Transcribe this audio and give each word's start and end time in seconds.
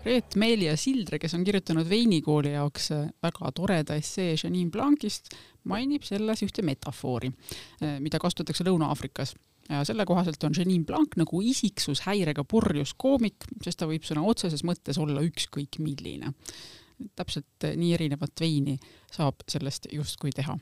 Reet 0.00 0.34
Meelia 0.40 0.72
Sildre, 0.80 1.18
kes 1.20 1.34
on 1.36 1.42
kirjutanud 1.44 1.88
veinikooli 1.88 2.54
jaoks 2.54 2.88
väga 3.20 3.50
toreda 3.52 3.96
essee 4.00 4.32
Janine 4.32 4.72
Blancist, 4.72 5.28
mainib 5.68 6.06
selles 6.08 6.40
ühte 6.46 6.64
metafoori, 6.64 7.28
mida 8.00 8.20
kasutatakse 8.22 8.64
Lõuna-Aafrikas 8.64 9.34
ja 9.68 9.82
selle 9.84 10.06
kohaselt 10.08 10.42
on 10.48 10.56
Janine 10.56 10.88
Blanc 10.88 11.18
nagu 11.20 11.42
isiksushäirega 11.44 12.46
purjus 12.48 12.94
koomik, 12.96 13.44
sest 13.60 13.82
ta 13.82 13.90
võib 13.90 14.08
sõna 14.08 14.24
otseses 14.24 14.64
mõttes 14.64 14.98
olla 14.98 15.20
ükskõik 15.26 15.78
milline. 15.84 16.32
täpselt 17.16 17.68
nii 17.76 17.94
erinevat 17.94 18.40
veini 18.40 18.78
saab 19.12 19.44
sellest 19.48 19.86
justkui 19.92 20.32
teha 20.32 20.56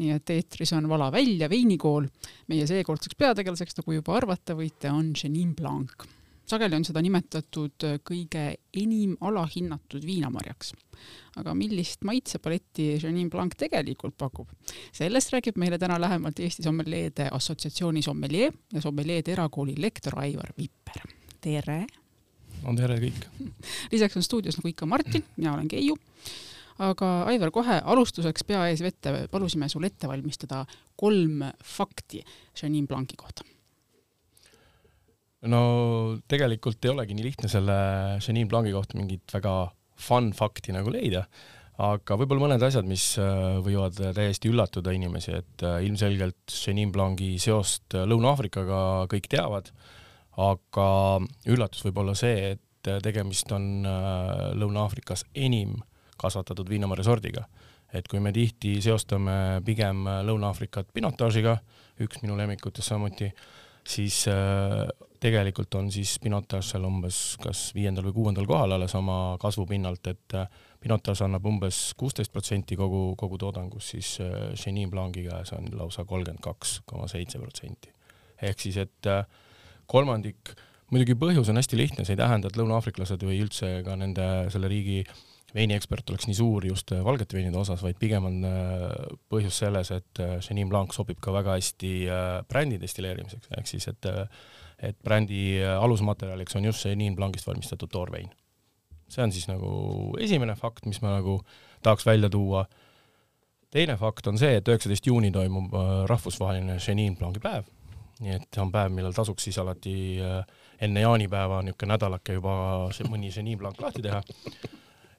nii 0.00 0.10
et 0.14 0.30
eetris 0.30 0.72
on 0.72 0.88
Vala 0.88 1.12
välja 1.12 1.48
veinikool. 1.50 2.08
meie 2.48 2.66
seekordseks 2.66 3.16
peategelaseks, 3.18 3.76
nagu 3.76 3.92
juba 3.92 4.16
arvata 4.16 4.54
võite, 4.54 4.90
on 4.90 5.12
Janine 5.12 5.54
Blanc 5.54 6.08
sageli 6.46 6.76
on 6.76 6.84
seda 6.86 7.02
nimetatud 7.04 7.86
kõige 8.06 8.44
enim 8.76 9.16
alahinnatud 9.24 10.04
viinamarjaks. 10.04 10.74
aga 11.36 11.54
millist 11.54 12.04
maitsepaletti 12.04 12.98
Janine 13.02 13.30
Blanc 13.30 13.56
tegelikult 13.58 14.16
pakub? 14.18 14.48
sellest 14.92 15.32
räägib 15.32 15.58
meile 15.58 15.78
täna 15.78 16.00
lähemalt 16.00 16.40
Eesti 16.40 16.62
Sommeljeede 16.62 17.28
Assotsiatsiooni 17.32 18.02
sommeljee 18.02 18.52
ja 18.72 18.80
sommeljeede 18.80 19.32
erakooli 19.32 19.74
lektor 19.78 20.18
Aivar 20.20 20.52
Vipper. 20.58 21.02
tere! 21.40 21.86
no 22.62 22.76
tere 22.76 22.98
kõik! 23.00 23.28
lisaks 23.92 24.16
on 24.16 24.22
stuudios 24.22 24.58
nagu 24.58 24.68
ikka 24.68 24.86
Martin, 24.86 25.24
mina 25.36 25.54
olen 25.54 25.68
Keiu 25.68 25.96
aga 26.78 27.10
Aivar, 27.30 27.50
kohe 27.54 27.80
alustuseks 27.84 28.44
pea 28.44 28.68
ees 28.68 28.82
vette 28.82 29.28
palusime 29.30 29.68
sul 29.68 29.84
ette 29.86 30.08
valmistada 30.10 30.64
kolm 30.96 31.44
fakti 31.62 32.24
Janine 32.60 32.86
Blanci 32.86 33.16
kohta 33.16 33.53
no 35.50 35.62
tegelikult 36.30 36.84
ei 36.84 36.92
olegi 36.92 37.16
nii 37.16 37.26
lihtne 37.26 37.50
selle 37.52 37.74
Janine 38.22 38.48
Blanci 38.50 38.72
kohta 38.74 38.98
mingit 38.98 39.34
väga 39.34 39.54
fun 40.00 40.32
fakti 40.36 40.74
nagu 40.74 40.90
leida, 40.92 41.24
aga 41.84 42.16
võib-olla 42.18 42.46
mõned 42.46 42.64
asjad, 42.66 42.86
mis 42.88 43.14
äh, 43.22 43.58
võivad 43.64 43.98
täiesti 44.16 44.50
üllatuda 44.50 44.94
inimesi, 44.94 45.34
et 45.40 45.64
äh, 45.66 45.80
ilmselgelt 45.86 46.54
Janine 46.54 46.92
Blanci 46.94 47.34
seost 47.42 47.96
Lõuna-Aafrikaga 47.96 48.78
kõik 49.10 49.28
teavad, 49.32 49.70
aga 50.40 50.86
üllatus 51.50 51.84
võib 51.86 52.00
olla 52.02 52.16
see, 52.18 52.54
et 52.54 52.92
tegemist 53.04 53.52
on 53.54 53.86
äh, 53.88 54.48
Lõuna-Aafrikas 54.60 55.26
enim 55.34 55.78
kasvatatud 56.20 56.68
viinamarja 56.70 57.06
sordiga. 57.10 57.48
et 57.94 58.08
kui 58.10 58.18
me 58.18 58.32
tihti 58.34 58.80
seostame 58.82 59.60
pigem 59.62 60.02
Lõuna-Aafrikat 60.26 60.88
pinotaažiga, 60.92 61.60
üks 62.02 62.24
minu 62.24 62.34
lemmikutest 62.34 62.90
samuti, 62.90 63.28
siis 63.86 64.24
tegelikult 65.24 65.74
on 65.78 65.88
siis 65.92 66.18
Pinotage 66.22 66.66
seal 66.68 66.84
umbes 66.84 67.18
kas 67.42 67.66
viiendal 67.76 68.08
või 68.10 68.16
kuuendal 68.18 68.48
kohal 68.48 68.76
alles 68.76 68.94
oma 68.98 69.36
kasvupinnalt, 69.40 70.12
et 70.12 70.36
äh, 70.36 70.60
Pinotage 70.84 71.24
annab 71.24 71.46
umbes 71.48 71.80
kuusteist 72.00 72.32
protsenti 72.32 72.76
kogu, 72.76 73.14
kogu 73.20 73.40
toodangust, 73.40 73.94
siis 73.94 74.14
äh, 74.24 74.52
Chenin 74.60 74.92
Blanc'i 74.92 75.26
käes 75.28 75.54
on 75.56 75.70
lausa 75.78 76.04
kolmkümmend 76.04 76.44
kaks 76.44 76.80
koma 76.86 77.08
seitse 77.10 77.40
protsenti. 77.42 77.92
ehk 78.44 78.60
siis, 78.60 78.76
et 78.76 79.06
kolmandik, 79.88 80.50
muidugi 80.92 81.14
põhjus 81.16 81.48
on 81.48 81.56
hästi 81.56 81.78
lihtne, 81.78 82.04
see 82.04 82.12
ei 82.16 82.20
tähenda, 82.20 82.50
et 82.50 82.58
lõuna-aafriklased 82.58 83.22
või 83.24 83.38
üldse 83.44 83.78
ka 83.86 83.94
nende, 83.96 84.26
selle 84.52 84.68
riigi 84.68 85.04
veiniekspert 85.54 86.10
oleks 86.10 86.26
nii 86.28 86.36
suur 86.38 86.66
just 86.66 86.92
äh, 86.94 87.02
valgete 87.06 87.36
veinide 87.38 87.58
osas, 87.60 87.82
vaid 87.84 87.98
pigem 88.00 88.26
on 88.28 88.40
äh, 88.48 88.84
põhjus 89.30 89.60
selles, 89.62 89.92
et 89.94 90.22
äh, 90.22 90.36
Chenin 90.44 90.70
Blanc 90.70 90.94
sobib 90.96 91.20
ka 91.22 91.34
väga 91.34 91.56
hästi 91.58 91.94
brändi 92.50 92.80
destilleerimiseks, 92.82 93.52
ehk 93.58 93.70
siis 93.70 93.88
et 93.92 94.10
et 94.88 94.98
brändi 95.04 95.58
alusmaterjaliks 95.64 96.56
on 96.56 96.64
just 96.68 96.82
Chenin 96.84 97.16
Blancist 97.16 97.46
valmistatud 97.46 97.92
toorvein. 97.92 98.30
see 99.08 99.22
on 99.22 99.32
siis 99.32 99.46
nagu 99.48 100.16
esimene 100.20 100.54
fakt, 100.56 100.86
mis 100.86 101.00
ma 101.02 101.18
nagu 101.18 101.40
tahaks 101.82 102.06
välja 102.06 102.30
tuua. 102.30 102.64
teine 103.70 103.96
fakt 103.96 104.26
on 104.26 104.38
see, 104.38 104.56
et 104.56 104.68
üheksateist 104.68 105.06
juuni 105.06 105.30
toimub 105.30 105.72
rahvusvaheline 106.06 106.78
Chenin 106.78 107.16
Blanc'i 107.16 107.40
päev, 107.42 107.68
nii 108.20 108.36
et 108.36 108.48
see 108.54 108.62
on 108.62 108.72
päev, 108.72 108.92
millal 108.92 109.12
tasuks 109.12 109.44
siis 109.44 109.58
alati 109.58 109.94
enne 110.80 111.00
jaanipäeva 111.00 111.62
niisugune 111.62 111.94
nädalake 111.94 112.38
juba 112.38 112.54
mõni 113.10 113.30
Chenin 113.30 113.58
Blanc 113.58 113.80
lahti 113.80 114.02
teha 114.02 114.22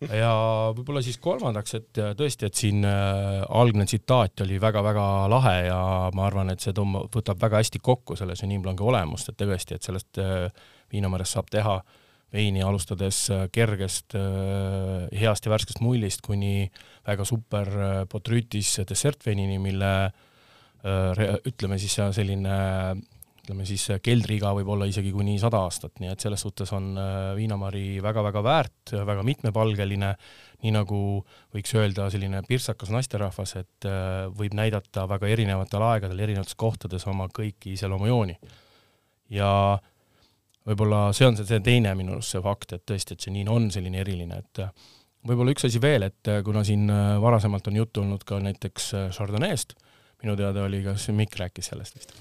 ja 0.01 0.31
võib-olla 0.75 1.01
siis 1.06 1.17
kolmandaks, 1.22 1.75
et 1.79 2.00
tõesti, 2.17 2.50
et 2.50 2.59
siin 2.59 2.85
äh, 2.88 3.44
algne 3.50 3.85
tsitaat 3.88 4.45
oli 4.45 4.59
väga-väga 4.61 5.06
lahe 5.31 5.56
ja 5.67 5.79
ma 6.16 6.25
arvan, 6.28 6.51
et 6.53 6.63
see 6.63 6.75
tõmbab, 6.75 7.09
võtab 7.13 7.41
väga 7.41 7.61
hästi 7.63 7.81
kokku 7.83 8.17
selle 8.19 8.35
Blanc'i 8.35 8.85
olemust, 8.85 9.29
et 9.29 9.39
tõesti, 9.39 9.78
et 9.78 9.88
sellest 9.88 10.19
äh, 10.22 10.50
viinamarjast 10.94 11.38
saab 11.38 11.50
teha 11.53 11.79
veini 12.35 12.63
alustades 12.66 13.29
äh, 13.31 13.47
kergest, 13.53 14.17
heast 15.16 15.45
ja 15.45 15.51
värskest 15.53 15.81
mullist 15.81 16.22
kuni 16.25 16.69
väga 17.07 17.25
super 17.25 17.69
potrüütis 18.11 18.79
dessertveinini, 18.88 19.59
mille 19.61 19.95
ütleme 20.85 21.79
siis 21.81 21.95
selline 22.13 22.55
ütleme 23.45 23.66
siis 23.69 23.83
keldriiga 24.01 24.50
võib 24.57 24.72
olla 24.73 24.88
isegi 24.89 25.11
kuni 25.13 25.35
sada 25.41 25.59
aastat, 25.67 26.00
nii 26.01 26.09
et 26.09 26.23
selles 26.23 26.41
suhtes 26.41 26.72
on 26.73 26.95
äh, 26.97 27.31
viinamari 27.38 28.01
väga-väga 28.01 28.41
väärt, 28.45 28.94
väga 29.06 29.25
mitmepalgeline, 29.28 30.11
nii 30.66 30.73
nagu 30.73 31.00
võiks 31.53 31.75
öelda 31.78 32.07
selline 32.13 32.41
pirtsakas 32.47 32.89
naisterahvas, 32.94 33.55
et 33.61 33.88
äh, 33.89 34.25
võib 34.34 34.55
näidata 34.57 35.05
väga 35.09 35.29
erinevatel 35.29 35.85
aegadel 35.91 36.23
erinevates 36.25 36.57
kohtades 36.57 37.05
oma 37.11 37.29
kõiki 37.29 37.75
iseloomujooni. 37.78 38.39
ja 39.35 39.50
võib-olla 40.66 41.11
see 41.13 41.29
on 41.29 41.38
see, 41.38 41.45
see 41.45 41.61
teine 41.66 41.94
minu 41.97 42.17
arust 42.17 42.34
see 42.34 42.41
fakt, 42.41 42.73
et 42.73 42.85
tõesti, 42.89 43.13
et 43.13 43.25
see 43.28 43.34
niin 43.35 43.50
on 43.50 43.69
selline 43.73 44.01
eriline, 44.01 44.41
et 44.41 44.63
äh, 44.66 44.72
võib-olla 45.29 45.53
üks 45.53 45.67
asi 45.69 45.81
veel, 45.81 46.09
et 46.09 46.34
kuna 46.45 46.66
siin 46.66 46.89
varasemalt 47.22 47.69
on 47.69 47.78
juttu 47.81 48.01
olnud 48.01 48.25
ka 48.25 48.41
näiteks 48.41 48.89
Chardonnay'st, 49.13 49.78
minu 50.23 50.38
teada 50.38 50.66
oli, 50.66 50.81
kas 50.85 51.09
Mikk 51.13 51.38
rääkis 51.41 51.73
sellest 51.73 51.97
vist 51.97 52.17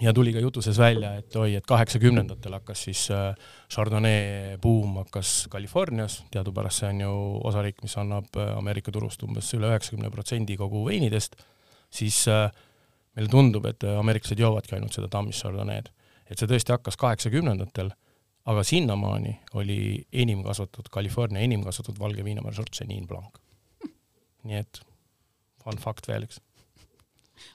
ja 0.00 0.12
tuli 0.12 0.32
ka 0.32 0.42
jutu 0.42 0.62
sees 0.62 0.78
välja, 0.78 1.14
et 1.20 1.36
oi, 1.36 1.54
et 1.58 1.66
kaheksakümnendatel 1.66 2.56
hakkas 2.58 2.84
siis 2.88 3.06
äh, 3.14 3.34
Chardonnay 3.72 4.58
buum 4.62 4.98
hakkas 5.02 5.46
Californias, 5.50 6.22
teadupärast 6.34 6.82
see 6.82 6.90
on 6.90 7.02
ju 7.04 7.16
osariik, 7.50 7.82
mis 7.82 7.96
annab 8.00 8.38
äh, 8.38 8.54
Ameerika 8.58 8.92
turust 8.94 9.22
umbes 9.26 9.52
üle 9.56 9.70
üheksakümne 9.70 10.10
protsendi 10.14 10.56
kogu 10.60 10.84
veinidest, 10.88 11.36
siis 11.94 12.24
äh, 12.32 12.48
meile 13.14 13.30
tundub, 13.30 13.66
et 13.70 13.84
ameeriklased 13.86 14.40
joovadki 14.40 14.76
ainult 14.76 14.96
seda 14.96 15.10
Tammist 15.10 15.44
Chardonnay'd. 15.44 15.92
et 16.30 16.40
see 16.40 16.48
tõesti 16.50 16.72
hakkas 16.74 16.96
kaheksakümnendatel, 16.98 17.92
aga 18.50 18.62
sinnamaani 18.64 19.36
oli 19.60 19.78
enim 20.12 20.42
kasvatatud, 20.44 20.90
California 20.92 21.44
enim 21.44 21.62
kasvatatud 21.64 22.00
valge 22.00 22.24
viinamarja 22.24 22.62
sort 22.62 22.74
Chenin 22.74 23.06
Blanc. 23.06 23.38
nii 24.44 24.58
et 24.58 24.82
fun 25.62 25.78
fact 25.78 26.08
veel 26.08 26.26
üks. 26.26 26.40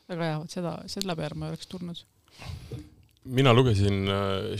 väga 0.07 0.23
hea, 0.23 0.39
vot 0.39 0.55
seda, 0.55 0.77
selle 0.87 1.15
peale 1.19 1.35
ma 1.35 1.49
ei 1.49 1.57
oleks 1.57 1.67
tulnud 1.67 2.05
mina 3.29 3.53
lugesin 3.53 4.07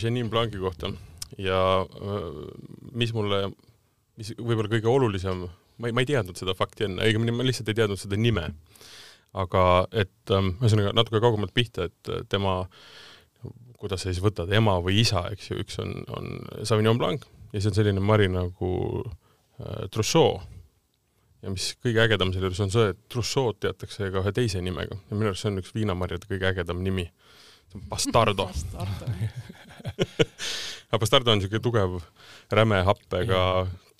Janine 0.02 0.26
äh, 0.26 0.30
Blanci 0.30 0.58
kohta 0.58 0.92
ja 1.38 1.86
äh, 1.86 2.22
mis 2.92 3.12
mulle, 3.14 3.50
mis 4.18 4.32
võib-olla 4.38 4.70
kõige 4.72 4.90
olulisem, 4.90 5.46
ma 5.78 5.90
ei, 5.90 5.96
ma 5.96 6.04
ei 6.04 6.10
teadnud 6.10 6.38
seda 6.38 6.54
fakti 6.58 6.86
enne, 6.86 7.06
õigemini 7.06 7.34
ma 7.34 7.46
lihtsalt 7.46 7.70
ei 7.70 7.78
teadnud 7.80 8.00
seda 8.00 8.18
nime. 8.20 8.50
aga 9.30 9.86
et 9.94 10.32
ähm, 10.34 10.56
ühesõnaga 10.58 10.90
natuke 10.90 11.20
kaugemalt 11.22 11.52
pihta, 11.54 11.84
et 11.86 12.08
äh, 12.10 12.24
tema, 12.28 12.64
kuidas 13.78 14.02
sa 14.02 14.10
siis 14.10 14.18
võtad, 14.22 14.50
ema 14.50 14.74
või 14.82 14.96
isa, 15.04 15.22
eks 15.30 15.52
ju, 15.52 15.58
üks 15.62 15.78
on, 15.78 15.92
on 16.18 16.40
Sauvignon 16.66 16.98
Blanc 16.98 17.28
ja 17.52 17.60
siis 17.60 17.68
on 17.70 17.76
selline 17.78 18.02
mari 18.02 18.26
nagu 18.30 18.72
äh, 19.04 19.86
Trousseau. 19.94 20.40
Ja 21.40 21.52
mis 21.54 21.70
kõige 21.80 22.02
ägedam 22.02 22.34
selle 22.34 22.50
juures 22.50 22.64
on 22.66 22.74
see, 22.74 22.90
et 22.90 22.98
Trousseau'd 23.08 23.62
teatakse 23.62 24.10
ka 24.10 24.20
ühe 24.20 24.32
teise 24.36 24.60
nimega. 24.60 24.98
Ja 25.08 25.16
minu 25.16 25.30
arust 25.30 25.46
see 25.46 25.52
on 25.52 25.62
üks 25.62 25.70
viinamarjade 25.72 26.28
kõige 26.28 26.50
ägedam 26.50 26.82
nimi 26.84 27.06
Bastardo 27.90 28.50
aga 30.90 30.98
Bastardo 30.98 31.32
on 31.32 31.38
niisugune 31.38 31.62
tugev 31.62 32.00
räme 32.50 32.82
happega 32.86 33.42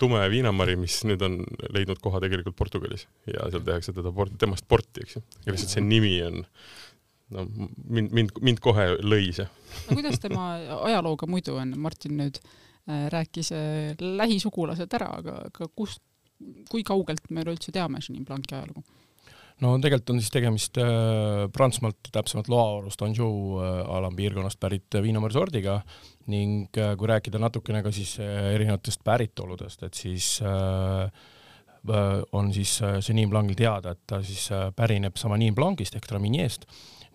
tume 0.01 0.21
viinamari, 0.33 0.75
mis 0.79 1.01
nüüd 1.07 1.21
on 1.25 1.39
leidnud 1.73 2.01
koha 2.03 2.21
tegelikult 2.23 2.57
Portugalis 2.57 3.05
ja 3.29 3.47
seal 3.53 3.63
tehakse 3.65 3.93
teda 3.95 4.13
port, 4.15 4.33
temast 4.41 4.67
porti, 4.69 5.05
eks 5.05 5.17
ju. 5.17 5.23
ja 5.45 5.53
lihtsalt 5.53 5.75
see 5.75 5.83
nimi 5.85 6.15
on, 6.25 6.41
no 7.35 7.45
mind, 7.47 8.15
mind, 8.17 8.39
mind 8.41 8.63
kohe 8.63 8.87
lõi 8.99 9.29
see. 9.37 9.47
aga 9.85 9.99
kuidas 9.99 10.21
tema 10.23 10.53
ajalooga 10.89 11.29
muidu 11.29 11.59
on, 11.61 11.75
Martin 11.81 12.17
nüüd 12.19 12.41
äh, 12.41 13.07
rääkis 13.13 13.53
äh, 13.55 13.93
lähisugulased 14.01 14.97
ära, 14.97 15.11
aga, 15.21 15.37
aga 15.51 15.69
kust, 15.75 16.01
kui 16.71 16.83
kaugelt 16.87 17.29
me 17.29 17.45
üleüldse 17.45 17.73
teame 17.75 18.01
Chenin 18.01 18.25
Blanc'i 18.25 18.57
ajalugu? 18.57 18.83
No 19.61 19.73
tegelikult 19.81 20.13
on 20.15 20.21
siis 20.21 20.33
tegemist 20.33 20.77
äh, 20.81 21.47
Prantsusmaalt, 21.53 22.09
täpsemalt 22.13 22.49
Loaorust, 22.51 23.01
Anjou 23.05 23.59
äh, 23.61 23.81
alampiirkonnast 23.97 24.59
pärit 24.61 24.99
viinamarjasordiga 25.03 25.79
ning 26.33 26.69
äh, 26.77 26.95
kui 26.97 27.09
rääkida 27.11 27.41
natukene 27.41 27.83
ka 27.85 27.93
siis 27.95 28.17
äh, 28.21 28.51
erinevatest 28.55 29.03
päritoludest, 29.05 29.85
et 29.87 29.97
siis 29.97 30.33
äh, 30.45 31.05
äh 31.81 32.23
on 32.31 32.53
siis 32.53 32.79
äh, 32.81 32.99
Chenin 32.99 33.29
Blanc'il 33.29 33.57
teada, 33.57 33.91
et 33.91 34.01
ta 34.07 34.21
siis 34.23 34.51
äh, 34.51 34.69
pärineb 34.75 35.17
Sauvignon 35.17 35.55
Blanc'ist 35.55 35.95
ehk 35.97 36.07
Traminiest 36.07 36.65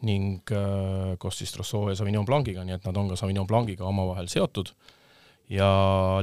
ning 0.02 0.42
äh, 0.52 1.16
koos 1.18 1.38
siis 1.38 1.52
Trousseau 1.52 1.88
ja 1.88 1.96
Sauvignon 1.96 2.26
Blanc'iga, 2.26 2.64
nii 2.64 2.74
et 2.74 2.86
nad 2.86 2.96
on 2.96 3.08
ka 3.08 3.16
Sauvignon 3.16 3.46
Blanc'iga 3.46 3.86
omavahel 3.86 4.28
seotud 4.28 4.74
ja 5.52 5.68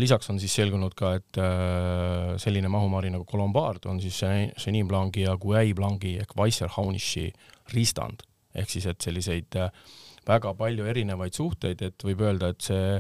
lisaks 0.02 0.30
on 0.30 0.40
siis 0.42 0.54
selgunud 0.56 0.96
ka, 1.00 1.14
et 1.20 1.40
äh, 1.40 2.34
selline 2.42 2.72
mahumari 2.72 3.12
nagu 3.14 3.26
Colombard 3.30 3.86
on 3.88 4.02
siis 4.04 4.20
Chenin 4.60 4.88
Blanc'i 4.88 5.24
ja 5.24 5.38
Gouais 5.40 5.74
Blanc'i 5.76 6.18
ehk 6.20 6.36
Weisserhaunishi 6.38 7.30
ristand. 7.74 8.26
ehk 8.54 8.70
siis, 8.70 8.86
et 8.86 9.02
selliseid 9.02 9.56
äh, 9.58 9.70
väga 10.28 10.54
palju 10.54 10.86
erinevaid 10.86 11.34
suhteid, 11.34 11.82
et 11.82 12.04
võib 12.04 12.22
öelda, 12.22 12.52
et 12.54 12.62
see 12.62 13.00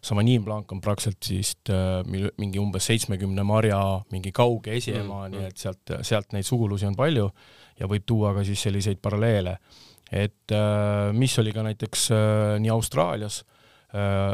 Sauvignon 0.00 0.44
Blanc 0.44 0.72
on 0.72 0.80
praktiliselt 0.80 1.22
siis 1.24 1.54
äh, 1.70 2.02
mingi 2.38 2.58
umbes 2.58 2.88
seitsmekümne 2.90 3.44
marja 3.44 3.80
mingi 4.10 4.32
kauge 4.32 4.74
esiema 4.76 5.28
mm, 5.28 5.32
-hmm. 5.32 5.36
nii 5.36 5.46
et 5.46 5.56
sealt, 5.56 5.94
sealt 6.02 6.32
neid 6.32 6.48
sugulusi 6.48 6.86
on 6.86 6.96
palju 6.96 7.30
ja 7.78 7.86
võib 7.86 8.04
tuua 8.06 8.34
ka 8.34 8.44
siis 8.44 8.62
selliseid 8.62 8.98
paralleele. 9.02 9.58
et 10.12 10.52
mis 11.12 11.38
oli 11.38 11.52
ka 11.52 11.62
näiteks 11.62 12.08
nii 12.58 12.70
Austraalias 12.70 13.44
Äh, 13.44 13.59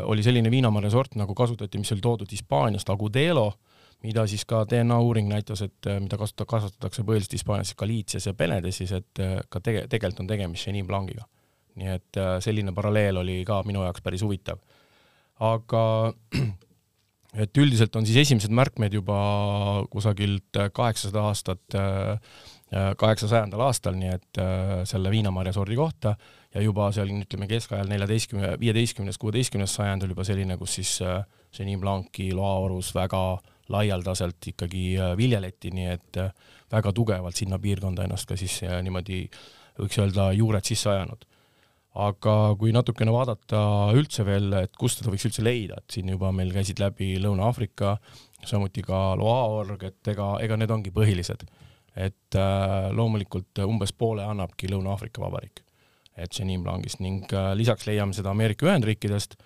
oli 0.04 0.22
selline 0.22 0.50
viinamarja 0.52 0.90
sort, 0.92 1.14
nagu 1.16 1.34
kasutati, 1.34 1.78
mis 1.80 1.92
oli 1.94 2.02
toodud 2.04 2.32
Hispaaniast, 2.32 2.90
Agudelo, 2.92 3.52
mida 4.04 4.26
siis 4.28 4.44
ka 4.48 4.64
DNA 4.68 4.98
uuring 5.02 5.30
näitas, 5.30 5.62
et 5.64 5.88
äh, 5.88 6.00
mida 6.02 6.18
kasuta-, 6.20 6.46
kasvatatakse 6.48 7.04
põhiliselt 7.06 7.38
Hispaanias, 7.38 7.72
Galiitsias 7.78 8.28
ja 8.28 8.34
Benedesis, 8.36 8.92
et 8.96 9.22
äh, 9.22 9.38
ka 9.48 9.62
tege-, 9.64 9.86
tegelikult 9.90 10.24
on 10.24 10.30
tegemist 10.30 10.66
Chenin 10.66 10.86
Blanciga. 10.88 11.26
nii 11.76 11.90
et 11.92 12.16
selline 12.40 12.72
paralleel 12.72 13.18
oli 13.20 13.42
ka 13.44 13.58
minu 13.68 13.82
jaoks 13.84 14.00
päris 14.00 14.22
huvitav. 14.24 14.62
aga 15.44 15.82
et 17.42 17.58
üldiselt 17.60 17.96
on 17.96 18.06
siis 18.08 18.22
esimesed 18.22 18.48
märkmed 18.48 18.94
juba 18.96 19.18
kusagilt 19.92 20.56
kaheksasada 20.72 21.26
aastat, 21.28 21.76
kaheksasajandal 22.96 23.66
aastal, 23.66 23.92
nii 24.00 24.08
et 24.08 24.40
selle 24.88 25.12
viinamarja 25.12 25.52
sordi 25.52 25.76
kohta 25.76 26.14
ja 26.56 26.64
juba 26.64 26.88
seal 26.94 27.10
ütleme 27.12 27.48
keskajal 27.50 27.88
neljateistkümne, 27.90 28.54
viieteistkümnes, 28.60 29.18
kuueteistkümnes 29.20 29.76
sajand 29.76 30.06
oli 30.06 30.16
juba 30.16 30.24
selline, 30.24 30.56
kus 30.60 30.78
siis 30.78 30.96
Chenin 31.52 31.76
äh, 31.76 31.82
Blanc'i 31.82 32.30
loaorus 32.34 32.94
väga 32.96 33.22
laialdaselt 33.72 34.52
ikkagi 34.52 34.84
äh, 34.96 35.14
viljeleti, 35.18 35.72
nii 35.76 35.88
et 35.92 36.20
äh, 36.22 36.30
väga 36.72 36.92
tugevalt 36.96 37.36
sinna 37.36 37.58
piirkonda 37.62 38.06
ennast 38.06 38.28
ka 38.28 38.38
siis 38.40 38.60
niimoodi 38.82 39.26
võiks 39.76 39.98
öelda 40.00 40.30
juured 40.34 40.64
sisse 40.66 40.90
ajanud. 40.90 41.26
aga 41.96 42.32
kui 42.60 42.72
natukene 42.76 43.12
vaadata 43.12 43.60
üldse 43.96 44.24
veel, 44.24 44.50
et 44.58 44.74
kust 44.76 45.00
seda 45.00 45.12
võiks 45.12 45.28
üldse 45.28 45.44
leida, 45.44 45.78
et 45.80 45.94
siin 45.94 46.08
juba 46.12 46.32
meil 46.32 46.52
käisid 46.52 46.80
läbi 46.80 47.14
Lõuna-Aafrika, 47.24 47.94
samuti 48.44 48.84
ka 48.84 49.14
Loa 49.16 49.46
org, 49.60 49.84
et 49.88 50.12
ega, 50.12 50.34
ega 50.44 50.58
need 50.60 50.72
ongi 50.72 50.92
põhilised. 50.92 51.46
et 51.96 52.36
loomulikult 52.92 53.64
umbes 53.64 53.92
poole 53.96 54.24
annabki 54.24 54.68
Lõuna-Aafrika 54.68 55.22
Vabariik 55.22 55.65
et 56.16 56.32
Chenin 56.32 56.62
Blancist 56.64 57.00
ning 57.04 57.24
äh, 57.32 57.52
lisaks 57.58 57.86
leiame 57.86 58.16
seda 58.16 58.32
Ameerika 58.32 58.66
Ühendriikidest 58.66 59.36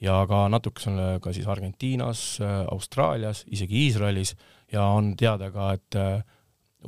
ja 0.00 0.20
ka 0.28 0.44
natukene 0.48 1.18
ka 1.22 1.32
siis 1.32 1.48
Argentiinas, 1.48 2.24
äh, 2.44 2.60
Austraalias, 2.72 3.44
isegi 3.50 3.86
Iisraelis 3.86 4.34
ja 4.72 4.84
on 4.84 5.14
teada 5.16 5.50
ka, 5.50 5.72
et 5.76 5.98
äh, 5.98 6.22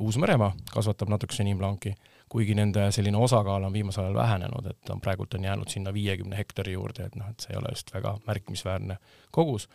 Uus-Meremaa 0.01 0.53
kasvatab 0.73 1.11
natuke 1.13 1.35
Chenin 1.35 1.57
Blanc'i, 1.57 1.93
kuigi 2.29 2.55
nende 2.57 2.87
selline 2.91 3.17
osakaal 3.17 3.67
on 3.67 3.73
viimasel 3.73 4.07
ajal 4.07 4.15
vähenenud, 4.17 4.69
et 4.71 4.89
on 4.89 5.01
praegult 5.01 5.33
on 5.37 5.43
jäänud 5.43 5.69
sinna 5.69 5.93
viiekümne 5.93 6.37
hektari 6.37 6.73
juurde, 6.73 7.05
et 7.05 7.15
noh, 7.15 7.29
et 7.29 7.45
see 7.45 7.53
ei 7.53 7.59
ole 7.59 7.73
just 7.75 7.93
väga 7.93 8.17
märkimisväärne 8.27 8.97
kogus. 9.31 9.69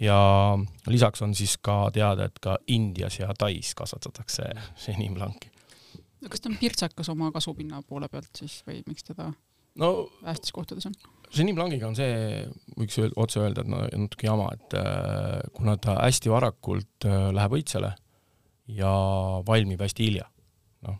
ja 0.00 0.58
lisaks 0.86 1.22
on 1.22 1.34
siis 1.34 1.56
ka 1.62 1.90
teada, 1.92 2.24
et 2.24 2.38
ka 2.38 2.58
Indias 2.66 3.18
ja 3.18 3.30
Tais 3.38 3.74
kasvatatakse 3.74 4.50
no 4.54 5.57
kas 6.26 6.42
ta 6.42 6.50
on 6.50 6.58
pirtsakas 6.58 7.12
oma 7.12 7.30
kasvupinna 7.34 7.82
poole 7.86 8.08
pealt 8.10 8.30
siis 8.40 8.60
või 8.66 8.82
miks 8.88 9.06
teda 9.06 9.30
no 9.78 9.90
vähestes 10.22 10.52
kohtades 10.54 10.88
on? 10.88 10.96
Genie 11.34 11.54
Blanciga 11.54 11.88
on 11.90 11.96
see, 11.96 12.44
võiks 12.78 12.96
öel, 13.02 13.12
otse 13.20 13.42
öelda, 13.42 13.64
et 13.64 13.70
no 13.70 13.82
natuke 14.04 14.28
jama, 14.28 14.48
et 14.56 14.76
äh, 14.80 15.42
kuna 15.56 15.76
ta 15.80 15.98
hästi 16.00 16.32
varakult 16.32 17.06
äh, 17.08 17.28
läheb 17.36 17.58
õitsele 17.58 17.92
ja 18.78 18.92
valmib 19.48 19.82
hästi 19.84 20.08
hilja, 20.08 20.24
noh, 20.88 20.96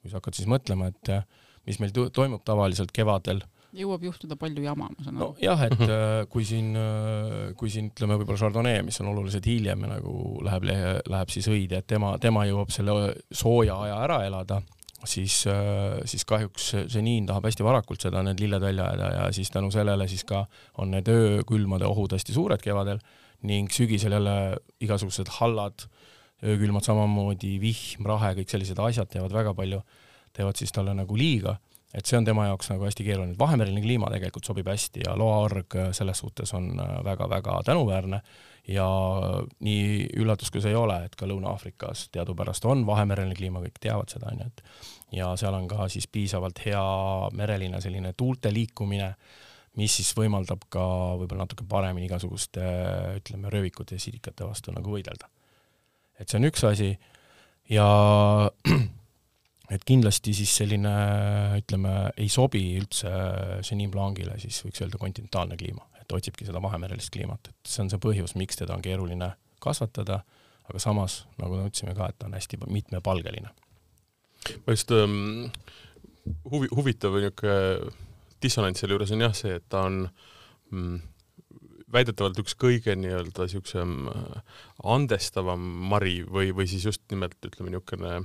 kui 0.00 0.12
sa 0.12 0.20
hakkad 0.20 0.36
siis 0.36 0.50
mõtlema, 0.50 0.90
et 0.92 1.12
äh, 1.14 1.24
mis 1.68 1.80
meil 1.80 1.94
toimub 1.94 2.44
tavaliselt 2.44 2.92
kevadel 2.94 3.42
jõuab 3.76 4.04
juhtuda 4.04 4.36
palju 4.40 4.64
jama, 4.64 4.88
ma 4.92 5.04
saan 5.04 5.18
aru. 5.18 5.32
nojah, 5.38 5.64
et 5.68 5.82
äh, 5.86 6.18
kui 6.32 6.44
siin, 6.48 6.74
äh, 6.76 7.54
kui 7.58 7.72
siin 7.72 7.88
ütleme 7.92 8.18
võib-olla 8.20 8.40
Chardonnay, 8.40 8.82
mis 8.84 9.00
on 9.00 9.10
oluliselt 9.12 9.48
hiljem 9.48 9.86
ja 9.86 9.94
nagu 9.94 10.14
läheb, 10.44 10.68
läheb 11.08 11.32
siis 11.32 11.48
õide, 11.52 11.80
et 11.80 11.88
tema, 11.88 12.14
tema 12.22 12.44
jõuab 12.48 12.72
selle 12.74 12.96
sooja 13.32 13.78
aja 13.86 13.96
ära 14.04 14.20
elada, 14.28 14.60
siis, 15.08 15.40
äh, 15.50 16.02
siis 16.08 16.26
kahjuks 16.28 16.68
seniin 16.92 17.26
tahab 17.30 17.48
hästi 17.48 17.66
varakult 17.66 18.04
seda, 18.04 18.22
need 18.26 18.44
lilled 18.44 18.62
välja 18.62 18.90
ajada 18.90 19.10
ja 19.16 19.24
siis 19.34 19.50
tänu 19.54 19.72
sellele 19.74 20.06
siis 20.10 20.26
ka 20.28 20.44
on 20.82 20.92
need 20.94 21.08
öökülmade 21.08 21.88
ohud 21.88 22.12
hästi 22.16 22.36
suured 22.36 22.62
kevadel 22.62 23.00
ning 23.48 23.72
sügisel 23.74 24.14
jälle 24.14 24.36
igasugused 24.84 25.32
hallad, 25.40 25.88
öökülmad 26.44 26.84
samamoodi, 26.86 27.56
vihm, 27.62 28.06
rahe, 28.06 28.36
kõik 28.38 28.52
sellised 28.52 28.78
asjad 28.78 29.10
teevad 29.10 29.34
väga 29.34 29.56
palju, 29.58 29.80
teevad 30.36 30.60
siis 30.60 30.70
talle 30.74 30.94
nagu 30.94 31.16
liiga 31.18 31.56
et 31.94 32.08
see 32.08 32.16
on 32.16 32.24
tema 32.24 32.46
jaoks 32.48 32.70
nagu 32.72 32.86
hästi 32.86 33.04
keeruline, 33.04 33.36
vahemereline 33.38 33.82
kliima 33.84 34.08
tegelikult 34.12 34.48
sobib 34.48 34.70
hästi 34.72 35.04
ja 35.06 35.16
loaorg 35.18 35.76
selles 35.92 36.22
suhtes 36.24 36.54
on 36.56 36.72
väga-väga 37.04 37.58
äh, 37.58 37.64
tänuväärne 37.68 38.22
ja 38.68 38.86
nii 39.60 40.08
üllatus, 40.22 40.50
kui 40.50 40.62
see 40.62 40.72
ei 40.72 40.78
ole, 40.78 41.00
et 41.06 41.16
ka 41.18 41.26
Lõuna-Aafrikas 41.28 42.06
teadupärast 42.14 42.64
on 42.70 42.86
vahemereline 42.86 43.34
kliima, 43.36 43.62
kõik 43.64 43.80
teavad 43.82 44.12
seda, 44.12 44.30
onju, 44.30 44.46
et 44.46 45.18
ja 45.18 45.32
seal 45.40 45.56
on 45.58 45.66
ka 45.70 45.88
siis 45.92 46.06
piisavalt 46.08 46.62
hea 46.64 46.84
mereline 47.36 47.80
selline 47.82 48.14
tuulte 48.16 48.52
liikumine, 48.54 49.12
mis 49.80 49.98
siis 49.98 50.12
võimaldab 50.16 50.64
ka 50.72 50.84
võib-olla 51.18 51.46
natuke 51.46 51.66
paremini 51.68 52.06
igasuguste 52.06 52.64
ütleme, 53.18 53.50
röövikute 53.52 53.98
ja 53.98 54.04
sidikate 54.04 54.46
vastu 54.46 54.72
nagu 54.72 54.94
võidelda. 54.94 55.28
et 56.20 56.28
see 56.28 56.38
on 56.38 56.48
üks 56.48 56.64
asi 56.68 56.92
ja 57.72 57.86
et 59.72 59.84
kindlasti 59.88 60.34
siis 60.36 60.52
selline, 60.60 60.92
ütleme, 61.60 61.94
ei 62.20 62.28
sobi 62.32 62.62
üldse 62.78 63.12
Chenin 63.64 63.92
Blanc'ile, 63.92 64.36
siis 64.42 64.60
võiks 64.66 64.82
öelda 64.84 65.00
kontinentaalne 65.00 65.56
kliima, 65.60 65.86
et 66.00 66.12
otsibki 66.12 66.46
seda 66.48 66.62
vahemerelist 66.62 67.12
kliimat, 67.14 67.52
et 67.52 67.72
see 67.72 67.84
on 67.84 67.92
see 67.92 68.02
põhjus, 68.02 68.36
miks 68.38 68.60
teda 68.60 68.76
on 68.76 68.84
keeruline 68.84 69.32
kasvatada, 69.62 70.22
aga 70.68 70.82
samas, 70.82 71.22
nagu 71.40 71.58
me 71.58 71.68
ütlesime 71.70 71.94
ka, 71.98 72.10
et 72.10 72.18
ta 72.18 72.28
on 72.28 72.36
hästi 72.36 72.60
mitmepalgeline. 72.66 73.54
ma 74.66 74.74
just 74.74 74.90
ähm, 74.90 75.52
huvi, 76.50 76.68
huvitav 76.74 77.14
niisugune 77.14 77.92
dissonants 78.42 78.82
selle 78.82 78.96
juures 78.96 79.12
on 79.14 79.22
jah 79.22 79.34
see, 79.38 79.54
et 79.60 79.66
ta 79.70 79.84
on 79.86 80.04
mm, 80.74 81.00
väidetavalt 81.94 82.40
üks 82.42 82.56
kõige 82.58 82.96
nii-öelda 82.98 83.46
niisugusem 83.46 84.08
äh, 84.10 84.60
andestavam 84.96 85.62
mari 85.92 86.20
või, 86.26 86.50
või 86.56 86.66
siis 86.70 86.88
just 86.90 87.04
nimelt 87.14 87.38
ütleme 87.46 87.70
niisugune 87.70 88.22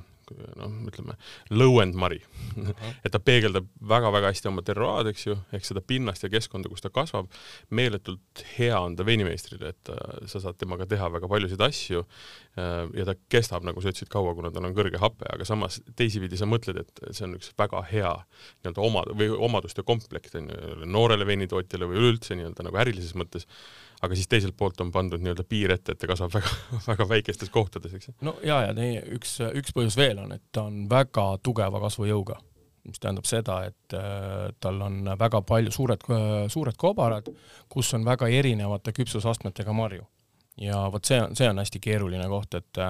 noh, 0.60 0.74
ütleme, 0.90 1.16
lõuendmari 1.54 2.20
et 3.06 3.12
ta 3.14 3.20
peegeldab 3.24 3.68
väga-väga 3.90 4.32
hästi 4.32 4.50
oma 4.52 4.64
terroaad, 4.66 5.12
eks 5.12 5.28
ju, 5.28 5.38
ehk 5.56 5.68
seda 5.68 5.84
pinnast 5.86 6.26
ja 6.26 6.32
keskkonda, 6.32 6.70
kus 6.72 6.84
ta 6.84 6.92
kasvab. 6.94 7.30
meeletult 7.70 8.44
hea 8.58 8.78
on 8.80 8.96
ta 8.98 9.06
veinimeistrile, 9.08 9.74
et 9.74 9.94
äh, 9.94 10.28
sa 10.32 10.42
saad 10.44 10.60
temaga 10.60 10.88
teha 10.90 11.10
väga 11.14 11.30
paljusid 11.32 11.62
asju 11.64 12.04
äh, 12.04 12.84
ja 12.98 13.08
ta 13.08 13.18
kestab, 13.30 13.66
nagu 13.68 13.82
sa 13.82 13.92
ütlesid, 13.94 14.12
kaua, 14.14 14.36
kuna 14.38 14.52
tal 14.54 14.68
on 14.70 14.76
kõrge 14.78 15.02
hape, 15.02 15.28
aga 15.34 15.48
samas 15.48 15.82
teisipidi 16.00 16.40
sa 16.40 16.50
mõtled, 16.50 16.82
et 16.84 17.04
see 17.12 17.28
on 17.28 17.38
üks 17.40 17.54
väga 17.58 17.84
hea 17.92 18.14
nii-öelda 18.62 18.86
oma 18.86 19.06
või 19.14 19.32
omaduste 19.50 19.86
komplekt 19.88 20.36
on 20.38 20.52
ju 20.52 20.88
noorele 20.88 21.28
veinitootjale 21.28 21.90
või 21.90 22.02
üleüldse 22.02 22.38
nii-öelda 22.38 22.68
nagu 22.68 22.82
ärilises 22.84 23.16
mõttes 23.18 23.48
aga 24.02 24.16
siis 24.18 24.30
teiselt 24.30 24.58
poolt 24.58 24.82
on 24.84 24.92
pandud 24.94 25.22
nii-öelda 25.24 25.46
piir 25.50 25.74
ette, 25.74 25.94
et 25.94 26.02
ta 26.02 26.10
kasvab 26.10 26.34
väga, 26.38 26.52
väga 26.92 27.08
väikestes 27.10 27.52
kohtades, 27.54 27.96
eks. 27.98 28.12
no 28.26 28.38
ja, 28.46 28.62
ja 28.68 28.76
teine 28.78 29.02
üks, 29.18 29.38
üks 29.58 29.74
põhjus 29.76 29.98
veel 30.00 30.22
on, 30.24 30.36
et 30.38 30.44
ta 30.52 30.68
on 30.70 30.86
väga 30.90 31.30
tugeva 31.44 31.82
kasvujõuga, 31.84 32.38
mis 32.88 33.02
tähendab 33.04 33.28
seda, 33.30 33.62
et 33.70 33.98
äh, 33.98 34.50
tal 34.64 34.82
on 34.86 35.02
väga 35.20 35.42
palju 35.48 35.74
suured, 35.74 36.06
suured 36.54 36.78
kobarad, 36.80 37.30
kus 37.70 37.94
on 37.98 38.06
väga 38.08 38.30
erinevate 38.32 38.94
küpsusastmetega 38.96 39.74
marju. 39.76 40.06
ja 40.58 40.88
vot 40.92 41.06
see 41.06 41.22
on, 41.22 41.36
see 41.38 41.50
on 41.50 41.62
hästi 41.62 41.80
keeruline 41.80 42.28
koht, 42.28 42.54
et 42.58 42.84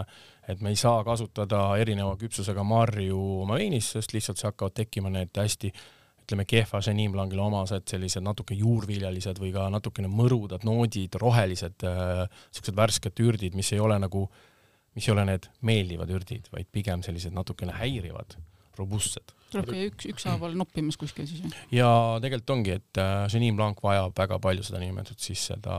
et 0.48 0.62
me 0.64 0.72
ei 0.72 0.78
saa 0.80 1.02
kasutada 1.04 1.76
erineva 1.76 2.14
küpsusega 2.16 2.64
marju 2.64 3.18
oma 3.42 3.58
veinis, 3.60 3.90
sest 3.92 4.14
lihtsalt 4.16 4.40
hakkavad 4.46 4.78
tekkima 4.78 5.10
need 5.12 5.36
hästi 5.36 5.74
äh, 5.74 5.82
ütleme, 6.28 6.44
kehva 6.44 6.82
Chenin 6.84 7.14
Blanc'ile 7.14 7.44
omased 7.46 7.88
sellised 7.88 8.26
natuke 8.26 8.56
juurviljalised 8.60 9.40
või 9.40 9.54
ka 9.56 9.70
natukene 9.72 10.12
mõrudad 10.12 10.66
noodid, 10.68 11.16
rohelised 11.22 11.86
niisugused 11.86 12.74
äh, 12.74 12.78
värsked 12.82 13.24
ürdid, 13.24 13.56
mis 13.56 13.72
ei 13.72 13.80
ole 13.80 13.96
nagu, 14.04 14.26
mis 14.98 15.08
ei 15.08 15.16
ole 15.16 15.24
need 15.32 15.48
meeldivad 15.64 16.12
ürdid, 16.12 16.52
vaid 16.52 16.68
pigem 16.72 17.06
sellised 17.06 17.36
natukene 17.36 17.80
häirivad, 17.80 18.36
robustsed 18.78 19.37
tuleb 19.52 19.70
käia 19.72 19.88
üks, 19.90 20.08
ükshaaval 20.12 20.56
noppimas 20.60 20.98
kuskil 21.00 21.28
siis 21.30 21.42
või? 21.44 21.52
ja 21.76 21.90
tegelikult 22.24 22.54
ongi, 22.58 22.78
et 22.80 23.02
äh, 23.02 23.26
Chenin 23.32 23.58
Blanc 23.60 23.82
vajab 23.84 24.16
väga 24.18 24.40
palju 24.44 24.66
seda 24.68 24.82
niinimetatud 24.84 25.24
siis 25.24 25.48
seda 25.52 25.78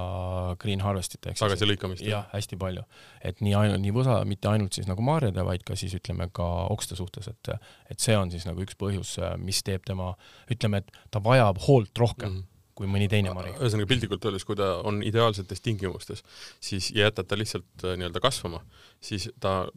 green 0.62 0.82
harvest'it 0.84 1.30
ehk 1.30 1.40
tagasilõikamist. 1.40 2.04
jah, 2.06 2.28
hästi 2.32 2.58
palju. 2.60 2.84
et 3.30 3.42
nii 3.44 3.56
ainult, 3.58 3.82
nii 3.84 3.94
võsa, 3.94 4.20
mitte 4.28 4.50
ainult 4.52 4.78
siis 4.78 4.90
nagu 4.90 5.04
marjade, 5.04 5.44
vaid 5.46 5.64
ka 5.68 5.78
siis 5.78 5.96
ütleme 5.98 6.30
ka 6.32 6.48
okste 6.74 6.98
suhtes, 6.98 7.30
et 7.32 7.54
et 7.92 7.98
see 8.00 8.16
on 8.18 8.30
siis 8.32 8.46
nagu 8.48 8.62
üks 8.64 8.78
põhjus, 8.78 9.16
mis 9.42 9.62
teeb 9.66 9.84
tema, 9.88 10.12
ütleme, 10.52 10.82
et 10.82 11.02
ta 11.12 11.22
vajab 11.24 11.60
hoolt 11.68 12.06
rohkem 12.06 12.32
mm. 12.32 12.38
-hmm 12.38 12.54
kui 12.78 12.86
mõni 12.90 13.08
teine 13.10 13.32
mari. 13.34 13.52
ühesõnaga 13.58 13.90
piltlikult 13.90 14.26
öeldes, 14.28 14.44
kui 14.46 14.58
ta 14.58 14.68
on 14.86 15.00
ideaalsetes 15.06 15.62
tingimustes, 15.64 16.22
siis 16.62 16.92
jätad 16.94 17.26
ta 17.28 17.38
lihtsalt 17.38 17.84
äh, 17.84 17.96
nii-öelda 17.98 18.22
kasvama, 18.22 18.62
siis 19.00 19.28
ta 19.40 19.68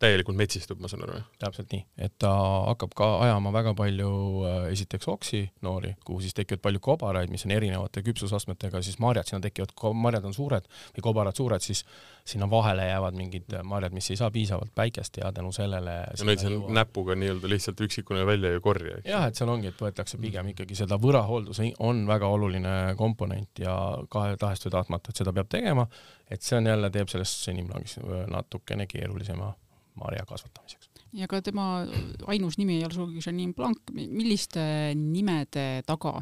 täielikult 0.00 0.36
metsistub, 0.36 0.80
ma 0.80 0.88
saan 0.88 1.04
aru, 1.04 1.18
jah? 1.18 1.26
täpselt 1.44 1.72
nii, 1.74 1.82
et 2.06 2.14
ta 2.22 2.30
hakkab 2.70 2.94
ka 2.96 3.08
ajama 3.26 3.52
väga 3.52 3.74
palju 3.76 4.12
äh, 4.48 4.58
esiteks 4.72 5.08
oksi 5.12 5.42
noori, 5.66 5.92
kuhu 6.06 6.22
siis 6.24 6.36
tekivad 6.36 6.62
palju 6.64 6.80
kobaraid, 6.84 7.32
mis 7.32 7.44
on 7.46 7.52
erinevate 7.52 8.04
küpsusastmetega, 8.06 8.80
siis 8.84 8.96
marjad 9.02 9.28
sinna 9.28 9.42
tekivad, 9.44 9.74
marjad 9.92 10.28
on 10.28 10.36
suured 10.36 10.68
või 10.96 11.04
kobarad 11.04 11.36
suured, 11.36 11.64
siis 11.64 11.84
sinna 12.24 12.48
vahele 12.50 12.86
jäävad 12.86 13.18
mingid 13.18 13.56
marjad, 13.68 13.92
mis 13.92 14.08
ei 14.10 14.16
saa 14.20 14.30
piisavalt 14.32 14.72
päikest 14.74 15.20
ja 15.20 15.32
tänu 15.36 15.52
sellele 15.52 15.98
ja 16.06 16.28
neid 16.28 16.40
seal 16.40 16.56
näpuga 16.72 17.16
nii-öelda 17.18 17.50
lihtsalt 17.52 17.80
üksikuna 17.84 18.24
välja 18.26 18.54
ei 18.54 18.64
korja, 18.64 18.96
eks? 19.00 19.10
jah, 19.10 19.28
et 19.28 19.36
seal 19.36 19.52
ongi, 19.52 19.68
et 19.68 19.84
võetakse 19.84 20.20
pigem 20.22 20.52
ikkagi 20.54 20.78
seda 20.78 20.96
võrahooldus 21.02 21.60
on 21.82 22.06
väga 22.08 22.30
oluline 22.32 22.74
komponent 22.96 23.60
ja 23.60 23.76
kahe 24.12 24.36
tahest 24.40 24.64
või 24.68 24.76
tahtmata, 24.78 25.12
et 25.12 25.22
seda 25.22 25.36
peab 25.36 25.50
tegema, 25.52 25.88
et 26.32 26.42
see 26.44 26.56
on 26.58 26.66
jälle, 26.66 26.90
teeb 26.92 27.10
sellest 27.12 27.44
senimlaagist 27.46 28.00
natukene 28.30 28.86
keerulisema 28.90 29.52
marja 30.00 30.24
kasvatamiseks. 30.28 30.88
ja 31.12 31.28
ka 31.28 31.42
tema 31.44 31.84
ainus 32.32 32.56
nimi 32.58 32.78
ei 32.78 32.84
ole 32.84 32.94
sugugi 32.94 33.20
Janine 33.26 33.52
Blanc, 33.52 33.92
milliste 33.92 34.62
nimede 34.96 35.82
taga, 35.86 36.14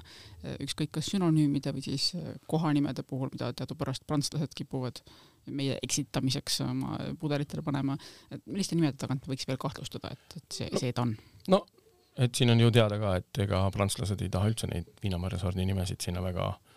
ükskõik 0.64 0.90
kas 0.98 1.10
sünonüümide 1.12 1.72
või 1.76 1.84
siis 1.84 2.10
kohanimede 2.50 3.04
puhul, 3.06 3.30
mida 3.32 3.52
teadupärast 3.54 4.06
prantslased 4.06 4.56
kipuvad 4.58 5.02
meie 5.46 5.78
eksitamiseks 5.82 6.60
oma 6.66 6.98
pudelitele 7.20 7.62
panema, 7.62 7.96
et 8.30 8.42
milliste 8.46 8.78
nimede 8.78 8.98
tagant 8.98 9.28
võiks 9.30 9.46
veel 9.48 9.60
kahtlustada, 9.62 10.10
et, 10.10 10.40
et 10.42 10.58
see, 10.58 10.72
see 10.82 10.96
ta 10.96 11.06
on? 11.06 11.14
no 11.54 11.64
et 12.20 12.34
siin 12.34 12.50
on 12.50 12.60
ju 12.60 12.72
teada 12.74 12.98
ka, 13.00 13.14
et 13.20 13.42
ega 13.46 13.62
prantslased 13.74 14.20
ei 14.24 14.32
taha 14.32 14.50
üldse 14.50 14.68
neid 14.70 14.90
viinamarjasordi 15.02 15.64
nimesid 15.68 16.02
sinna 16.02 16.22
väga, 16.24 16.50
väga 16.50 16.69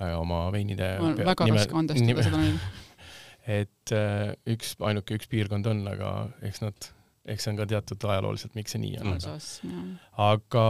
oma 0.00 0.46
veinide 0.54 0.94
on 1.02 1.18
väga 1.18 1.48
nime, 1.48 1.60
raske 1.60 1.76
andestada 1.76 2.24
seda 2.28 2.40
neile 2.40 2.58
et 3.60 3.92
äh, 3.94 4.32
üks, 4.54 4.74
ainuke 4.86 5.16
üks 5.18 5.30
piirkond 5.30 5.66
on, 5.70 5.82
aga 5.90 6.12
eks 6.46 6.62
nad, 6.62 6.88
eks 7.26 7.46
see 7.46 7.52
on 7.52 7.60
ka 7.60 7.66
teatud 7.70 8.06
ajalooliselt, 8.14 8.54
miks 8.58 8.74
see 8.74 8.82
nii 8.82 8.98
on. 9.02 9.14
aga 10.26 10.66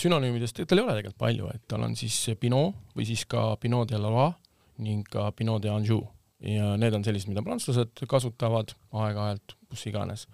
sünonüümidest, 0.00 0.62
tal 0.64 0.80
ei 0.80 0.86
ole 0.86 0.98
tegelikult 0.98 1.22
palju, 1.22 1.52
et 1.54 1.64
tal 1.70 1.86
on 1.86 1.96
siis 1.98 2.18
Pinot 2.40 2.96
või 2.96 3.08
siis 3.08 3.26
ka 3.28 3.48
Pinot 3.62 3.90
de 3.90 4.00
Loire 4.00 4.36
ning 4.82 5.06
ka 5.10 5.30
Pinot 5.34 5.62
de 5.64 5.72
Anjou. 5.72 6.04
Ja 6.46 6.74
need 6.76 6.92
on 6.92 7.04
sellised, 7.04 7.30
mida 7.30 7.40
prantslased 7.42 8.02
kasutavad 8.10 8.74
aeg-ajalt, 8.92 9.54
kus 9.70 9.86
iganes. 9.88 10.26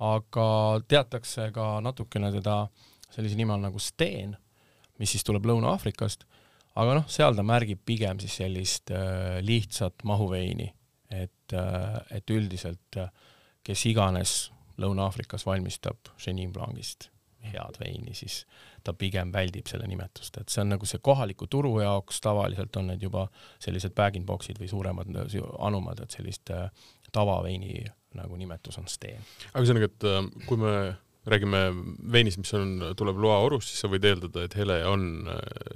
Aga 0.00 0.46
teatakse 0.88 1.50
ka 1.52 1.76
natukene 1.84 2.30
teda 2.32 2.62
sellise 3.12 3.36
nime 3.36 3.52
all 3.52 3.62
nagu 3.62 3.80
Steen, 3.80 4.32
mis 4.96 5.12
siis 5.12 5.24
tuleb 5.28 5.44
Lõuna-Aafrikast, 5.46 6.24
aga 6.76 6.98
noh, 7.00 7.06
seal 7.10 7.36
ta 7.36 7.44
märgib 7.46 7.82
pigem 7.88 8.20
siis 8.22 8.38
sellist 8.42 8.92
äh, 8.94 9.38
lihtsat 9.44 10.04
mahuveini, 10.08 10.68
et 11.10 11.56
äh,, 11.56 11.98
et 12.18 12.30
üldiselt 12.34 13.00
äh, 13.00 13.10
kes 13.66 13.88
iganes 13.90 14.38
Lõuna-Aafrikas 14.76 15.46
valmistab 15.48 16.12
Chenin 16.20 16.52
Blancist 16.52 17.10
head 17.46 17.78
veini, 17.80 18.14
siis 18.14 18.40
ta 18.84 18.94
pigem 18.96 19.32
väldib 19.34 19.68
selle 19.70 19.86
nimetust, 19.90 20.38
et 20.40 20.52
see 20.52 20.62
on 20.62 20.72
nagu 20.74 20.88
see 20.88 21.02
kohaliku 21.04 21.48
turu 21.50 21.76
jaoks, 21.80 22.20
tavaliselt 22.24 22.76
on 22.80 22.90
need 22.90 23.02
juba 23.06 23.26
sellised 23.62 23.94
bag-in-box'id 23.96 24.58
või 24.62 24.70
suuremad 24.70 25.10
anumad, 25.68 26.02
et 26.02 26.16
sellist 26.16 26.50
äh, 26.54 26.68
tavaveini 27.14 27.84
nagu 28.16 28.38
nimetus 28.38 28.78
on 28.80 28.88
steen. 28.90 29.22
aga 29.52 29.62
ühesõnaga, 29.64 29.90
et 29.90 30.08
äh, 30.10 30.22
kui 30.48 30.60
me 30.60 30.72
räägime 31.26 31.62
veinist, 32.12 32.38
mis 32.42 32.52
on, 32.54 32.76
tuleb 32.98 33.18
Loa 33.22 33.38
orust, 33.46 33.72
siis 33.72 33.82
sa 33.84 33.90
võid 33.90 34.06
eeldada, 34.06 34.44
et 34.46 34.54
hele 34.58 34.78
on 34.88 35.08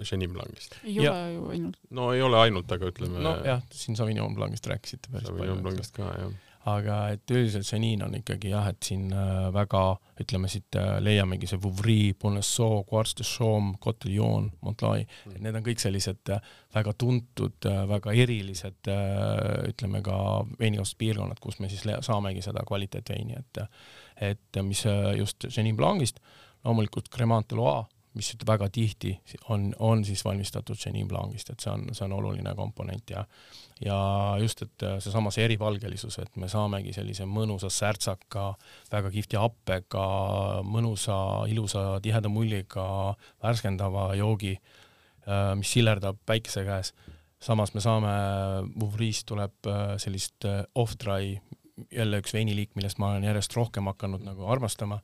Chenin 0.02 0.34
Blancist. 0.34 0.76
ei 0.84 1.00
ja. 1.00 1.12
ole 1.12 1.32
ju 1.34 1.48
ainult. 1.56 1.80
no 1.96 2.12
ei 2.14 2.22
ole 2.22 2.38
ainult, 2.44 2.70
aga 2.76 2.92
ütleme. 2.92 3.22
nojah, 3.24 3.64
siin 3.74 3.98
Sauvignon 3.98 4.36
Blancist 4.38 4.70
rääkisite 4.70 5.10
päris 5.10 5.28
Sauvignon 5.28 5.58
palju. 5.58 5.66
Blancist 5.68 5.98
ka, 5.98 6.12
jah 6.18 6.38
aga 6.68 6.96
et 7.14 7.32
üldiselt 7.32 7.64
seniin 7.64 8.02
on 8.04 8.14
ikkagi 8.18 8.50
jah, 8.52 8.66
et 8.68 8.84
siin 8.84 9.08
äh, 9.16 9.46
väga, 9.54 9.82
ütleme 10.20 10.48
siit 10.52 10.76
äh, 10.76 10.98
leiamegi 11.00 11.48
see 11.48 11.60
Vouvry, 11.62 12.12
Bonnesso, 12.20 12.82
Quartz 12.88 13.14
de 13.16 13.24
Chaume, 13.24 13.78
Cotillon, 13.82 14.50
Montlai 14.60 15.06
mm., 15.06 15.36
et 15.36 15.46
need 15.46 15.56
on 15.56 15.64
kõik 15.64 15.80
sellised 15.80 16.32
äh, 16.34 16.52
väga 16.76 16.94
tuntud, 17.00 17.66
väga 17.90 18.12
erilised, 18.14 18.86
ütleme 19.66 20.04
ka 20.06 20.16
veinikostuspiirkonnad, 20.60 21.40
kus 21.42 21.58
me 21.58 21.66
siis 21.72 21.82
saamegi 22.06 22.44
seda 22.44 22.62
kvaliteetveini, 22.68 23.40
et 23.40 23.62
et 24.20 24.60
mis 24.62 24.84
just 25.16 25.48
Chenin 25.48 25.76
Blancist, 25.76 26.20
loomulikult 26.64 27.08
Cremant 27.08 27.48
de 27.48 27.56
Loire 27.56 27.88
mis 28.14 28.32
väga 28.46 28.66
tihti 28.74 29.12
on, 29.54 29.70
on 29.78 30.04
siis 30.04 30.24
valmistatud 30.24 30.76
Chenin 30.76 31.08
Blancist, 31.08 31.52
et 31.52 31.62
see 31.62 31.70
on, 31.70 31.84
see 31.94 32.04
on 32.08 32.16
oluline 32.18 32.54
komponent 32.58 33.10
ja 33.10 33.24
ja 33.80 33.96
just, 34.40 34.62
et 34.66 34.84
seesama 35.00 35.30
see 35.32 35.46
erivalgelisus, 35.46 36.18
et 36.20 36.34
me 36.36 36.50
saamegi 36.52 36.92
sellise 36.92 37.24
mõnusa 37.24 37.70
särtsaka, 37.72 38.50
väga 38.92 39.12
kihvti 39.14 39.38
happega, 39.40 40.02
mõnusa, 40.68 41.16
ilusa, 41.48 41.84
tiheda 42.04 42.28
mulliga, 42.28 42.84
värskendava 43.40 44.10
joogi, 44.20 44.52
äh, 45.24 45.54
mis 45.56 45.72
sillerdab 45.72 46.20
päikese 46.26 46.66
käes. 46.66 46.92
samas 47.40 47.72
me 47.72 47.80
saame, 47.80 48.12
Vouvry'st 48.76 49.24
tuleb 49.26 49.66
äh, 49.66 49.96
sellist 49.96 50.44
äh, 50.44 50.64
off-dry, 50.74 51.38
jälle 51.92 52.20
üks 52.22 52.34
veiniliik, 52.36 52.74
millest 52.78 52.98
ma 53.02 53.12
olen 53.12 53.26
järjest 53.28 53.56
rohkem 53.56 53.90
hakanud 53.90 54.24
nagu 54.26 54.46
armastama, 54.50 55.00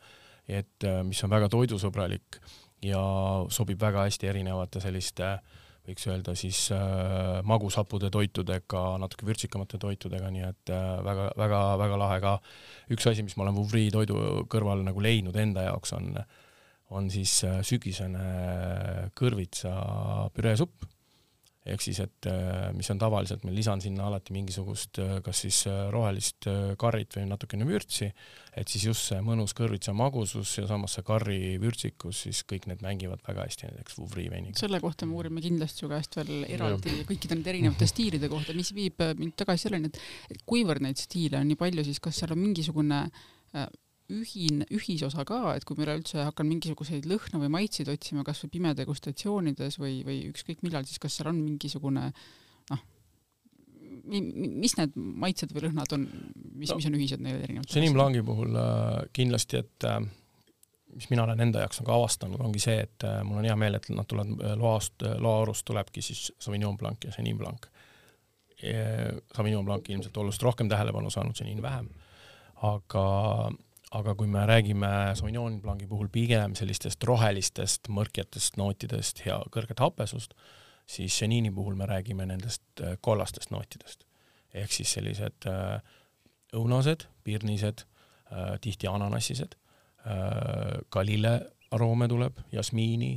et 0.48 0.86
mis 1.04 1.22
on 1.26 1.30
väga 1.32 1.48
toidusõbralik 1.50 2.40
ja 2.86 3.00
sobib 3.50 3.80
väga 3.82 4.04
hästi 4.06 4.28
erinevate 4.30 4.80
selliste 4.84 5.38
võiks 5.86 6.06
öelda 6.10 6.34
siis 6.38 6.64
äh, 6.74 7.38
magushapude 7.46 8.10
toitudega, 8.12 8.82
natuke 9.02 9.28
vürtsikamate 9.28 9.78
toitudega, 9.82 10.30
nii 10.34 10.44
et 10.48 10.72
väga-väga-väga 11.06 11.94
äh, 11.94 12.00
lahe 12.02 12.18
ka. 12.24 12.34
üks 12.94 13.06
asi, 13.10 13.22
mis 13.26 13.36
ma 13.38 13.46
olen 13.46 13.56
Vouvry 13.56 13.86
toidu 13.94 14.46
kõrval 14.50 14.82
nagu 14.86 15.02
leidnud 15.02 15.36
enda 15.38 15.68
jaoks, 15.68 15.94
on, 15.96 16.10
on 16.90 17.10
siis 17.12 17.38
äh, 17.46 17.60
sügisene 17.66 18.26
kõrvitsa 19.18 19.76
püreesupp 20.34 20.88
ehk 21.66 21.82
siis, 21.82 21.98
et 22.04 22.28
äh, 22.30 22.70
mis 22.76 22.88
on 22.92 23.00
tavaliselt, 23.00 23.44
ma 23.46 23.52
lisan 23.54 23.82
sinna 23.82 24.06
alati 24.08 24.34
mingisugust 24.34 25.00
äh, 25.02 25.16
kas 25.24 25.42
siis 25.44 25.62
äh, 25.70 25.86
rohelist 25.92 26.48
karrit 26.78 27.16
või 27.16 27.26
natukene 27.30 27.66
vürtsi, 27.68 28.08
et 28.56 28.70
siis 28.70 28.86
just 28.88 29.10
see 29.10 29.20
mõnus 29.24 29.54
kõrvitsa 29.56 29.94
magusus 29.96 30.52
ja 30.58 30.66
samas 30.70 30.96
see 30.96 31.06
karri 31.06 31.40
vürtsikus, 31.62 32.24
siis 32.26 32.42
kõik 32.48 32.68
need 32.70 32.84
mängivad 32.86 33.22
väga 33.26 33.46
hästi 33.46 33.70
näiteks 33.70 33.98
Vouvry 34.00 34.28
veiniga. 34.32 34.58
selle 34.60 34.80
kohta 34.82 35.08
me 35.08 35.18
uurime 35.18 35.42
kindlasti 35.44 35.84
su 35.84 35.90
käest 35.90 36.20
veel 36.20 36.46
eraldi 36.48 37.00
kõikide 37.08 37.38
nende 37.38 37.52
erinevate 37.54 37.90
stiilide 37.92 38.30
kohta, 38.32 38.54
mis 38.56 38.72
viib 38.76 39.02
mind 39.18 39.36
tagasi 39.38 39.68
selleni, 39.68 39.90
et 40.30 40.46
kuivõrd 40.46 40.84
neid 40.86 41.00
stiile 41.00 41.40
on 41.40 41.50
nii 41.50 41.58
palju, 41.60 41.86
siis 41.86 42.02
kas 42.02 42.22
seal 42.22 42.36
on 42.36 42.42
mingisugune 42.42 43.06
ühine, 44.12 44.66
ühisosa 44.74 45.24
ka, 45.26 45.40
et 45.56 45.64
kui 45.66 45.76
ma 45.78 45.86
üleüldse 45.86 46.22
hakkan 46.28 46.46
mingisuguseid 46.48 47.08
lõhna 47.10 47.40
või 47.42 47.52
maitseid 47.58 47.90
otsima 47.90 48.24
kas 48.26 48.44
või 48.44 48.52
pimedegustatsioonides 48.58 49.80
või, 49.82 50.00
või 50.06 50.20
ükskõik 50.30 50.62
millal, 50.66 50.86
siis 50.86 51.02
kas 51.02 51.18
seal 51.18 51.32
on 51.32 51.40
mingisugune 51.42 52.10
noh, 52.70 52.84
mis 54.06 54.76
need 54.78 54.94
maitsed 54.94 55.54
või 55.54 55.66
lõhnad 55.66 55.96
on, 55.96 56.06
mis 56.54 56.70
no,, 56.70 56.78
mis 56.78 56.86
on 56.86 56.98
ühised 56.98 57.24
neil 57.24 57.42
erinevatel? 57.42 57.72
Chenin 57.72 57.96
Blanc'i 57.96 58.22
puhul 58.26 58.54
äh, 58.60 59.02
kindlasti, 59.16 59.64
et 59.64 59.88
äh, 59.88 59.98
mis 60.94 61.10
mina 61.10 61.26
olen 61.26 61.42
enda 61.42 61.64
jaoks 61.64 61.82
nagu 61.82 61.96
avastanud, 61.98 62.40
ongi 62.46 62.62
see, 62.62 62.78
et 62.86 63.06
äh, 63.08 63.20
mul 63.26 63.42
on 63.42 63.50
hea 63.50 63.58
meel, 63.58 63.80
et 63.80 63.90
nad 63.90 64.06
tulevad 64.08 64.58
loast, 64.60 65.02
loaorust 65.02 65.66
tulebki 65.66 66.04
siis 66.04 66.28
Sauvignon 66.38 66.78
Blanc 66.78 67.08
ja 67.08 67.14
Chenin 67.16 67.38
Blanc. 67.42 67.66
Sauvignon 68.56 69.66
Blanc 69.66 69.88
ilmselt 69.92 70.16
oluliselt 70.16 70.46
rohkem 70.46 70.70
tähelepanu 70.70 71.10
saanud, 71.12 71.36
Chenin 71.36 71.58
vähem. 71.62 71.90
aga 72.64 73.02
aga 73.94 74.14
kui 74.18 74.26
me 74.26 74.42
räägime 74.46 74.88
Sauvignon 75.14 75.60
Blanc'i 75.62 75.86
puhul 75.86 76.08
pigem 76.12 76.54
sellistest 76.58 77.04
rohelistest 77.04 77.90
mõrkjatest 77.92 78.58
nootidest 78.58 79.22
ja 79.26 79.38
kõrget 79.54 79.80
hapesust, 79.82 80.34
siis 80.86 81.14
Chenini 81.14 81.52
puhul 81.54 81.76
me 81.78 81.86
räägime 81.86 82.26
nendest 82.26 82.62
äh, 82.80 82.96
kollastest 83.00 83.50
nootidest. 83.50 84.04
ehk 84.56 84.72
siis 84.72 84.92
sellised 84.92 85.46
äh, 85.46 85.80
õunased, 86.56 87.06
pirnised, 87.24 87.84
äh, 88.32 88.58
tihti 88.60 88.86
ananassised, 88.86 89.56
ka 90.88 91.02
lillearoome 91.02 92.06
tuleb, 92.06 92.36
jasmiini, 92.52 93.16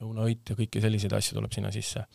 õunaõit 0.00 0.48
ja 0.48 0.54
kõiki 0.56 0.80
selliseid 0.80 1.12
asju 1.12 1.34
tuleb 1.36 1.52
sinna 1.52 1.68
sisse. 1.70 2.06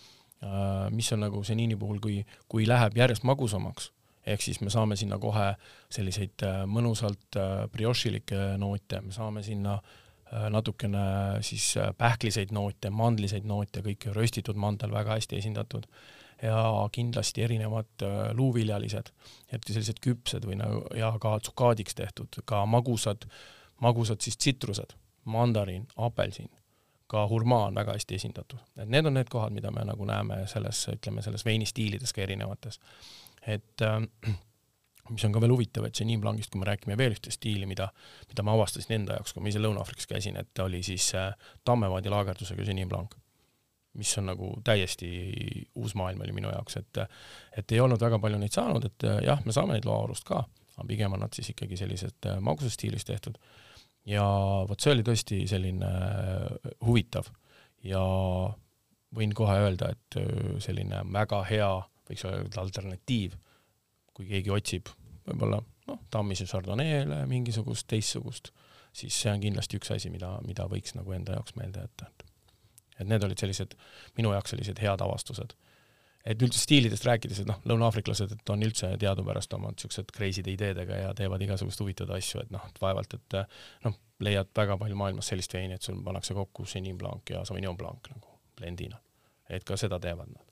mis 0.90 1.12
on 1.14 1.20
nagu 1.20 1.44
Chenini 1.44 1.76
puhul, 1.76 2.00
kui, 2.02 2.26
kui 2.48 2.66
läheb 2.66 2.98
järjest 2.98 3.24
magusamaks 3.24 3.92
ehk 4.26 4.44
siis 4.44 4.62
me 4.62 4.70
saame 4.70 4.98
sinna 5.00 5.20
kohe 5.22 5.54
selliseid 5.92 6.46
äh, 6.46 6.62
mõnusalt 6.70 7.40
äh, 7.40 7.66
briošilikke 7.72 8.58
noote, 8.62 9.02
me 9.06 9.16
saame 9.16 9.44
sinna 9.46 9.78
äh, 9.80 10.48
natukene 10.54 11.04
siis 11.46 11.72
pähkliseid 11.98 12.54
noote, 12.56 12.92
mandliseid 12.94 13.48
noote, 13.50 13.84
kõik 13.86 14.10
röstitud 14.16 14.60
mandel 14.60 14.94
väga 14.94 15.18
hästi 15.18 15.40
esindatud 15.40 15.88
ja 16.44 16.60
kindlasti 16.96 17.44
erinevad 17.44 18.06
luuviljalised, 18.38 19.10
eriti 19.52 19.74
sellised 19.76 20.00
küpsed 20.00 20.46
või 20.48 20.56
nagu 20.62 20.86
ja 20.96 21.12
ka 21.20 21.34
tsukaadiks 21.44 21.98
tehtud, 22.00 22.40
ka 22.48 22.62
magusad, 22.64 23.28
magusad 23.84 24.24
siis 24.24 24.40
tsitrused, 24.40 24.96
mandariin, 25.28 25.84
apelsin, 26.00 26.48
ka 27.12 27.26
hurmaa 27.28 27.66
on 27.66 27.76
väga 27.76 27.98
hästi 27.98 28.16
esindatud, 28.16 28.62
et 28.78 28.88
need 28.88 29.10
on 29.10 29.18
need 29.18 29.28
kohad, 29.34 29.52
mida 29.52 29.72
me 29.74 29.84
nagu 29.90 30.06
näeme 30.06 30.44
selles, 30.48 30.86
ütleme 30.94 31.24
selles 31.26 31.44
veinistiilides 31.46 32.14
ka 32.14 32.22
erinevates. 32.22 32.80
Et 33.50 33.86
äh, 33.86 34.36
mis 35.10 35.26
on 35.26 35.34
ka 35.34 35.42
veel 35.42 35.54
huvitav, 35.54 35.88
et 35.88 35.96
Chenin 35.98 36.22
Blancist, 36.22 36.52
kui 36.54 36.62
me 36.62 36.68
räägime 36.70 36.98
veel 37.00 37.16
ühte 37.16 37.34
stiili, 37.34 37.66
mida, 37.70 37.90
mida 38.30 38.46
ma 38.46 38.54
avastasin 38.58 39.00
enda 39.00 39.18
jaoks, 39.18 39.34
kui 39.34 39.44
ma 39.44 39.52
ise 39.52 39.62
Lõuna-Aafrikas 39.64 40.10
käisin, 40.10 40.38
et 40.42 40.64
oli 40.64 40.84
siis 40.86 41.10
äh, 41.18 41.32
Tammevaadi 41.66 42.14
laagerdusega 42.14 42.68
Chenin 42.68 42.92
Blanc, 42.92 43.16
mis 44.00 44.12
on 44.22 44.30
nagu 44.30 44.52
täiesti 44.64 45.10
uus 45.76 45.96
maailm 45.98 46.22
oli 46.22 46.36
minu 46.36 46.52
jaoks, 46.54 46.78
et 46.78 47.02
et 47.58 47.72
ei 47.74 47.82
olnud 47.82 48.02
väga 48.02 48.20
palju 48.22 48.38
neid 48.42 48.56
saanud, 48.56 48.86
et 48.86 49.08
äh, 49.10 49.24
jah, 49.32 49.42
me 49.46 49.56
saame 49.56 49.76
neid 49.76 49.90
loaorust 49.90 50.28
ka, 50.28 50.44
aga 50.76 50.88
pigem 50.88 51.18
on 51.18 51.26
nad 51.26 51.36
siis 51.36 51.52
ikkagi 51.56 51.80
sellised 51.80 52.30
äh, 52.30 52.40
magusestiilis 52.44 53.06
tehtud. 53.06 53.38
ja 54.06 54.24
vot 54.70 54.80
see 54.80 54.94
oli 54.94 55.04
tõesti 55.06 55.44
selline 55.50 55.90
äh, 55.90 56.74
huvitav 56.86 57.28
ja 57.84 58.02
võin 59.16 59.34
kohe 59.36 59.58
öelda, 59.64 59.94
et 59.96 60.20
äh, 60.22 60.58
selline 60.64 61.02
väga 61.14 61.44
hea, 61.50 61.72
võiks 62.10 62.26
öelda 62.28 62.64
alternatiiv, 62.64 63.36
kui 64.14 64.28
keegi 64.30 64.52
otsib 64.54 64.90
võib-olla 65.28 65.62
noh, 65.90 66.02
Tammise 66.12 66.48
Chardonnay'le 66.50 67.24
mingisugust 67.30 67.88
teistsugust, 67.90 68.52
siis 68.96 69.16
see 69.16 69.32
on 69.34 69.44
kindlasti 69.44 69.80
üks 69.80 69.94
asi, 69.96 70.12
mida, 70.14 70.36
mida 70.46 70.68
võiks 70.72 70.96
nagu 70.98 71.14
enda 71.16 71.38
jaoks 71.38 71.56
meelde 71.60 71.86
jätta, 71.86 72.10
et 72.10 72.26
et 73.00 73.08
need 73.08 73.24
olid 73.24 73.40
sellised, 73.40 73.78
minu 74.18 74.34
jaoks 74.36 74.52
sellised 74.52 74.80
head 74.84 75.02
avastused. 75.06 75.54
et 76.30 76.42
üldse 76.44 76.60
stiilidest 76.60 77.06
rääkides, 77.08 77.38
et 77.42 77.48
noh, 77.48 77.62
lõunaafriklased, 77.72 78.34
et 78.36 78.50
on 78.52 78.64
üldse 78.66 78.90
teadupärast 79.00 79.54
oma 79.56 79.70
niisugused 79.72 80.12
crazy'de 80.14 80.52
ideedega 80.52 80.98
ja 81.00 81.14
teevad 81.16 81.42
igasuguseid 81.46 81.80
huvitavaid 81.86 82.20
asju, 82.20 82.42
et 82.44 82.52
noh, 82.52 82.66
et 82.68 82.82
vaevalt, 82.84 83.16
et 83.16 83.38
noh, 83.86 83.96
leiad 84.28 84.52
väga 84.60 84.76
palju 84.82 85.00
maailmas 85.00 85.32
sellist 85.32 85.56
veini, 85.56 85.80
et 85.80 85.88
sul 85.88 86.04
pannakse 86.04 86.36
kokku 86.36 86.68
Chenin 86.68 87.00
Blanc 87.00 87.32
ja 87.32 87.46
Sauvignon 87.48 87.80
Blanc 87.80 88.12
nagu 88.12 88.36
blendina. 88.60 89.00
et 89.50 89.64
ka 89.64 89.80
seda 89.80 89.98
teevad 90.04 90.28
nad 90.36 90.49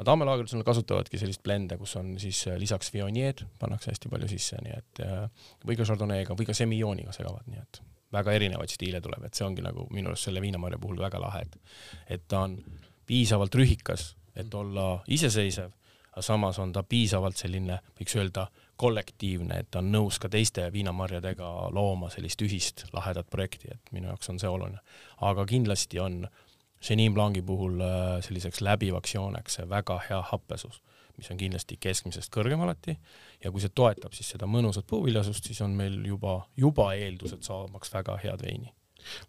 aga 0.00 0.08
taamelaagrites 0.08 0.56
nad 0.56 0.64
kasutavadki 0.64 1.18
sellist 1.20 1.42
blende, 1.44 1.76
kus 1.76 1.92
on 2.00 2.14
siis 2.20 2.46
äh, 2.48 2.56
lisaks 2.60 2.88
Viognier 2.94 3.42
pannakse 3.60 3.92
hästi 3.92 4.08
palju 4.08 4.30
sisse, 4.30 4.56
nii 4.64 4.72
et 4.72 5.00
äh, 5.04 5.26
või 5.68 5.76
ka 5.76 5.84
Chardonnay'ga 5.84 6.36
või 6.38 6.48
ka 6.48 6.56
Semilloniga 6.56 7.12
segavad, 7.12 7.44
nii 7.52 7.60
et 7.60 7.82
väga 8.16 8.32
erinevaid 8.38 8.72
stiile 8.72 9.02
tuleb, 9.04 9.26
et 9.28 9.36
see 9.36 9.44
ongi 9.44 9.62
nagu 9.64 9.84
minu 9.92 10.08
arust 10.10 10.30
selle 10.30 10.40
viinamarja 10.40 10.80
puhul 10.80 11.02
väga 11.04 11.20
lahe, 11.20 11.44
et 11.44 12.16
et 12.16 12.24
ta 12.28 12.46
on 12.48 12.56
piisavalt 13.06 13.54
rühikas, 13.60 14.14
et 14.34 14.54
olla 14.54 15.02
iseseisev, 15.12 15.76
aga 16.14 16.24
samas 16.24 16.58
on 16.58 16.72
ta 16.72 16.82
piisavalt 16.82 17.36
selline, 17.36 17.76
võiks 18.00 18.16
öelda, 18.16 18.48
kollektiivne, 18.80 19.58
et 19.60 19.68
ta 19.70 19.82
on 19.82 19.90
nõus 19.92 20.16
ka 20.18 20.30
teiste 20.32 20.64
viinamarjadega 20.72 21.50
looma 21.76 22.08
sellist 22.10 22.40
ühist 22.40 22.86
lahedat 22.96 23.28
projekti, 23.28 23.68
et 23.74 23.92
minu 23.92 24.08
jaoks 24.08 24.32
on 24.32 24.40
see 24.40 24.48
oluline. 24.48 24.80
aga 25.20 25.44
kindlasti 25.46 26.00
on 26.00 26.22
Chenin 26.80 27.14
Blanc'i 27.14 27.42
puhul 27.44 27.80
äh, 27.84 28.20
selliseks 28.24 28.62
läbivaks 28.64 29.14
jooneks 29.14 29.58
see 29.58 29.66
väga 29.68 29.98
hea 30.08 30.20
happesus, 30.30 30.80
mis 31.18 31.28
on 31.32 31.40
kindlasti 31.40 31.76
keskmisest 31.80 32.32
kõrgem 32.32 32.62
alati 32.64 32.96
ja 33.44 33.52
kui 33.52 33.60
see 33.60 33.72
toetab 33.76 34.16
siis 34.16 34.32
seda 34.32 34.48
mõnusat 34.48 34.88
puuviljasust, 34.88 35.50
siis 35.50 35.60
on 35.64 35.76
meil 35.76 35.98
juba, 36.08 36.40
juba 36.56 36.92
eeldused 36.96 37.44
saamaks 37.44 37.92
väga 37.92 38.16
head 38.24 38.44
veini. 38.46 38.72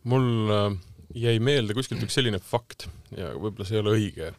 mul 0.03 0.55
äh, 0.55 0.79
jäi 1.25 1.35
meelde 1.43 1.75
kuskilt 1.75 2.03
üks 2.05 2.15
selline 2.15 2.39
fakt 2.39 2.87
ja 3.17 3.33
võib-olla 3.35 3.67
see 3.67 3.79
ei 3.79 3.83
ole 3.83 3.97
õige, 3.99 4.31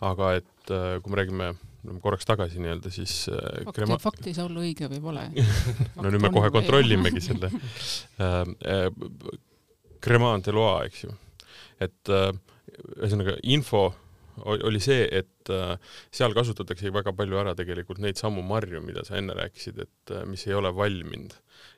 aga 0.00 0.32
et 0.40 0.72
äh, 0.72 0.96
kui 1.04 1.12
me 1.12 1.20
räägime 1.20 1.52
korraks 2.00 2.24
tagasi 2.24 2.62
nii-öelda, 2.64 2.88
siis 2.88 3.26
fakt 3.28 3.76
krema..., 3.76 4.00
fakt 4.00 4.24
ei 4.24 4.32
saa 4.32 4.48
olla 4.48 4.64
õige 4.64 4.88
või 4.88 5.02
vale 5.04 5.26
no 6.00 6.08
nüüd 6.08 6.24
me 6.24 6.32
kohe 6.32 6.48
kontrollimegi 6.54 7.20
selle 7.28 7.52
Cremant 10.04 10.44
de 10.44 10.52
Loa, 10.52 10.84
eks 10.88 11.04
ju. 11.04 11.12
et 11.84 12.12
äh, 12.12 12.32
ühesõnaga 12.98 13.36
info 13.42 13.90
oli 14.42 14.80
see, 14.82 15.04
et 15.12 15.50
äh, 15.52 15.74
seal 16.14 16.34
kasutatakse 16.34 16.90
väga 16.94 17.12
palju 17.16 17.38
ära 17.38 17.54
tegelikult 17.58 18.00
neid 18.02 18.18
samu 18.18 18.42
marju, 18.46 18.80
mida 18.84 19.04
sa 19.06 19.18
enne 19.20 19.36
rääkisid, 19.38 19.78
et 19.84 20.14
äh, 20.14 20.24
mis 20.28 20.46
ei 20.48 20.56
ole 20.58 20.72
valminud 20.74 21.36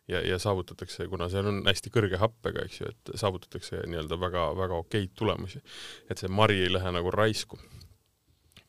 ja, 0.08 0.22
ja 0.24 0.38
saavutatakse, 0.40 1.08
kuna 1.12 1.28
seal 1.32 1.50
on 1.50 1.62
hästi 1.66 1.92
kõrge 1.94 2.20
happega, 2.20 2.64
eks 2.64 2.80
ju, 2.80 2.92
et 2.92 3.12
saavutatakse 3.20 3.82
nii-öelda 3.84 4.20
väga-väga 4.20 4.80
okeid 4.84 5.12
tulemusi. 5.18 5.60
et 6.10 6.18
see 6.18 6.32
mari 6.32 6.62
ei 6.64 6.72
lähe 6.72 6.92
nagu 6.96 7.12
raisku. 7.12 7.60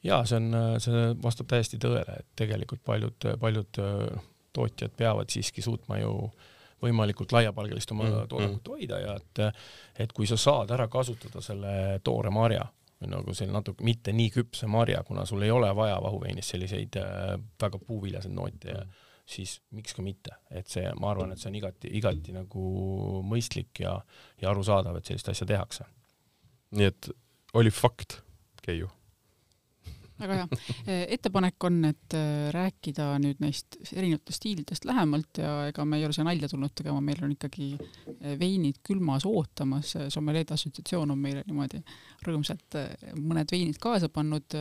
jaa, 0.03 0.23
see 0.25 0.41
on, 0.41 0.51
see 0.84 1.08
vastab 1.23 1.49
täiesti 1.53 1.80
tõele, 1.82 2.19
et 2.19 2.27
tegelikult 2.36 2.84
paljud, 2.86 3.32
paljud 3.39 3.84
tootjad 4.58 4.93
peavad 4.97 5.32
siiski 5.32 5.62
suutma 5.62 6.01
ju 6.01 6.13
võimalikult 6.83 7.31
laiapalgelist 7.33 7.91
oma 7.95 8.05
mm, 8.07 8.27
toodangut 8.31 8.61
mm. 8.61 8.73
hoida 8.73 8.99
ja 9.01 9.15
et 9.17 9.41
et 10.03 10.13
kui 10.13 10.27
sa 10.29 10.37
saad 10.37 10.71
ära 10.73 10.87
kasutada 10.91 11.41
selle 11.41 11.99
toore 12.03 12.29
marja 12.33 12.67
või 13.01 13.11
nagu 13.13 13.33
selle 13.37 13.53
natuke 13.53 13.85
mitte 13.85 14.13
nii 14.13 14.29
küpse 14.33 14.69
marja, 14.69 15.03
kuna 15.05 15.25
sul 15.25 15.45
ei 15.45 15.51
ole 15.53 15.69
vaja 15.75 15.99
vahuveinis 16.01 16.49
selliseid 16.53 16.97
äh, 17.01 17.35
väga 17.61 17.79
puuviljaseid 17.79 18.33
noote 18.33 18.71
ja 18.73 18.81
mm. 18.81 19.05
siis 19.25 19.59
miks 19.77 19.93
ka 19.93 20.05
mitte, 20.05 20.37
et 20.51 20.69
see, 20.71 20.85
ma 20.99 21.11
arvan, 21.13 21.33
et 21.33 21.41
see 21.41 21.51
on 21.51 21.59
igati, 21.59 21.93
igati 21.99 22.35
nagu 22.35 22.67
mõistlik 23.27 23.83
ja, 23.85 23.97
ja 24.41 24.51
arusaadav, 24.53 24.97
et 24.97 25.09
sellist 25.09 25.29
asja 25.33 25.49
tehakse. 25.49 25.85
nii 26.77 26.93
et 26.93 27.11
oli 27.57 27.71
fakt, 27.73 28.21
Keiu 28.61 28.89
väga 30.19 30.38
hea. 30.39 30.47
Eh, 30.86 31.03
ettepanek 31.17 31.67
on, 31.67 31.80
et 31.89 32.15
eh, 32.17 32.47
rääkida 32.53 33.10
nüüd 33.23 33.41
neist 33.43 33.77
erinevatest 33.91 34.39
stiilidest 34.41 34.88
lähemalt 34.88 35.41
ja 35.41 35.51
ega 35.71 35.86
me 35.88 35.99
ei 35.99 36.08
ole 36.08 36.15
siia 36.15 36.25
nalja 36.27 36.49
tulnud 36.51 36.73
tegema, 36.77 37.01
meil 37.03 37.21
on 37.25 37.36
ikkagi 37.36 37.69
eh, 37.77 38.34
veinid 38.39 38.82
külmas 38.88 39.27
ootamas, 39.30 39.95
Sommelier 40.13 40.47
Assotsiatsioon 40.53 41.13
on 41.13 41.21
meile 41.21 41.43
niimoodi 41.47 41.82
rõõmsalt 42.25 42.80
mõned 43.19 43.51
veinid 43.51 43.80
kaasa 43.82 44.10
pannud, 44.13 44.58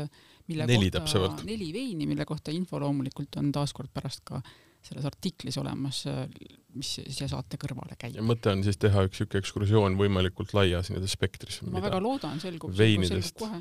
mille 0.51 0.69
neli 0.69 0.91
kohta, 0.91 1.01
täpsemalt. 1.01 1.43
neli 1.49 1.73
veini, 1.75 2.09
mille 2.09 2.27
kohta 2.29 2.55
info 2.55 2.81
loomulikult 2.83 3.41
on 3.41 3.51
taaskord 3.55 3.93
pärast 3.95 4.25
ka 4.27 4.41
selles 4.87 5.07
artiklis 5.09 5.57
olemas, 5.59 6.05
mis 6.77 6.93
siia 7.01 7.27
saate 7.31 7.59
kõrvale 7.59 7.97
käib. 7.99 8.21
mõte 8.23 8.53
on 8.53 8.63
siis 8.63 8.79
teha 8.79 9.03
üks 9.09 9.19
niisugune 9.19 9.43
ekskursioon 9.43 9.97
võimalikult 9.99 10.55
laias 10.55 10.93
nii-öelda 10.93 11.11
spektris. 11.11 11.59
ma 11.67 11.83
väga 11.83 11.99
loodan, 12.03 12.39
selgub, 12.43 12.75
selgub 12.77 13.35
kohe 13.41 13.61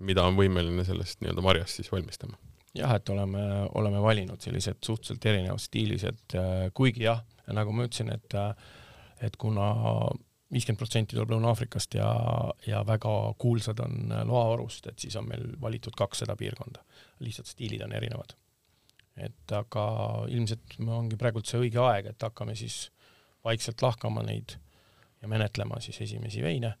mida 0.00 0.24
on 0.26 0.38
võimeline 0.38 0.84
sellest 0.86 1.20
nii-öelda 1.22 1.44
marjast 1.44 1.80
siis 1.80 1.92
valmistama. 1.92 2.38
jah, 2.74 2.94
et 2.96 3.08
oleme, 3.12 3.42
oleme 3.78 4.02
valinud 4.02 4.40
sellised 4.40 4.80
suhteliselt 4.84 5.26
erinevad 5.26 5.60
stiilis, 5.60 6.04
et 6.08 6.38
äh, 6.38 6.68
kuigi 6.74 7.04
jah, 7.04 7.24
nagu 7.52 7.72
ma 7.74 7.88
ütlesin, 7.88 8.12
et 8.14 8.38
äh, 8.38 8.54
et 9.22 9.36
kuna 9.38 9.66
viiskümmend 10.52 10.80
protsenti 10.80 11.16
tuleb 11.16 11.32
Lõuna-Aafrikast 11.32 11.96
ja, 11.96 12.08
ja 12.66 12.82
väga 12.86 13.12
kuulsad 13.40 13.80
on 13.84 14.12
loaorust, 14.28 14.88
et 14.90 15.04
siis 15.04 15.16
on 15.16 15.28
meil 15.28 15.44
valitud 15.60 15.94
kaks 15.96 16.24
seda 16.24 16.36
piirkonda. 16.36 16.82
lihtsalt 17.22 17.48
stiilid 17.48 17.84
on 17.86 17.92
erinevad. 17.92 18.36
et 19.16 19.52
aga 19.52 19.84
ilmselt 20.32 20.78
ongi 20.88 21.16
praegult 21.20 21.46
see 21.46 21.60
õige 21.60 21.80
aeg, 21.84 22.06
et 22.10 22.22
hakkame 22.22 22.54
siis 22.56 22.90
vaikselt 23.44 23.82
lahkama 23.82 24.22
neid 24.24 24.56
ja 25.22 25.28
menetlema 25.28 25.80
siis 25.80 26.00
esimesi 26.00 26.42
veine 26.42 26.74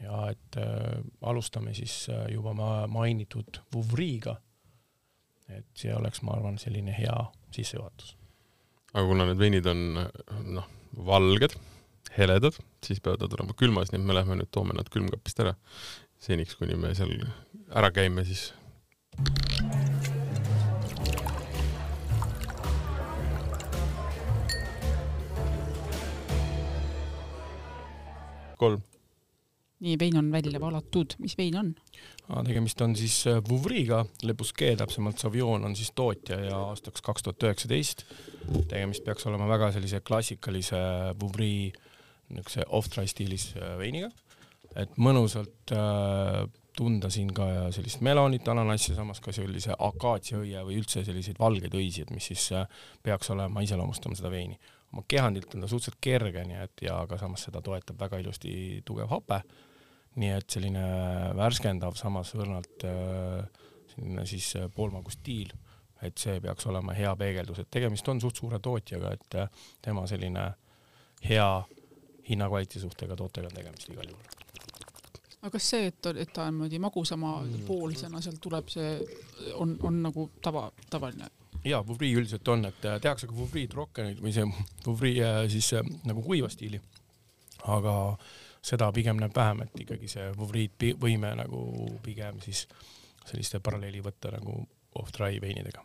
ja 0.00 0.20
et 0.32 0.56
äh, 0.56 1.00
alustame 1.22 1.74
siis 1.76 2.08
äh, 2.08 2.26
juba 2.32 2.54
ma 2.56 2.70
mainitud 2.88 3.60
Vouvriga. 3.74 4.36
et 5.50 5.66
see 5.74 5.90
oleks, 5.94 6.22
ma 6.22 6.36
arvan, 6.36 6.58
selline 6.62 6.94
hea 6.94 7.16
sissejuhatus. 7.50 8.14
aga 8.92 9.06
kuna 9.06 9.26
need 9.28 9.40
veinid 9.40 9.66
on 9.66 9.82
noh, 10.54 10.68
valged, 11.06 11.56
heledad, 12.16 12.56
siis 12.86 13.00
peavad 13.00 13.26
nad 13.26 13.34
olema 13.38 13.56
külmas, 13.58 13.90
nii 13.92 14.00
et 14.00 14.06
me 14.06 14.16
lähme 14.16 14.38
nüüd 14.40 14.50
toome 14.54 14.76
nad 14.78 14.88
külmkapist 14.92 15.44
ära. 15.44 15.54
seniks, 16.20 16.56
kuni 16.56 16.76
me 16.78 16.94
seal 16.94 17.16
ära 17.74 17.90
käime, 17.94 18.24
siis 18.28 18.52
kolm 28.60 28.82
nii, 29.80 29.96
vein 29.98 30.16
on 30.20 30.30
välja 30.32 30.60
valatud, 30.60 31.16
mis 31.18 31.36
vein 31.38 31.56
on? 31.56 31.74
tegemist 32.46 32.80
on 32.80 32.94
siis 32.96 33.24
äh, 33.26 33.40
Vouvriga, 33.48 34.04
Le 34.22 34.34
Bousquet 34.34 34.78
täpsemalt, 34.78 35.18
Savion 35.18 35.64
on 35.64 35.76
siis 35.76 35.90
tootja 35.94 36.38
ja 36.44 36.58
aastaks 36.70 37.02
kaks 37.02 37.26
tuhat 37.26 37.48
üheksateist. 37.48 38.04
tegemist 38.68 39.04
peaks 39.04 39.26
olema 39.26 39.48
väga 39.48 39.72
sellise 39.74 40.00
klassikalise 40.00 40.80
Vouvri 41.20 41.72
niisuguse 42.30 42.66
off-dry 42.68 43.06
stiilis 43.10 43.50
äh, 43.58 43.76
veiniga, 43.78 44.10
et 44.78 44.92
mõnusalt 45.02 45.74
äh, 45.74 46.44
tunda 46.76 47.10
siin 47.10 47.32
ka 47.34 47.46
sellist 47.74 48.02
melonit, 48.06 48.46
ananassi, 48.48 48.94
samas 48.94 49.20
ka 49.20 49.34
sellise 49.34 49.74
akaatsiaõie 49.74 50.62
või 50.66 50.78
üldse 50.80 51.02
selliseid 51.04 51.40
valgeid 51.40 51.74
õisi, 51.76 52.04
et 52.04 52.12
mis 52.14 52.30
siis 52.30 52.46
äh, 52.56 52.68
peaks 53.02 53.32
olema, 53.34 53.64
iseloomustama 53.66 54.18
seda 54.18 54.30
veini. 54.30 54.58
oma 54.92 55.02
kehandilt 55.08 55.54
on 55.54 55.62
ta 55.62 55.68
suhteliselt 55.70 55.98
kerge, 56.00 56.44
nii 56.46 56.62
et 56.64 56.86
ja 56.86 57.00
aga 57.02 57.18
samas 57.18 57.44
seda 57.46 57.62
toetab 57.62 57.98
väga 58.00 58.22
ilusti 58.22 58.52
tugev 58.86 59.10
hape 59.10 59.42
nii 60.16 60.30
et 60.34 60.50
selline 60.50 60.84
värskendav, 61.38 61.94
samas 61.98 62.32
õrnalt 62.34 62.86
äh, 62.88 63.44
selline 63.94 64.26
siis 64.26 64.54
äh, 64.58 64.66
poolmagu 64.74 65.12
stiil, 65.14 65.52
et 66.02 66.18
see 66.18 66.40
peaks 66.40 66.66
olema 66.66 66.94
hea 66.96 67.12
peegeldus, 67.16 67.60
et 67.62 67.70
tegemist 67.70 68.08
on 68.08 68.20
suht 68.20 68.40
suure 68.40 68.58
tootjaga, 68.58 69.12
et 69.12 69.38
äh, 69.38 69.48
tema 69.82 70.06
selline 70.10 70.48
hea 71.28 71.48
hinna-kvaliteedi 72.28 72.82
suhtega 72.82 73.16
tootega 73.16 73.50
on 73.50 73.56
tegemist 73.58 73.90
igal 73.92 74.08
juhul. 74.10 74.36
aga 75.40 75.50
kas 75.56 75.68
see, 75.72 75.86
et, 75.88 76.06
et 76.20 76.32
ta 76.32 76.46
on 76.46 76.54
niimoodi 76.54 76.78
magusama 76.82 77.36
Mm. 77.40 77.66
poolsena 77.66 78.20
sealt 78.20 78.40
tuleb, 78.40 78.68
see 78.68 78.90
on, 79.54 79.76
on 79.82 80.02
nagu 80.02 80.30
tava, 80.42 80.70
tavaline? 80.90 81.30
jaa, 81.64 81.86
Vouvri 81.86 82.12
üldiselt 82.16 82.48
on, 82.48 82.64
et 82.64 82.84
äh, 82.84 83.00
tehakse 83.00 83.26
ka 83.28 83.36
Vouvri 83.36 83.66
trokkeneid 83.68 84.20
või 84.20 84.32
see 84.32 84.46
Vouvri 84.86 85.14
äh, 85.22 85.44
siis 85.52 85.72
äh, 85.76 85.84
nagu 86.08 86.22
kuiva 86.22 86.48
stiili. 86.48 86.80
aga 87.68 88.16
seda 88.62 88.90
pigem 88.92 89.20
näeb 89.20 89.36
vähem, 89.36 89.62
et 89.64 89.84
ikkagi 89.84 90.08
see 90.08 90.26
Vouvri 90.36 90.68
pi- 90.68 90.96
võime 91.00 91.32
nagu 91.38 91.62
pigem 92.04 92.40
siis 92.44 92.66
selliste 93.26 93.60
paralleeli 93.64 94.02
võtta 94.04 94.32
nagu 94.34 94.56
off-dry 95.00 95.40
veinidega. 95.42 95.84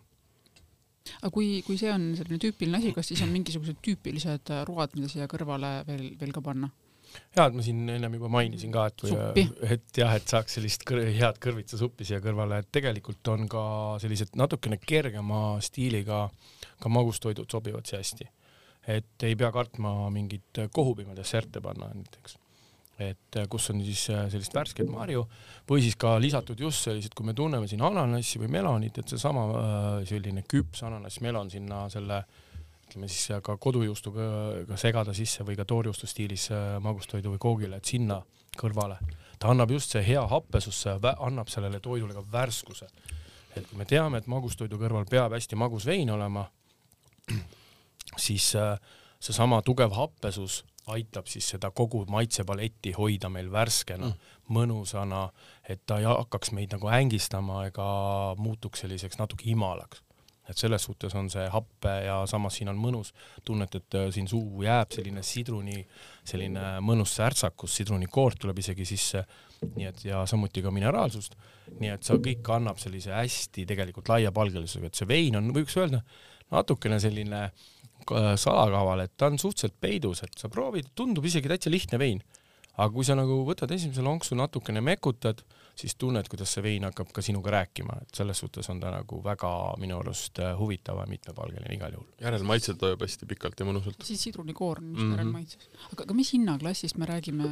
aga 1.22 1.32
kui, 1.32 1.62
kui 1.66 1.78
see 1.78 1.92
on 1.94 2.14
selline 2.18 2.42
tüüpiline 2.42 2.80
asi, 2.80 2.92
kas 2.96 3.12
siis 3.12 3.22
on 3.22 3.32
mingisugused 3.34 3.78
tüüpilised 3.86 4.52
road, 4.68 4.96
mida 4.98 5.12
siia 5.12 5.28
kõrvale 5.32 5.78
veel, 5.88 6.10
veel 6.20 6.34
ka 6.36 6.42
panna? 6.42 6.72
ja, 7.36 7.46
et 7.46 7.56
ma 7.56 7.64
siin 7.66 7.84
ennem 7.90 8.18
juba 8.18 8.30
mainisin 8.34 8.72
ka, 8.74 8.88
et 8.90 9.06
Suppi. 9.12 9.46
et 9.76 10.00
jah, 10.02 10.16
et 10.18 10.28
saaks 10.28 10.58
sellist 10.58 10.86
kõr 10.88 11.04
head 11.16 11.40
kõrvitsasuppi 11.44 12.08
siia 12.08 12.22
kõrvale, 12.24 12.60
et 12.62 12.72
tegelikult 12.74 13.34
on 13.34 13.50
ka 13.52 13.66
sellised 14.04 14.36
natukene 14.40 14.80
kergema 14.82 15.60
stiiliga 15.64 16.26
ka 16.82 16.92
magustoidud 16.92 17.52
sobivad 17.52 17.88
siia 17.88 18.02
hästi. 18.02 18.32
et 18.88 19.24
ei 19.26 19.36
pea 19.36 19.52
kartma 19.52 20.10
mingit 20.14 20.60
kohupima 20.72 21.16
desserte 21.18 21.62
panna 21.62 21.88
näiteks. 21.94 22.38
Et 23.00 23.36
eh, 23.36 23.48
kus 23.52 23.70
on 23.74 23.82
siis 23.84 24.06
äh, 24.14 24.26
sellist 24.32 24.54
värsket 24.56 24.88
marju 24.88 25.26
või 25.68 25.84
siis 25.84 25.98
ka 26.00 26.14
lisatud 26.22 26.60
just 26.60 26.86
sellised, 26.86 27.16
kui 27.16 27.28
me 27.28 27.34
tunneme 27.36 27.68
siin 27.68 27.84
ananassi 27.84 28.40
või 28.40 28.52
melonit, 28.56 29.02
et 29.02 29.12
seesama 29.12 29.46
äh, 29.52 30.06
selline 30.08 30.46
küps 30.48 30.86
ananassmelon 30.88 31.52
sinna 31.52 31.86
selle 31.92 32.22
ütleme 32.86 33.10
siis 33.12 33.42
ka 33.44 33.58
kodujuustuga 33.60 34.78
segada 34.80 35.14
sisse 35.18 35.44
või 35.44 35.58
ka 35.60 35.66
toorjuustu 35.68 36.08
stiilis 36.08 36.48
äh, 36.54 36.78
magustoidu 36.84 37.34
või 37.34 37.42
koogile, 37.42 37.82
et 37.82 37.92
sinna 37.92 38.22
kõrvale. 38.56 39.00
ta 39.40 39.50
annab 39.52 39.72
just 39.72 39.92
see 39.92 40.04
hea 40.06 40.22
happesusse, 40.32 40.96
annab 41.20 41.50
sellele 41.52 41.82
toidule 41.84 42.14
ka 42.14 42.24
värskuse. 42.32 42.88
et 43.56 43.68
kui 43.68 43.78
me 43.78 43.86
teame, 43.86 44.18
et 44.18 44.28
magustoidu 44.28 44.78
kõrval 44.78 45.06
peab 45.10 45.34
hästi 45.34 45.56
magus 45.56 45.86
vein 45.86 46.10
olema, 46.10 46.48
siis 48.18 48.56
äh, 48.56 48.80
seesama 49.20 49.62
tugev 49.62 49.92
happesus 49.92 50.64
aitab 50.94 51.26
siis 51.30 51.48
seda 51.56 51.72
kogu 51.74 52.04
maitsepaletti 52.12 52.94
hoida 52.98 53.30
meil 53.34 53.52
värskena 53.52 54.12
mm., 54.12 54.34
mõnusana, 54.56 55.28
et 55.70 55.82
ta 55.90 55.98
ei 55.98 56.06
hakkaks 56.06 56.52
meid 56.54 56.76
nagu 56.76 56.90
ängistama 56.94 57.64
ega 57.72 57.88
muutuks 58.38 58.84
selliseks 58.86 59.18
natuke 59.18 59.50
imalaks 59.50 60.04
et 60.46 60.60
selles 60.62 60.84
suhtes 60.86 61.16
on 61.18 61.26
see 61.34 61.46
happe 61.50 61.92
ja 62.06 62.20
samas 62.30 62.60
siin 62.60 62.70
on 62.70 62.78
mõnus, 62.78 63.12
tunned, 63.48 63.72
et 63.80 63.98
äh, 63.98 64.08
siin 64.14 64.28
suhu 64.30 64.62
jääb 64.66 64.94
selline 64.94 65.24
sidruni, 65.26 65.80
selline 66.28 66.76
mõnus 66.86 67.16
särtsakus, 67.18 67.74
sidrunikoort 67.80 68.38
tuleb 68.44 68.62
isegi 68.62 68.86
sisse, 68.86 69.24
nii 69.74 69.90
et 69.90 70.04
ja 70.06 70.22
samuti 70.30 70.62
ka 70.62 70.70
mineraalsust, 70.74 71.34
nii 71.80 71.96
et 71.96 72.06
see 72.06 72.22
kõik 72.30 72.52
annab 72.60 72.78
sellise 72.82 73.16
hästi 73.16 73.66
tegelikult 73.72 74.12
laiapalgelisusega, 74.14 74.92
et 74.92 75.02
see 75.02 75.10
vein 75.10 75.40
on, 75.42 75.50
võiks 75.56 75.78
öelda, 75.82 76.04
natukene 76.54 77.02
selline 77.02 77.48
äh, 77.48 77.66
salakaval, 78.38 79.00
et 79.06 79.14
ta 79.18 79.28
on 79.32 79.40
suhteliselt 79.40 79.76
peidus, 79.82 80.24
et 80.24 80.34
sa 80.38 80.50
proovid, 80.50 80.92
tundub 80.96 81.26
isegi 81.26 81.48
täitsa 81.52 81.72
lihtne 81.74 82.00
vein, 82.00 82.22
aga 82.78 82.90
kui 82.92 83.06
sa 83.08 83.16
nagu 83.16 83.46
võtad 83.48 83.72
esimese 83.72 84.02
lonksu, 84.04 84.36
natukene 84.36 84.82
mekutad, 84.84 85.42
siis 85.76 85.96
tunned, 86.00 86.28
kuidas 86.32 86.54
see 86.56 86.62
vein 86.64 86.84
hakkab 86.88 87.10
ka 87.12 87.22
sinuga 87.24 87.52
rääkima, 87.52 87.98
et 88.02 88.16
selles 88.16 88.40
suhtes 88.40 88.70
on 88.72 88.80
ta 88.80 88.92
nagu 88.94 89.18
väga 89.24 89.50
minu 89.80 89.98
arust 90.00 90.40
äh, 90.40 90.54
huvitav 90.60 91.02
ja 91.02 91.06
mitmepalgeline 91.12 91.74
igal 91.76 91.92
juhul. 91.98 92.06
järelmaitselt 92.22 92.82
hoiab 92.82 93.02
hästi 93.04 93.26
pikalt 93.28 93.60
ja 93.60 93.66
mõnusalt. 93.68 94.04
siis 94.04 94.22
sidrunikoor 94.24 94.80
on 94.80 94.90
just 94.94 95.02
Mhm. 95.04 95.12
järelmaitses. 95.18 95.70
aga, 95.92 96.04
aga 96.04 96.14
mis 96.14 96.32
hinnaklassist 96.34 96.98
me 96.98 97.06
räägime 97.06 97.50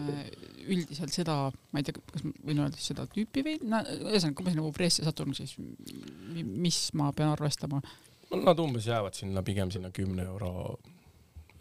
üldiselt 0.67 1.11
seda, 1.11 1.51
ma 1.71 1.79
ei 1.79 1.83
tea, 1.83 1.93
kas 2.13 2.23
ma 2.23 2.31
võin 2.47 2.59
öelda 2.63 2.77
seda 2.79 3.05
tüüpi 3.07 3.43
vein, 3.43 3.59
no 3.63 3.77
ühesõnaga, 3.83 4.35
kui 4.35 4.43
ma 4.45 4.51
sinna 4.51 4.63
Vouvresse 4.63 5.03
satun, 5.03 5.33
siis 5.35 5.55
mi- 5.57 6.43
mis 6.43 6.93
ma 6.93 7.11
pean 7.11 7.29
arvestama? 7.35 7.81
Nad 8.33 8.59
umbes 8.59 8.87
jäävad 8.87 9.13
sinna 9.13 9.43
pigem 9.43 9.71
sinna 9.71 9.91
kümne 9.91 10.25
euro 10.25 10.79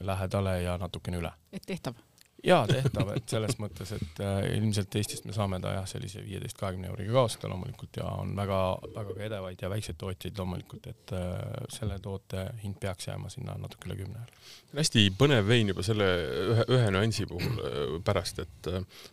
lähedale 0.00 0.62
ja 0.62 0.78
natukene 0.78 1.20
üle. 1.20 1.32
et 1.52 1.66
tehtav? 1.66 1.94
jaa, 2.42 2.62
tehtav, 2.66 3.11
et 3.14 3.28
selles 3.30 3.54
mõttes, 3.62 3.92
et 3.94 4.20
äh, 4.22 4.38
ilmselt 4.56 4.96
Eestist 4.98 5.26
me 5.28 5.35
saame 5.35 5.61
ta 5.62 5.76
jah, 5.76 5.85
sellise 5.87 6.24
viieteist, 6.24 6.56
kahekümne 6.58 6.88
euriga 6.90 7.14
ka 7.14 7.22
osta 7.28 7.50
loomulikult 7.50 8.00
ja 8.00 8.08
on 8.18 8.32
väga-väga 8.35 9.14
ka 9.14 9.26
edevaid 9.28 9.62
ja 9.62 9.70
väikseid 9.70 9.98
tootjaid 10.00 10.40
loomulikult, 10.42 10.88
et 10.90 11.14
äh, 11.14 11.37
selle 11.70 12.00
toote 12.02 12.48
hind 12.64 12.80
peaks 12.82 13.06
jääma 13.06 13.30
sinna 13.32 13.54
natuke 13.62 13.87
üle 13.87 14.00
kümne 14.00 14.24
euro. 14.24 14.42
hästi 14.74 15.06
põnev 15.20 15.46
vein 15.52 15.70
juba 15.70 15.87
selle 15.87 16.08
ühe, 16.56 16.66
ühe 16.78 16.90
nüansi 16.96 17.28
puhul 17.30 17.62
äh, 17.62 17.94
pärast, 18.11 18.42
et 18.42 18.72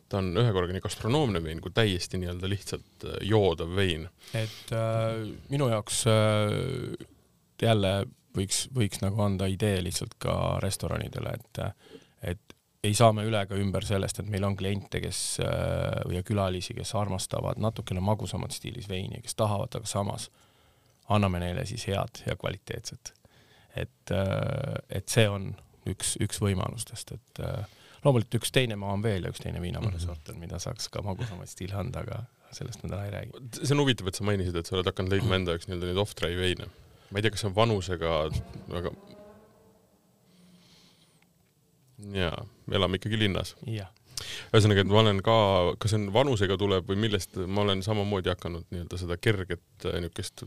ta 0.10 0.24
on 0.24 0.34
ühe 0.34 0.50
korraga 0.56 0.74
nii 0.74 0.86
gastronoomne 0.88 1.44
vein 1.46 1.62
kui 1.62 1.76
täiesti 1.76 2.18
nii-öelda 2.22 2.50
lihtsalt 2.50 3.08
joodav 3.30 3.78
vein. 3.78 4.10
et 4.34 4.74
äh, 4.74 5.22
minu 5.54 5.70
jaoks 5.70 6.02
äh, 6.10 7.08
jälle 7.66 7.94
võiks, 8.38 8.68
võiks 8.76 9.02
nagu 9.04 9.22
anda 9.24 9.50
idee 9.50 9.82
lihtsalt 9.84 10.16
ka 10.22 10.34
restoranidele, 10.64 11.36
et, 11.40 11.62
et 12.34 12.58
ei 12.84 12.94
saa 12.96 13.12
me 13.16 13.26
üle 13.28 13.42
ega 13.44 13.58
ümber 13.60 13.86
sellest, 13.86 14.22
et 14.22 14.30
meil 14.32 14.46
on 14.48 14.56
kliente, 14.60 15.02
kes 15.04 15.22
ja 15.40 16.22
külalisi, 16.26 16.76
kes 16.78 16.94
armastavad 16.96 17.60
natukene 17.60 18.04
magusamat 18.04 18.56
stiilis 18.56 18.88
veini, 18.90 19.20
kes 19.24 19.36
tahavad, 19.40 19.76
aga 19.76 19.90
samas 19.90 20.30
anname 21.10 21.42
neile 21.44 21.66
siis 21.68 21.88
head 21.90 22.24
ja 22.28 22.38
kvaliteetset. 22.40 23.14
et, 23.76 24.12
et 24.90 25.10
see 25.10 25.28
on 25.30 25.52
üks, 25.90 26.16
üks 26.24 26.40
võimalustest, 26.42 27.14
et 27.18 27.44
loomulikult 28.04 28.40
üks 28.42 28.52
teine 28.56 28.78
maa 28.80 28.96
on 28.96 29.04
veel 29.04 29.26
ja 29.26 29.32
üks 29.34 29.42
teine 29.44 29.62
viinamarjasort 29.64 30.32
on, 30.34 30.40
mida 30.42 30.60
saaks 30.62 30.90
ka 30.94 31.04
magusamaid 31.06 31.52
stiile 31.52 31.78
anda, 31.80 32.04
aga 32.06 32.24
sellest 32.56 32.84
me 32.84 32.92
täna 32.92 33.06
ei 33.06 33.14
räägi. 33.14 33.42
see 33.62 33.76
on 33.76 33.84
huvitav, 33.84 34.10
et 34.10 34.20
sa 34.20 34.26
mainisid, 34.28 34.56
et 34.56 34.70
sa 34.70 34.78
oled 34.78 34.90
hakanud 34.90 35.14
leidma 35.14 35.36
enda 35.40 35.56
jaoks 35.56 35.70
nii-öelda 35.70 35.92
neid 35.92 36.02
off-dry 36.04 36.38
veine. 36.40 36.70
Ma 37.10 37.20
ei 37.20 37.26
tea, 37.26 37.34
kas 37.34 37.44
see 37.44 37.50
on 37.50 37.56
vanusega, 37.58 38.18
aga 38.80 38.94
jaa, 42.16 42.46
me 42.68 42.80
elame 42.80 43.00
ikkagi 43.00 43.20
linnas. 43.20 43.56
ühesõnaga, 44.54 44.84
et 44.84 44.90
ma 44.92 45.02
olen 45.02 45.22
ka, 45.24 45.36
kas 45.80 45.94
see 45.94 46.00
on 46.02 46.10
vanusega 46.16 46.58
tuleb 46.60 46.88
või 46.90 47.00
millest, 47.06 47.38
ma 47.48 47.64
olen 47.66 47.84
samamoodi 47.86 48.32
hakanud 48.34 48.68
nii-öelda 48.74 49.00
seda 49.00 49.18
kerget 49.18 49.88
äh, 49.88 50.00
niisugust 50.04 50.44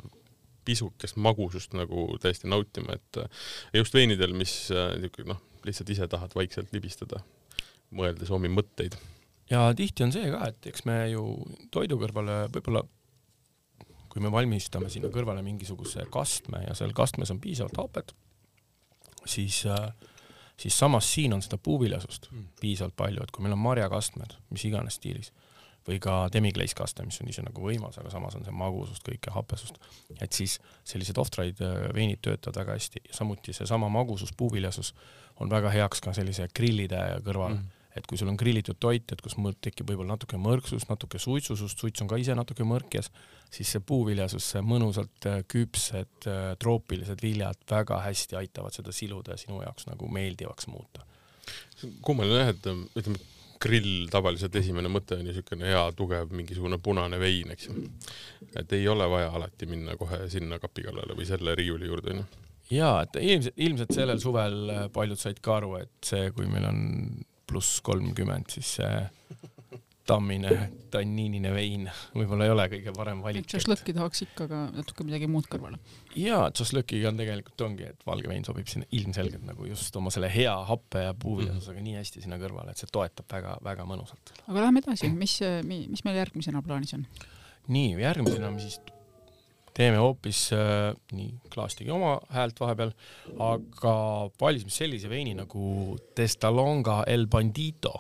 pisukest 0.63 1.17
magusust 1.19 1.73
nagu 1.75 2.07
täiesti 2.23 2.51
nautima, 2.51 2.95
et 2.95 3.19
äh, 3.19 3.47
just 3.75 3.95
veinidel, 3.97 4.35
mis 4.39 4.55
äh, 4.71 4.93
niisugune 5.01 5.35
noh, 5.35 5.43
lihtsalt 5.67 5.91
ise 5.95 6.09
tahad 6.11 6.35
vaikselt 6.39 6.73
libistada, 6.75 7.23
mõeldes 7.95 8.31
omi 8.35 8.51
mõtteid. 8.53 8.97
ja 9.51 9.67
tihti 9.77 10.07
on 10.07 10.15
see 10.15 10.31
ka, 10.31 10.53
et 10.53 10.71
eks 10.73 10.87
me 10.89 10.99
ju 11.13 11.27
toidu 11.75 11.99
kõrvale 12.01 12.45
võib-olla 12.55 12.85
kui 14.13 14.21
me 14.21 14.33
valmistame 14.33 14.91
sinna 14.93 15.09
kõrvale 15.13 15.41
mingisuguse 15.45 16.05
kastme 16.13 16.61
ja 16.67 16.75
seal 16.77 16.93
kastmes 16.97 17.33
on 17.33 17.41
piisavalt 17.41 17.79
hapet, 17.81 18.13
siis 19.25 19.63
äh, 19.67 19.89
siis 20.63 20.79
samas 20.79 21.15
siin 21.15 21.33
on 21.33 21.43
seda 21.43 21.59
puuviljasust 21.59 22.29
mm. 22.31 22.45
piisavalt 22.61 22.97
palju, 22.97 23.23
et 23.23 23.31
kui 23.31 23.45
meil 23.45 23.57
on 23.57 23.63
marjakastmed, 23.63 24.37
mis 24.51 24.65
iganes 24.69 24.99
stiilis, 25.01 25.33
või 25.89 25.99
ka 26.03 26.29
demiglaze-kaste, 26.33 27.03
mis 27.07 27.19
on 27.23 27.31
ise 27.33 27.43
nagu 27.43 27.65
võimas, 27.65 27.99
aga 27.99 28.11
samas 28.13 28.37
on 28.39 28.45
see 28.47 28.55
magusust, 28.55 29.03
kõike 29.09 29.33
hapesust, 29.35 29.81
et 30.21 30.33
siis 30.33 30.61
sellised 30.87 31.19
off-dried 31.19 31.59
veinid 31.97 32.23
töötavad 32.23 32.61
väga 32.63 32.79
hästi 32.79 33.03
ja 33.09 33.19
samuti 33.19 33.55
seesama 33.57 33.91
magusus, 33.91 34.31
puuviljasus 34.37 34.93
on 35.43 35.51
väga 35.51 35.73
heaks 35.75 36.05
ka 36.05 36.15
sellise 36.15 36.47
grillide 36.55 37.01
kõrval 37.27 37.57
mm., 37.57 37.79
et 37.97 38.07
kui 38.09 38.19
sul 38.21 38.31
on 38.33 38.39
grillitud 38.41 38.79
toit, 38.81 39.13
et 39.13 39.21
kus 39.25 39.37
mõõt 39.41 39.59
tekib 39.65 39.91
võib-olla 39.91 40.15
natuke 40.15 40.41
mõrksust, 40.41 40.89
natuke 40.89 41.21
suitsusust, 41.21 41.79
suits 41.79 42.05
on 42.05 42.11
ka 42.11 42.19
ise 42.21 42.37
natuke 42.39 42.65
mõrkjas, 42.67 43.11
siis 43.53 43.75
see 43.75 43.85
puuviljasus, 43.85 44.47
see 44.55 44.63
mõnusalt 44.65 45.29
küpsed 45.53 46.29
troopilised 46.63 47.25
viljad 47.25 47.61
väga 47.71 48.01
hästi 48.07 48.39
aitavad 48.41 48.77
seda 48.77 48.95
siluda 48.97 49.37
ja 49.37 49.43
sinu 49.45 49.61
jaoks 49.65 49.89
nagu 49.91 50.09
meeldivaks 50.09 50.71
muuta. 50.73 51.05
kummaline 52.01 52.41
jah, 52.41 52.53
et 52.55 52.67
ütleme, 52.97 53.21
grill 53.63 54.07
tavaliselt 54.11 54.57
esimene 54.59 54.91
mõte 54.91 55.19
on 55.19 55.27
niisugune 55.27 55.69
hea 55.71 55.83
tugev 55.99 56.33
mingisugune 56.35 56.79
punane 56.83 57.19
vein, 57.23 57.51
eks 57.55 57.69
ju. 57.69 57.77
et 58.59 58.73
ei 58.75 58.87
ole 58.91 59.07
vaja 59.11 59.31
alati 59.37 59.69
minna 59.71 59.97
kohe 60.01 60.25
sinna 60.33 60.59
kapi 60.63 60.89
kallale 60.89 61.17
või 61.19 61.29
selle 61.29 61.55
riiuli 61.59 61.91
juurde, 61.91 62.17
onju. 62.17 62.25
jaa, 62.73 63.03
et 63.05 63.21
ilmselt, 63.21 63.59
ilmselt 63.69 63.95
sellel 63.95 64.23
suvel 64.23 64.73
paljud 64.95 65.21
said 65.21 65.43
ka 65.45 65.61
aru, 65.61 65.77
et 65.83 66.11
see, 66.13 66.31
kui 66.35 66.49
meil 66.51 66.67
on 66.71 66.81
pluss 67.53 67.83
kolmkümmend, 67.85 68.49
siis 68.57 68.79
see 68.81 68.95
tammine 70.07 70.53
tanniinine 70.93 71.53
vein 71.55 71.85
võib-olla 72.15 72.47
ei 72.47 72.53
ole 72.53 72.65
kõige 72.73 72.95
parem 72.97 73.21
valik. 73.23 73.47
šašlõkki 73.51 73.95
tahaks 73.95 74.25
ikka 74.27 74.47
ka 74.51 74.63
natuke 74.75 75.07
midagi 75.07 75.29
muud 75.31 75.47
kõrvale. 75.51 75.79
jaa, 76.19 76.49
šašlõkiga 76.59 77.13
on 77.13 77.21
tegelikult 77.21 77.65
ongi, 77.69 77.87
et 77.93 78.07
valge 78.09 78.31
vein 78.31 78.47
sobib 78.47 78.71
sinna 78.71 78.89
ilmselgelt 78.99 79.47
nagu 79.47 79.69
just 79.69 79.97
oma 79.99 80.11
selle 80.15 80.31
hea 80.33 80.55
happe 80.69 81.05
ja 81.07 81.15
puuviljasusega 81.15 81.79
mm. 81.79 81.87
nii 81.87 82.01
hästi 82.01 82.25
sinna 82.25 82.41
kõrvale, 82.43 82.75
et 82.75 82.83
see 82.83 82.91
toetab 82.93 83.31
väga-väga 83.31 83.87
mõnusalt. 83.89 84.35
aga 84.49 84.67
lähme 84.67 84.83
edasi, 84.83 85.13
mis, 85.15 85.39
mis 85.71 86.05
meil 86.09 86.19
järgmisena 86.19 86.65
plaanis 86.67 86.97
on? 86.99 87.07
nii, 87.71 87.95
järgmisena 88.03 88.51
me 88.51 88.65
siis 88.65 88.81
teeme 89.75 89.97
hoopis 90.03 90.51
äh, 90.53 90.93
nii, 91.17 91.31
klaas 91.53 91.75
tegi 91.79 91.91
oma 91.95 92.19
häält 92.35 92.59
vahepeal, 92.61 92.91
aga 93.41 93.95
valisime 94.41 94.71
sellise 94.75 95.09
veini 95.09 95.35
nagu 95.39 95.97
Testalonga 96.15 97.03
El 97.09 97.27
Bandito 97.33 97.95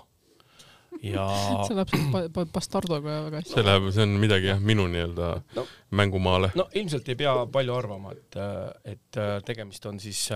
ja 1.02 1.24
see 1.66 1.74
läheb 1.78 1.92
pa- 2.36 2.44
bastardoga 2.52 3.14
väga 3.30 3.40
hästi. 3.40 3.54
see 3.56 3.64
läheb, 3.64 3.88
see 3.96 4.04
on 4.04 4.12
midagi 4.22 4.50
jah, 4.52 4.60
minu 4.60 4.84
nii-öelda 4.92 5.30
No. 5.56 5.64
mängumaale. 5.90 6.52
no 6.54 6.68
ilmselt 6.76 7.08
ei 7.08 7.16
pea 7.18 7.32
palju 7.52 7.74
arvama, 7.74 8.12
et, 8.12 8.36
et 8.84 9.18
äh, 9.18 9.38
tegemist 9.48 9.86
on 9.88 9.98
siis, 10.00 10.26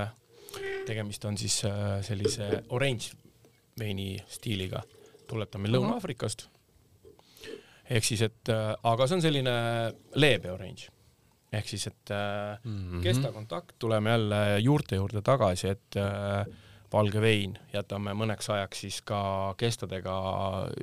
tegemist 0.88 1.24
on 1.28 1.36
siis 1.38 1.60
äh, 1.68 2.00
sellise 2.06 2.48
oranž 2.72 3.12
veini 3.78 4.14
stiiliga, 4.32 4.80
tuletab 5.28 5.60
meil 5.60 5.76
Lõuna-Aafrikast. 5.76 6.46
ehk 7.92 8.04
siis, 8.08 8.22
et 8.24 8.48
äh, 8.50 8.72
aga 8.88 9.06
see 9.06 9.20
on 9.20 9.22
selline 9.28 9.52
leebe 10.16 10.50
oranž. 10.56 10.88
Ehk 11.52 11.68
siis, 11.68 11.86
et 11.86 12.10
äh, 12.10 12.58
Mhm. 12.64 13.02
kestakontakt, 13.02 13.74
tuleme 13.78 14.10
jälle 14.10 14.58
juurte 14.60 14.96
juurde 14.96 15.22
tagasi, 15.22 15.68
et 15.68 15.96
äh, 15.96 16.46
valge 16.92 17.20
vein 17.20 17.58
jätame 17.72 18.12
mõneks 18.14 18.48
ajaks 18.52 18.80
siis 18.80 19.00
ka 19.02 19.54
kestadega 19.58 20.16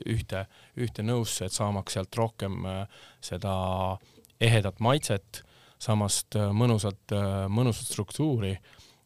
ühte, 0.05 0.45
ühte 0.77 1.03
nõusse, 1.03 1.45
et 1.45 1.51
saamaks 1.51 1.93
sealt 1.93 2.15
rohkem 2.15 2.65
äh, 2.65 2.87
seda 3.21 3.97
ehedat 4.41 4.79
maitset, 4.79 5.43
samast 5.79 6.35
mõnusat, 6.35 7.11
mõnusat 7.51 7.89
struktuuri 7.91 8.53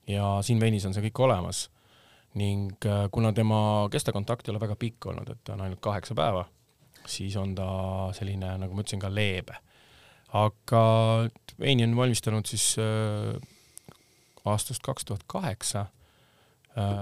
ja 0.08 0.38
siin 0.46 0.60
veinis 0.62 0.86
on 0.86 0.94
see 0.94 1.02
kõik 1.10 1.20
olemas. 1.26 1.70
ning 2.38 2.78
kuna 3.12 3.32
tema 3.34 3.88
kestakontakt 3.92 4.48
ei 4.48 4.52
ole 4.52 4.60
väga 4.60 4.76
pikk 4.76 5.06
olnud, 5.10 5.30
et 5.30 5.40
ta 5.44 5.54
on 5.54 5.62
ainult 5.62 5.80
kaheksa 5.82 6.14
päeva, 6.16 6.46
siis 7.06 7.36
on 7.36 7.56
ta 7.56 7.66
selline, 8.14 8.58
nagu 8.62 8.74
ma 8.76 8.82
ütlesin, 8.84 9.00
ka 9.02 9.10
leebe. 9.10 9.56
aga 10.34 11.30
veini 11.60 11.84
on 11.84 11.96
valmistanud 11.96 12.46
siis 12.46 12.76
äh, 12.80 13.38
aastast 14.46 14.84
kaks 14.84 15.06
tuhat 15.06 15.24
kaheksa. 15.28 15.86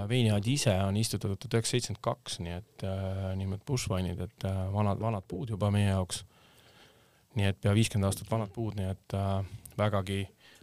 veiniaed 0.09 0.45
ise 0.47 0.71
on 0.87 0.95
istutatud 0.97 1.35
tuhat 1.35 1.53
üheksasada 1.57 1.71
seitsekümmend 1.75 2.03
kaks, 2.07 2.37
nii 2.39 2.53
et 2.55 2.83
äh, 2.87 3.33
nimelt 3.35 3.65
bushwine'id, 3.67 4.21
et 4.23 4.45
äh, 4.47 4.61
vanad, 4.73 5.01
vanad 5.03 5.25
puud 5.27 5.49
juba 5.51 5.67
meie 5.71 5.89
jaoks. 5.89 6.23
nii 7.35 7.49
et 7.49 7.59
pea 7.61 7.73
viiskümmend 7.75 8.07
aastat 8.07 8.31
vanad 8.31 8.53
puud, 8.55 8.77
nii 8.79 8.87
et 8.93 9.15
äh, 9.19 9.43
vägagi, 9.77 10.21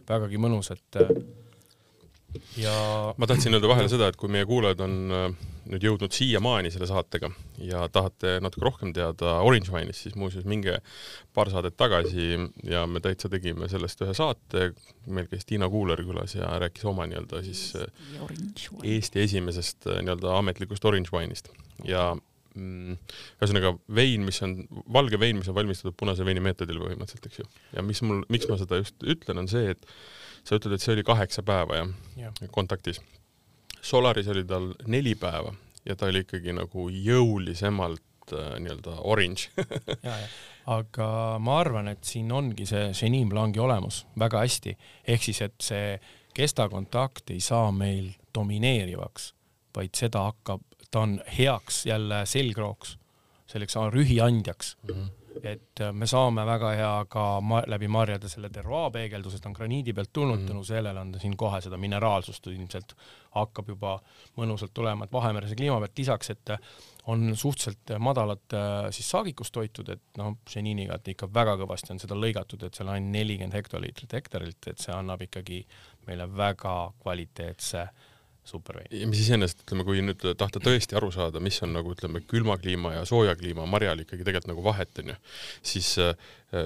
vägagi 0.09 0.41
mõnus, 0.41 0.71
et 0.73 0.97
äh, 0.97 1.13
ja 2.57 2.75
ma 3.17 3.29
tahtsin 3.29 3.53
öelda 3.53 3.69
vahele 3.71 3.91
seda, 3.91 4.09
et 4.09 4.19
kui 4.19 4.31
meie 4.31 4.45
kuulajad 4.49 4.83
on 4.85 4.95
äh, 5.13 5.27
nüüd 5.71 5.85
jõudnud 5.85 6.13
siiamaani 6.13 6.71
selle 6.73 6.87
saatega 6.89 7.29
ja 7.63 7.85
tahate 7.93 8.35
natuke 8.43 8.65
rohkem 8.65 8.91
teada 8.95 9.37
Orange 9.45 9.71
Wine'ist, 9.71 10.05
siis 10.05 10.17
muuseas 10.19 10.47
minge 10.49 10.79
paar 11.35 11.51
saadet 11.53 11.77
tagasi 11.79 12.35
ja 12.67 12.83
me 12.89 13.01
täitsa 13.03 13.31
tegime 13.31 13.69
sellest 13.71 14.03
ühe 14.03 14.15
saate, 14.17 14.71
meil 15.07 15.29
käis 15.31 15.47
Tiina 15.47 15.69
Kuuler 15.71 16.03
külas 16.03 16.35
ja 16.35 16.51
rääkis 16.63 16.85
oma 16.89 17.07
nii-öelda 17.09 17.43
siis 17.45 17.65
äh, 17.79 17.87
Eesti 18.83 19.23
esimesest 19.23 19.87
äh, 19.87 20.01
nii-öelda 20.03 20.35
ametlikust 20.39 20.85
Orange 20.85 21.13
Wine'ist. 21.15 21.51
Ja 21.87 22.11
mm, 22.55 22.97
ühesõnaga 23.39 23.75
vein, 23.95 24.25
mis 24.27 24.41
on, 24.45 24.57
valge 24.93 25.19
vein, 25.21 25.39
mis 25.39 25.49
on 25.51 25.57
valmistatud 25.57 25.95
punase 25.99 26.27
veini 26.27 26.43
meetodil 26.43 26.81
põhimõtteliselt, 26.83 27.29
eks 27.29 27.43
ju. 27.43 27.47
ja 27.77 27.85
mis 27.85 28.03
mul, 28.05 28.23
miks 28.33 28.49
ma 28.51 28.59
seda 28.59 28.83
just 28.83 29.07
ütlen, 29.15 29.41
on 29.43 29.49
see, 29.51 29.73
et 29.77 29.87
sa 30.43 30.57
ütled, 30.59 30.75
et 30.75 30.83
see 30.83 30.95
oli 30.95 31.03
kaheksa 31.07 31.43
päeva 31.43 31.81
jah 31.81 31.91
jah, 32.19 32.33
kontaktis. 32.51 33.01
Solaris 33.81 34.27
oli 34.31 34.45
tal 34.47 34.71
neli 34.87 35.15
päeva 35.19 35.53
ja 35.85 35.95
ta 35.95 36.07
oli 36.07 36.23
ikkagi 36.23 36.55
nagu 36.55 36.87
jõulisemalt 36.89 38.33
äh, 38.33 38.57
nii-öelda 38.63 38.97
orange. 39.01 39.49
ja, 40.07 40.17
ja 40.17 40.27
aga 40.73 41.07
ma 41.43 41.59
arvan, 41.59 41.89
et 41.91 42.03
siin 42.07 42.31
ongi 42.31 42.65
see 42.69 42.91
Chenin 42.95 43.29
Blanc'i 43.29 43.59
olemus 43.59 44.05
väga 44.19 44.43
hästi, 44.45 44.77
ehk 45.07 45.25
siis, 45.25 45.41
et 45.43 45.55
see 45.63 45.97
kestakontakt 46.33 47.33
ei 47.35 47.41
saa 47.43 47.71
meil 47.75 48.13
domineerivaks, 48.35 49.33
vaid 49.75 49.91
seda 49.97 50.29
hakkab, 50.29 50.63
ta 50.89 51.03
on 51.03 51.17
heaks 51.37 51.85
jälle 51.89 52.23
selgrooks, 52.29 52.97
selleks 53.51 53.75
rühiandjaks 53.91 54.77
mm. 54.87 54.95
-hmm 54.95 55.22
et 55.41 55.81
äh, 55.81 55.91
me 55.93 56.07
saame 56.09 56.45
väga 56.45 56.71
hea 56.77 56.93
ka 57.09 57.23
ma 57.41 57.61
läbi 57.67 57.87
marjade 57.91 58.29
selle 58.31 58.49
terroaa 58.53 58.91
peegelduse, 58.93 59.39
ta 59.41 59.49
on 59.49 59.57
graniidi 59.57 59.93
pealt 59.93 60.11
tulnud 60.13 60.41
mm, 60.41 60.47
tänu 60.51 60.63
sellele 60.67 60.99
on 60.99 61.11
ta 61.13 61.21
siin 61.21 61.35
kohe 61.37 61.61
seda 61.63 61.79
mineraalsust 61.81 62.47
ilmselt 62.51 62.95
hakkab 63.33 63.71
juba 63.73 63.95
mõnusalt 64.37 64.73
tulema, 64.73 65.05
et 65.05 65.13
Vahemerese 65.13 65.57
kliima 65.57 65.79
pealt 65.81 66.03
lisaks, 66.03 66.33
et 66.35 66.53
äh, 66.55 66.71
on 67.11 67.35
suhteliselt 67.35 67.95
madalat 67.99 68.55
äh, 68.57 68.69
siis 68.95 69.09
saagikustoitud, 69.15 69.89
et 69.95 70.21
noh, 70.21 70.37
seniniga, 70.49 70.99
et 70.99 71.13
ikka 71.15 71.29
väga 71.33 71.57
kõvasti 71.63 71.95
on 71.95 72.01
seda 72.03 72.17
lõigatud, 72.19 72.63
et 72.63 72.77
seal 72.77 72.89
on 72.89 72.97
ainult 72.97 73.17
nelikümmend 73.17 73.57
hektoliitrit 73.57 74.17
hektarilt, 74.19 74.71
et 74.71 74.81
see 74.83 74.95
annab 74.95 75.25
ikkagi 75.25 75.63
meile 76.07 76.29
väga 76.29 76.77
kvaliteetse 77.01 77.87
superveini. 78.47 79.01
ja 79.01 79.07
mis 79.09 79.21
iseenesest, 79.23 79.63
ütleme, 79.65 79.85
kui 79.87 80.03
nüüd 80.03 80.23
tahta 80.39 80.61
tõesti 80.63 80.97
aru 80.99 81.09
saada, 81.15 81.41
mis 81.43 81.59
on 81.65 81.73
nagu 81.75 81.93
ütleme, 81.95 82.21
külma 82.29 82.57
kliima 82.61 82.93
ja 82.97 83.03
sooja 83.07 83.35
kliima 83.39 83.65
marjal 83.69 84.03
ikkagi 84.03 84.25
tegelikult 84.25 84.51
nagu 84.51 84.65
vahet 84.65 85.03
onju, 85.03 85.15
siis 85.73 85.93
äh, 86.03 86.13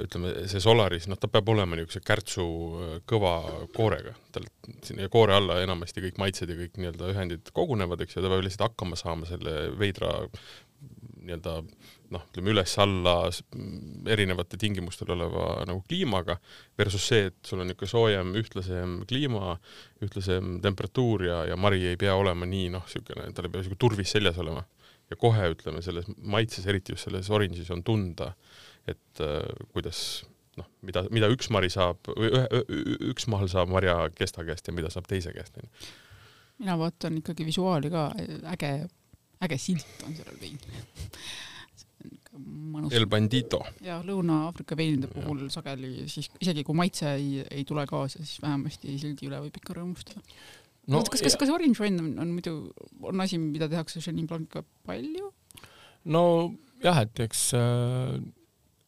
ütleme, 0.05 0.33
see 0.51 0.63
Solaris, 0.63 1.07
noh, 1.11 1.19
ta 1.21 1.29
peab 1.31 1.49
olema 1.53 1.77
niisuguse 1.77 2.03
kärtsu 2.05 2.47
äh, 2.47 2.95
kõva 3.09 3.33
koorega, 3.75 4.15
tal 4.35 4.47
sinna 4.85 5.09
koore 5.13 5.37
alla 5.37 5.61
enamasti 5.63 6.03
kõik 6.07 6.21
maitsed 6.21 6.51
ja 6.51 6.59
kõik 6.59 6.81
nii-öelda 6.81 7.11
ühendid 7.13 7.53
kogunevad, 7.55 8.03
eks 8.03 8.17
ju, 8.17 8.25
ta 8.25 8.33
peab 8.33 8.45
lihtsalt 8.45 8.69
hakkama 8.71 8.99
saama 8.99 9.29
selle 9.29 9.67
veidra 9.77 10.15
nii-öelda 11.27 11.61
noh, 12.13 12.21
ütleme 12.29 12.53
üles-alla 12.53 13.15
s- 13.31 13.41
erinevate 14.07 14.55
tingimustel 14.61 15.09
oleva 15.15 15.47
nagu 15.67 15.81
kliimaga 15.89 16.37
versus 16.79 17.03
see, 17.09 17.25
et 17.31 17.37
sul 17.45 17.59
on 17.63 17.67
niisugune 17.67 17.91
soojem, 17.91 18.29
ühtlasem 18.39 18.93
kliima, 19.09 19.57
ühtlasem 20.05 20.57
temperatuur 20.63 21.25
ja, 21.27 21.41
ja 21.51 21.57
mari 21.59 21.81
ei 21.91 21.97
pea 21.99 22.15
olema 22.15 22.47
nii 22.47 22.69
noh, 22.77 22.85
niisugune, 22.87 23.27
tal 23.35 23.49
ei 23.49 23.53
pea 23.53 23.63
niisugune 23.63 23.81
turvis 23.83 24.15
seljas 24.15 24.39
olema. 24.43 24.63
ja 25.09 25.15
kohe 25.15 25.51
ütleme 25.53 25.79
selles 25.83 26.07
maitses, 26.19 26.65
eriti 26.67 26.91
just 26.91 27.07
selles 27.07 27.29
orange'is 27.31 27.69
on 27.71 27.83
tunda, 27.87 28.33
et 28.87 29.21
äh, 29.23 29.43
kuidas 29.71 30.01
noh, 30.59 30.67
mida, 30.83 31.03
mida 31.13 31.29
üks 31.31 31.47
mari 31.53 31.69
saab 31.71 32.09
või 32.11 32.31
ühe, 32.33 32.63
üks 33.13 33.27
mahl 33.31 33.47
saab 33.51 33.69
marja 33.71 33.95
kesta 34.15 34.43
käest 34.47 34.67
ja 34.67 34.73
mida 34.75 34.89
saab 34.91 35.07
teise 35.07 35.31
käest. 35.35 35.59
mina 36.59 36.75
vaatan 36.79 37.19
ikkagi 37.21 37.45
visuaali 37.45 37.91
ka, 37.93 38.07
äge, 38.55 38.71
äge 39.45 39.57
silt 39.61 40.03
on 40.07 40.15
sellel 40.17 40.39
veinil. 40.41 40.81
mõnus. 42.37 42.93
El 42.95 43.07
Bandito. 43.11 43.61
ja 43.85 43.99
Lõuna-Aafrika 44.05 44.77
veinide 44.79 45.09
puhul 45.11 45.47
sageli 45.53 46.07
siis 46.11 46.29
isegi 46.41 46.63
kui 46.67 46.77
maitse 46.77 47.15
ei, 47.15 47.43
ei 47.51 47.65
tule 47.67 47.85
kaasa, 47.89 48.23
siis 48.23 48.41
vähemasti 48.43 48.97
sildi 49.01 49.29
üle 49.29 49.41
võib 49.45 49.59
ikka 49.59 49.77
rõõmustada 49.77 50.23
no,. 50.87 51.03
kas, 51.03 51.23
kas, 51.25 51.37
kas 51.39 51.51
orange 51.53 51.83
wine 51.83 52.01
on, 52.03 52.13
on 52.23 52.33
muidu, 52.35 52.55
on 53.01 53.25
asi, 53.25 53.39
mida 53.41 53.69
tehakse 53.71 54.03
Chenin 54.03 54.29
Blanc'iga 54.29 54.63
palju? 54.87 55.31
no 56.13 56.23
jah, 56.83 57.03
et 57.03 57.25
eks 57.27 57.49
äh, 57.57 58.17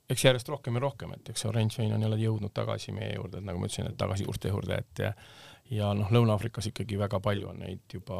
eks 0.09 0.25
järjest 0.25 0.49
rohkem 0.49 0.77
ja 0.77 0.83
rohkem, 0.87 1.13
et 1.17 1.29
eks 1.33 1.45
oranž 1.49 1.77
vein 1.79 1.93
on 1.93 2.01
jälle 2.05 2.17
jõudnud 2.21 2.53
tagasi 2.55 2.93
meie 2.95 3.13
juurde, 3.13 3.39
et 3.39 3.45
nagu 3.45 3.61
ma 3.61 3.69
ütlesin, 3.69 3.91
et 3.91 3.99
tagasi 3.99 4.25
juurte 4.25 4.51
juurde, 4.51 4.81
et 4.81 5.05
ja 5.05 5.13
ja 5.69 5.91
noh, 5.93 6.09
Lõuna-Aafrikas 6.09 6.71
ikkagi 6.71 6.97
väga 6.97 7.19
palju 7.21 7.51
on 7.51 7.59
neid 7.61 7.93
juba 7.93 8.19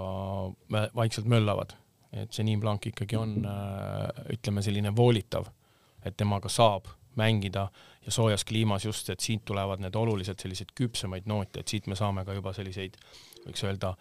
vaikselt 0.69 1.29
möllavad, 1.29 1.73
et 2.13 2.31
Chenin 2.33 2.59
Blanc 2.59 2.85
ikkagi 2.89 3.17
on 3.19 3.35
äh, 3.45 4.23
ütleme 4.35 4.63
selline 4.65 4.93
voolitav, 4.95 5.49
et 6.05 6.17
temaga 6.17 6.49
saab 6.49 6.87
mängida 7.19 7.67
ja 8.05 8.11
soojas 8.11 8.45
kliimas 8.45 8.85
just, 8.85 9.09
et 9.09 9.19
siit 9.19 9.43
tulevad 9.45 9.81
need 9.83 9.95
oluliselt 9.95 10.39
selliseid 10.39 10.71
küpsemaid 10.75 11.27
noote, 11.29 11.59
et 11.59 11.67
siit 11.67 11.87
me 11.87 11.97
saame 11.99 12.23
ka 12.25 12.37
juba 12.37 12.53
selliseid, 12.55 12.95
võiks 13.45 13.65
öelda, 13.67 13.93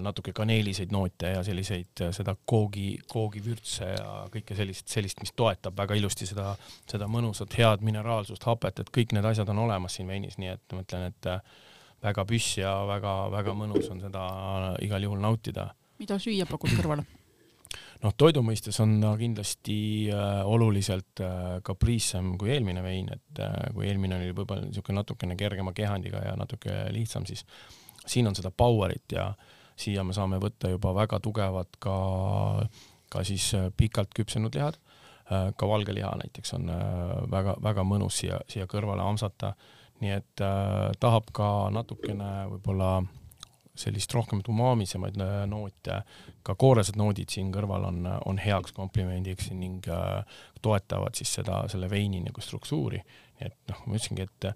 natuke 0.00 0.32
kaneeliseid 0.32 0.92
noote 0.92 1.32
ja 1.34 1.42
selliseid, 1.44 2.02
seda 2.16 2.32
koogi, 2.48 2.98
koogivürtse 3.08 3.88
ja 3.90 4.12
kõike 4.32 4.56
sellist, 4.56 4.86
sellist, 4.88 5.20
mis 5.20 5.34
toetab 5.36 5.76
väga 5.76 5.96
ilusti 5.98 6.28
seda, 6.28 6.54
seda 6.88 7.08
mõnusat 7.10 7.52
head 7.58 7.84
mineraalsust, 7.84 8.46
hapet, 8.48 8.80
et 8.80 8.92
kõik 8.94 9.12
need 9.16 9.28
asjad 9.28 9.50
on 9.52 9.66
olemas 9.66 9.98
siin 9.98 10.08
veinis, 10.08 10.38
nii 10.40 10.54
et 10.54 10.76
ma 10.76 10.84
ütlen, 10.86 11.10
et 11.12 11.28
äh, 11.28 11.58
väga 12.04 12.24
püss 12.28 12.56
ja 12.60 12.72
väga-väga 12.88 13.54
mõnus 13.58 13.90
on 13.92 14.00
seda 14.00 14.24
igal 14.84 15.04
juhul 15.04 15.20
nautida 15.20 15.68
mida 15.98 16.18
süüa 16.22 16.46
pakud 16.48 16.74
kõrvale? 16.78 17.04
noh, 18.02 18.14
toidu 18.16 18.42
mõistes 18.46 18.78
on 18.82 18.96
ta 19.02 19.12
kindlasti 19.18 19.78
äh, 20.14 20.40
oluliselt 20.46 21.22
äh, 21.24 21.58
kapriissem 21.66 22.36
kui 22.40 22.52
eelmine 22.54 22.82
vein, 22.84 23.10
et 23.14 23.42
äh, 23.42 23.68
kui 23.74 23.88
eelmine 23.88 24.20
oli 24.20 24.32
võib-olla 24.32 24.68
niisugune 24.68 25.00
natukene 25.00 25.36
kergema 25.38 25.74
kehandiga 25.76 26.22
ja 26.24 26.34
natuke 26.38 26.84
lihtsam, 26.94 27.26
siis 27.28 27.44
siin 28.06 28.28
on 28.30 28.36
seda 28.38 28.52
power'it 28.54 29.16
ja 29.16 29.32
siia 29.78 30.04
me 30.04 30.14
saame 30.16 30.40
võtta 30.42 30.70
juba 30.72 30.94
väga 30.96 31.20
tugevad 31.22 31.78
ka, 31.82 31.96
ka 33.12 33.24
siis 33.26 33.50
äh, 33.58 33.68
pikalt 33.76 34.14
küpsenud 34.16 34.54
lihad 34.54 34.78
äh,, 34.78 35.50
ka 35.56 35.68
valge 35.70 35.94
liha 35.94 36.14
näiteks 36.22 36.54
on 36.58 36.72
väga-väga 37.30 37.84
mõnus 37.86 38.22
siia, 38.22 38.40
siia 38.50 38.66
kõrvale 38.70 39.04
amsata, 39.04 39.54
nii 40.02 40.14
et 40.14 40.44
äh, 40.44 40.90
tahab 41.02 41.32
ka 41.34 41.48
natukene 41.74 42.32
võib-olla 42.54 42.98
sellist 43.78 44.14
rohkem 44.14 44.42
umaamisemaid 44.48 45.18
äh, 45.22 45.36
noote, 45.50 46.00
ka 46.46 46.56
kooresed 46.58 46.98
noodid 47.00 47.32
siin 47.32 47.52
kõrval 47.54 47.88
on, 47.90 48.08
on 48.26 48.40
heaks 48.42 48.74
komplimendiks 48.76 49.52
ning 49.54 49.86
äh, 49.92 50.40
toetavad 50.62 51.18
siis 51.18 51.36
seda, 51.40 51.62
selle 51.70 51.90
veini 51.90 52.22
nagu 52.24 52.42
struktuuri. 52.44 53.02
et 53.40 53.54
noh, 53.70 53.86
ma 53.86 53.94
ütlesingi, 53.94 54.26
et 54.26 54.52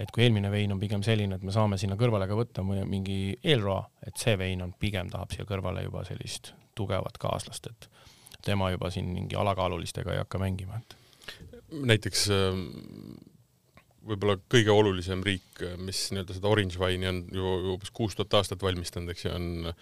et 0.00 0.10
kui 0.10 0.24
eelmine 0.24 0.50
vein 0.50 0.72
on 0.72 0.80
pigem 0.80 1.02
selline, 1.04 1.36
et 1.36 1.44
me 1.46 1.52
saame 1.54 1.76
sinna 1.78 1.98
kõrvale 2.00 2.26
ka 2.26 2.34
võtta 2.34 2.64
mingi 2.64 3.36
eelroa, 3.44 3.84
et 4.06 4.16
see 4.18 4.34
vein 4.40 4.64
on 4.64 4.72
pigem 4.72 5.10
tahab 5.12 5.30
siia 5.34 5.44
kõrvale 5.46 5.84
juba 5.84 6.02
sellist 6.08 6.54
tugevat 6.74 7.18
kaaslast, 7.22 7.68
et 7.68 7.88
tema 8.42 8.72
juba 8.72 8.90
siin 8.90 9.12
mingi 9.12 9.36
alakaalulistega 9.38 10.14
ei 10.14 10.22
hakka 10.22 10.40
mängima, 10.42 10.80
et 10.80 10.96
näiteks 11.92 12.24
ähm, 12.34 12.64
võib-olla 14.06 14.36
kõige 14.50 14.72
olulisem 14.74 15.22
riik, 15.26 15.62
mis 15.82 16.04
nii-öelda 16.12 16.36
seda 16.36 16.50
orange 16.50 16.80
wine'i 16.80 17.10
on 17.10 17.20
ju 17.32 17.56
umbes 17.74 17.92
kuus 17.94 18.16
tuhat 18.18 18.40
aastat 18.40 18.62
valmistanud, 18.64 19.12
eks 19.12 19.26
ju, 19.26 19.34
on 19.34 19.72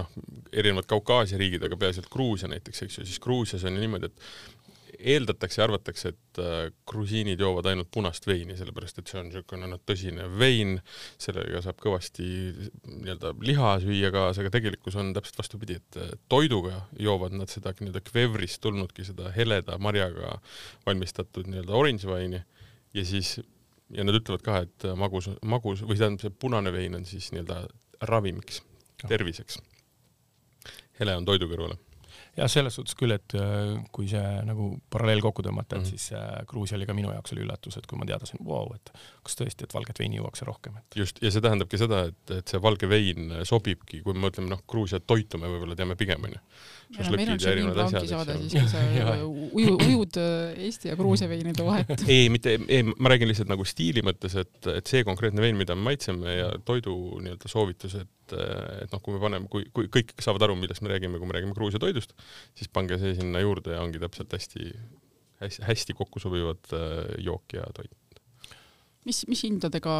noh, 0.00 0.10
erinevad 0.52 0.88
Kaukaasia 0.90 1.40
riigid, 1.40 1.64
aga 1.64 1.78
peaasjalt 1.80 2.10
Gruusia 2.12 2.50
näiteks, 2.52 2.84
eks 2.86 3.00
ju, 3.00 3.06
siis 3.08 3.22
Gruusias 3.22 3.64
on 3.68 3.78
ju 3.78 3.84
niimoodi, 3.84 4.10
et 4.12 4.26
eeldatakse 5.02 5.60
ja 5.60 5.66
arvatakse, 5.66 6.12
et 6.12 6.40
äh, 6.40 6.58
grusiinid 6.88 7.40
joovad 7.40 7.66
ainult 7.70 7.90
punast 7.94 8.26
veini, 8.28 8.54
sellepärast 8.58 9.00
et 9.00 9.10
see 9.10 9.18
on 9.20 9.28
niisugune 9.28 9.68
noh, 9.70 9.80
tõsine 9.88 10.26
vein, 10.38 10.76
sellega 11.20 11.62
saab 11.64 11.80
kõvasti 11.82 12.26
nii-öelda 12.86 13.32
liha 13.42 13.72
süüa 13.82 14.12
kaasa, 14.14 14.44
aga 14.44 14.52
tegelikkus 14.54 14.98
on 15.00 15.12
täpselt 15.16 15.40
vastupidi, 15.42 15.78
et 15.80 15.98
äh, 16.00 16.12
toiduga 16.32 16.84
joovad 17.00 17.34
nad 17.38 17.52
seda 17.52 17.74
nii-öelda 17.78 18.04
kvevrist 18.06 18.62
tulnudki 18.64 19.06
seda 19.08 19.32
heleda 19.34 19.78
marjaga 19.82 20.36
valmistatud 20.86 21.50
nii-öelda 21.50 21.76
orange 21.78 22.10
wine'i 22.10 22.44
ja 22.94 23.06
siis 23.08 23.38
ja 23.92 24.04
nad 24.04 24.16
ütlevad 24.18 24.44
ka, 24.46 24.58
et 24.66 24.88
magus, 24.98 25.30
magus 25.44 25.84
või 25.84 25.98
tähendab, 25.98 26.24
see 26.24 26.34
punane 26.44 26.72
vein 26.74 26.98
on 26.98 27.06
siis 27.08 27.30
nii-öelda 27.34 27.62
ravimiks, 28.08 28.62
terviseks. 29.06 29.60
hele 31.00 31.16
on 31.16 31.24
toidu 31.28 31.48
kõrvale 31.50 31.78
jah, 32.36 32.48
selles 32.50 32.76
suhtes 32.78 32.96
küll, 32.98 33.12
et 33.14 33.34
äh, 33.36 33.74
kui 33.94 34.08
see 34.10 34.22
nagu 34.48 34.70
paralleel 34.92 35.22
kokku 35.24 35.44
tõmmata, 35.44 35.76
et 35.76 35.82
mm 35.82 35.84
-hmm. 35.84 35.90
siis 35.90 36.12
äh, 36.16 36.46
Gruusia 36.48 36.76
oli 36.78 36.86
ka 36.88 36.94
minu 36.96 37.12
jaoks 37.12 37.34
oli 37.34 37.44
üllatus, 37.44 37.76
et 37.78 37.86
kui 37.86 37.98
ma 37.98 38.08
teadasin, 38.08 38.40
vau, 38.46 38.72
et 38.74 38.92
kas 39.22 39.36
tõesti, 39.40 39.66
et 39.68 39.74
valget 39.74 39.98
veini 39.98 40.16
juuakse 40.16 40.48
rohkem, 40.48 40.76
et. 40.80 40.96
just, 40.96 41.22
ja 41.22 41.30
see 41.30 41.44
tähendabki 41.44 41.78
seda, 41.78 42.04
et, 42.08 42.30
et 42.38 42.48
see 42.48 42.62
valge 42.62 42.88
vein 42.88 43.32
sobibki, 43.44 44.00
kui 44.02 44.14
me 44.14 44.26
mõtleme, 44.26 44.48
noh, 44.48 44.62
Gruusia 44.68 45.00
toitu 45.00 45.38
me 45.38 45.50
võib-olla 45.52 45.76
teame 45.76 45.96
pigem, 45.96 46.24
onju 46.24 46.40
ujud 49.88 50.16
äh, 50.20 50.64
Eesti 50.66 50.88
ja 50.88 50.96
Gruusia 50.96 51.28
veinide 51.28 51.64
vahet. 51.64 52.04
ei, 52.14 52.28
mitte, 52.32 52.58
ei, 52.68 52.82
ma 52.82 53.12
räägin 53.12 53.30
lihtsalt 53.30 53.48
nagu 53.52 53.64
stiili 53.64 54.04
mõttes, 54.04 54.36
et, 54.40 54.56
et 54.66 54.86
see 54.86 55.04
konkreetne 55.04 55.40
vein, 55.44 55.56
mida 55.56 55.76
me 55.76 55.90
maitseme 55.90 56.36
ja 56.36 56.50
toidu 56.64 56.96
nii-öelda 57.22 57.48
soovitused, 57.48 58.08
et 58.34 58.92
noh, 58.92 59.02
kui 59.04 59.16
me 59.16 59.22
paneme, 59.22 59.50
kui, 59.52 59.66
kui 59.74 59.90
kõik 59.92 60.14
saavad 60.24 60.46
aru, 60.48 60.56
millest 60.60 60.84
me 60.84 60.92
räägime, 60.92 61.20
kui 61.20 61.30
me 61.30 61.38
räägime 61.38 61.56
Gruusia 61.56 61.82
toidust, 61.82 62.14
siis 62.58 62.70
pange 62.72 62.98
see 63.02 63.16
sinna 63.18 63.42
juurde 63.42 63.76
ja 63.76 63.82
ongi 63.84 64.02
täpselt 64.02 64.32
hästi, 64.36 64.70
hästi, 65.42 65.66
hästi 65.68 65.98
kokku 65.98 66.22
sobivad 66.22 66.72
äh, 66.76 67.12
jook 67.24 67.58
ja 67.58 67.66
toit 67.76 67.94
mis, 69.08 69.22
mis 69.30 69.42
hindadega 69.46 69.94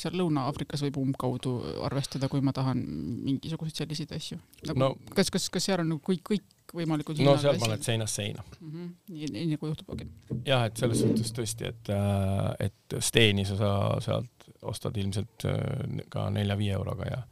seal 0.00 0.16
Lõuna-Aafrikas 0.18 0.82
võib 0.86 1.00
umbkaudu 1.02 1.54
arvestada, 1.86 2.30
kui 2.30 2.42
ma 2.44 2.54
tahan 2.56 2.80
mingisuguseid 3.26 3.82
selliseid 3.82 4.14
asju 4.16 4.38
nagu, 4.68 4.78
no,? 4.82 4.92
kas, 5.14 5.30
kas, 5.34 5.48
kas 5.52 5.68
seal 5.68 5.84
on 5.84 5.92
nagu 5.94 6.02
kõik, 6.04 6.24
kõik 6.26 6.74
võimalikud 6.74 7.20
no 7.24 7.36
seal 7.40 7.58
paned 7.60 7.84
seinast 7.86 8.18
seina 8.18 8.42
mm. 8.42 8.70
-hmm. 8.70 8.88
nii, 9.14 9.30
nii 9.36 9.46
nagu 9.54 9.70
juhtub, 9.70 9.92
okei 9.94 10.08
okay.. 10.08 10.42
jah, 10.48 10.66
et 10.68 10.80
selles 10.80 11.02
suhtes 11.04 11.32
tõesti, 11.36 11.70
et, 11.72 11.92
äh, 11.94 12.68
et 12.68 12.98
steeni 13.04 13.46
sa 13.48 13.70
sealt 14.04 14.50
ostad 14.68 14.96
ilmselt 14.98 15.46
äh, 15.48 16.02
ka 16.12 16.28
nelja-viie 16.34 16.74
euroga 16.76 17.08
ja, 17.08 17.22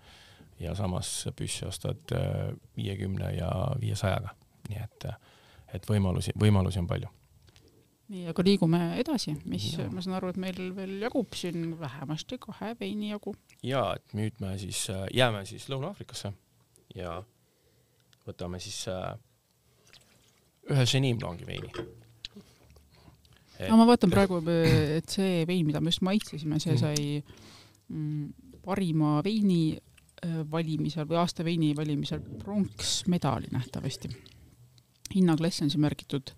ja 0.61 0.75
samas 0.75 1.11
püssi 1.37 1.67
ostad 1.67 2.17
äh, 2.17 2.55
viiekümne 2.77 3.33
ja 3.37 3.51
viiesajaga, 3.81 4.33
nii 4.71 4.83
et, 4.83 5.09
et 5.75 5.89
võimalusi, 5.91 6.35
võimalusi 6.41 6.81
on 6.83 6.91
palju 6.91 7.13
nii, 8.13 8.27
aga 8.31 8.45
liigume 8.47 8.81
edasi, 9.01 9.35
mis, 9.51 9.69
ma 9.91 10.03
saan 10.05 10.17
aru, 10.21 10.31
et 10.33 10.41
meil 10.41 10.71
veel 10.77 10.97
jagub 11.03 11.35
siin 11.37 11.73
vähemasti 11.81 12.39
kahe 12.43 12.75
veini 12.81 13.11
jagu. 13.11 13.35
ja, 13.67 13.89
et 13.99 14.15
nüüd 14.19 14.39
me 14.43 14.55
siis 14.63 14.87
äh, 14.95 15.07
jääme 15.15 15.45
siis 15.49 15.69
Lõuna-Aafrikasse 15.73 16.33
ja 16.95 17.19
võtame 18.27 18.61
siis 18.63 18.85
äh, 18.93 19.17
ühe 20.71 20.87
Chenin 20.87 21.19
Blanc'i 21.19 21.47
veini. 21.47 21.73
Et... 23.57 23.69
no 23.71 23.79
ma 23.81 23.87
vaatan 23.89 24.13
praegu, 24.13 24.43
et 24.47 25.11
see 25.11 25.45
vein, 25.49 25.67
mida 25.67 25.81
me 25.81 25.91
just 25.91 26.05
maitsesime, 26.07 26.61
see 26.63 26.75
mm. 26.75 26.81
sai 26.83 27.23
mm, 27.89 28.61
parima 28.67 29.19
veini 29.27 29.61
äh, 29.75 29.86
valimisel 30.51 31.07
või 31.09 31.19
aasta 31.21 31.45
veini 31.45 31.75
valimisel 31.77 32.21
pronksmedali 32.43 33.51
nähtavasti. 33.53 34.09
hinnaklass 35.15 35.63
on 35.63 35.71
siin 35.71 35.81
märgitud 35.81 36.33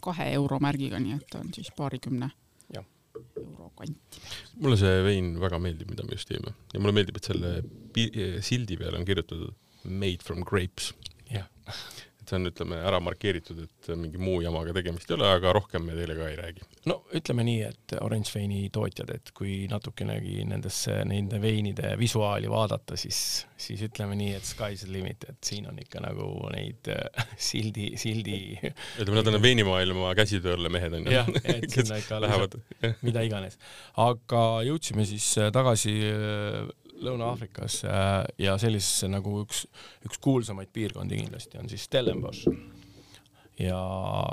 kahe 0.00 0.32
euro 0.34 0.58
märgiga, 0.60 0.98
nii 0.98 1.18
et 1.18 1.26
ta 1.30 1.38
on 1.38 1.52
siis 1.54 1.70
paarikümne 1.76 2.30
ja. 2.74 2.84
euro 3.36 3.70
kanti. 3.76 4.22
mulle 4.56 4.76
see 4.76 5.02
vein 5.04 5.34
väga 5.40 5.58
meeldib, 5.58 5.90
mida 5.90 6.06
me 6.08 6.18
just 6.18 6.32
jõime 6.32 6.54
ja 6.72 6.80
mulle 6.80 6.96
meeldib, 6.96 7.20
et 7.20 7.30
selle 7.30 7.52
sildi 8.42 8.78
peale 8.80 8.98
on 8.98 9.04
kirjutatud 9.08 9.54
made 9.84 10.24
from 10.24 10.44
grapes. 10.46 10.94
jah 11.30 11.48
see 12.32 12.40
on, 12.40 12.48
ütleme, 12.48 12.78
ära 12.80 13.00
markeeritud, 13.04 13.60
et 13.66 13.90
mingi 13.98 14.20
muu 14.20 14.40
jamaga 14.44 14.74
tegemist 14.78 15.10
ei 15.10 15.16
ole, 15.18 15.28
aga 15.36 15.52
rohkem 15.56 15.84
me 15.86 15.96
teile 15.96 16.16
ka 16.16 16.28
ei 16.30 16.38
räägi. 16.40 16.66
no 16.88 16.98
ütleme 17.18 17.44
nii, 17.46 17.60
et 17.68 17.96
orange 18.00 18.32
veini 18.34 18.64
tootjad, 18.72 19.12
et 19.14 19.32
kui 19.36 19.66
natukenegi 19.70 20.46
nendesse, 20.48 20.96
nende 21.08 21.40
veinide 21.42 21.94
visuaali 22.00 22.50
vaadata, 22.50 22.96
siis, 23.00 23.44
siis 23.60 23.84
ütleme 23.88 24.16
nii, 24.18 24.32
et 24.38 24.48
sky's 24.48 24.86
the 24.86 24.92
limit, 24.92 25.28
et 25.28 25.52
siin 25.52 25.68
on 25.70 25.78
ikka 25.82 26.02
nagu 26.04 26.28
neid 26.54 26.92
äh, 26.92 27.26
sildi, 27.50 27.92
sildi 28.00 28.38
ütleme, 28.62 29.18
nad 29.20 29.32
on 29.32 29.40
veinimaailma 29.42 30.14
käsitööle 30.18 30.72
mehed 30.72 30.98
onju. 31.00 31.12
jah, 31.12 31.28
et 31.44 31.68
sinna 31.76 32.00
ikka 32.00 32.20
lähevad 32.24 32.56
mida 33.06 33.24
iganes. 33.26 33.58
aga 34.00 34.44
jõudsime 34.66 35.06
siis 35.08 35.26
äh, 35.40 35.52
tagasi 35.54 35.94
äh, 36.08 36.70
Lõuna-Aafrikas 37.02 37.82
ja 38.38 38.56
sellisesse 38.60 39.10
nagu 39.10 39.42
üks, 39.42 39.66
üks 40.06 40.20
kuulsamaid 40.22 40.72
piirkondi 40.72 41.18
kindlasti 41.20 41.60
on 41.60 41.68
siis 41.72 41.84
Stellenbosch 41.88 42.48
ja 43.60 43.78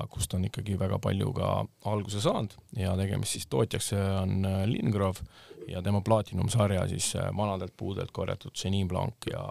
kust 0.10 0.34
on 0.34 0.46
ikkagi 0.48 0.78
väga 0.80 1.00
palju 1.04 1.34
ka 1.36 1.52
alguse 1.92 2.22
saanud 2.24 2.56
ja 2.80 2.96
tegemist 2.98 3.36
siis 3.36 3.50
tootjaks 3.52 3.92
on 3.98 4.48
Lingrove 4.72 5.26
ja 5.70 5.84
tema 5.86 6.02
Platinum 6.02 6.50
sarja 6.50 6.88
siis 6.88 7.12
vanadelt 7.38 7.76
puudelt 7.78 8.12
korjatud 8.16 8.56
Chenin 8.56 8.88
Blanc 8.88 9.30
ja 9.32 9.44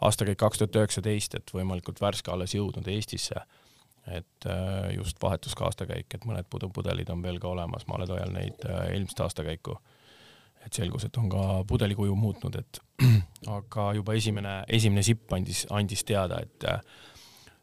aastakäik 0.00 0.38
kaks 0.40 0.58
tuhat 0.58 0.76
üheksateist, 0.80 1.36
et 1.36 1.54
võimalikult 1.54 2.00
värske 2.00 2.32
alles 2.32 2.54
jõudnud 2.56 2.88
Eestisse. 2.88 3.42
et 4.06 4.46
äh, 4.48 4.94
just 4.96 5.18
vahetus 5.22 5.54
ka 5.54 5.66
aastakäik, 5.68 6.14
et 6.14 6.24
mõned 6.24 6.46
pudelid 6.48 7.10
on 7.12 7.22
veel 7.22 7.36
ka 7.38 7.50
olemas, 7.50 7.84
ma 7.86 7.98
alles 7.98 8.08
hoian 8.10 8.32
neid 8.32 8.64
äh, 8.64 8.86
eelmist 8.94 9.20
aastakäiku 9.20 9.76
et 10.66 10.72
selgus, 10.72 11.06
et 11.08 11.16
on 11.20 11.28
ka 11.32 11.44
pudelikuju 11.68 12.16
muutnud, 12.16 12.58
et 12.60 12.80
aga 13.56 13.86
juba 13.96 14.16
esimene, 14.18 14.60
esimene 14.68 15.04
sipp 15.06 15.32
andis, 15.32 15.64
andis 15.72 16.04
teada, 16.08 16.40
et 16.44 16.68
äh, 16.68 16.80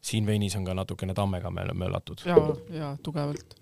siin 0.02 0.26
veinis 0.26 0.56
on 0.58 0.66
ka 0.66 0.76
natukene 0.78 1.16
tammega 1.18 1.52
möllatud. 1.52 2.26
ja, 2.26 2.38
ja 2.74 2.92
tugevalt. 3.04 3.56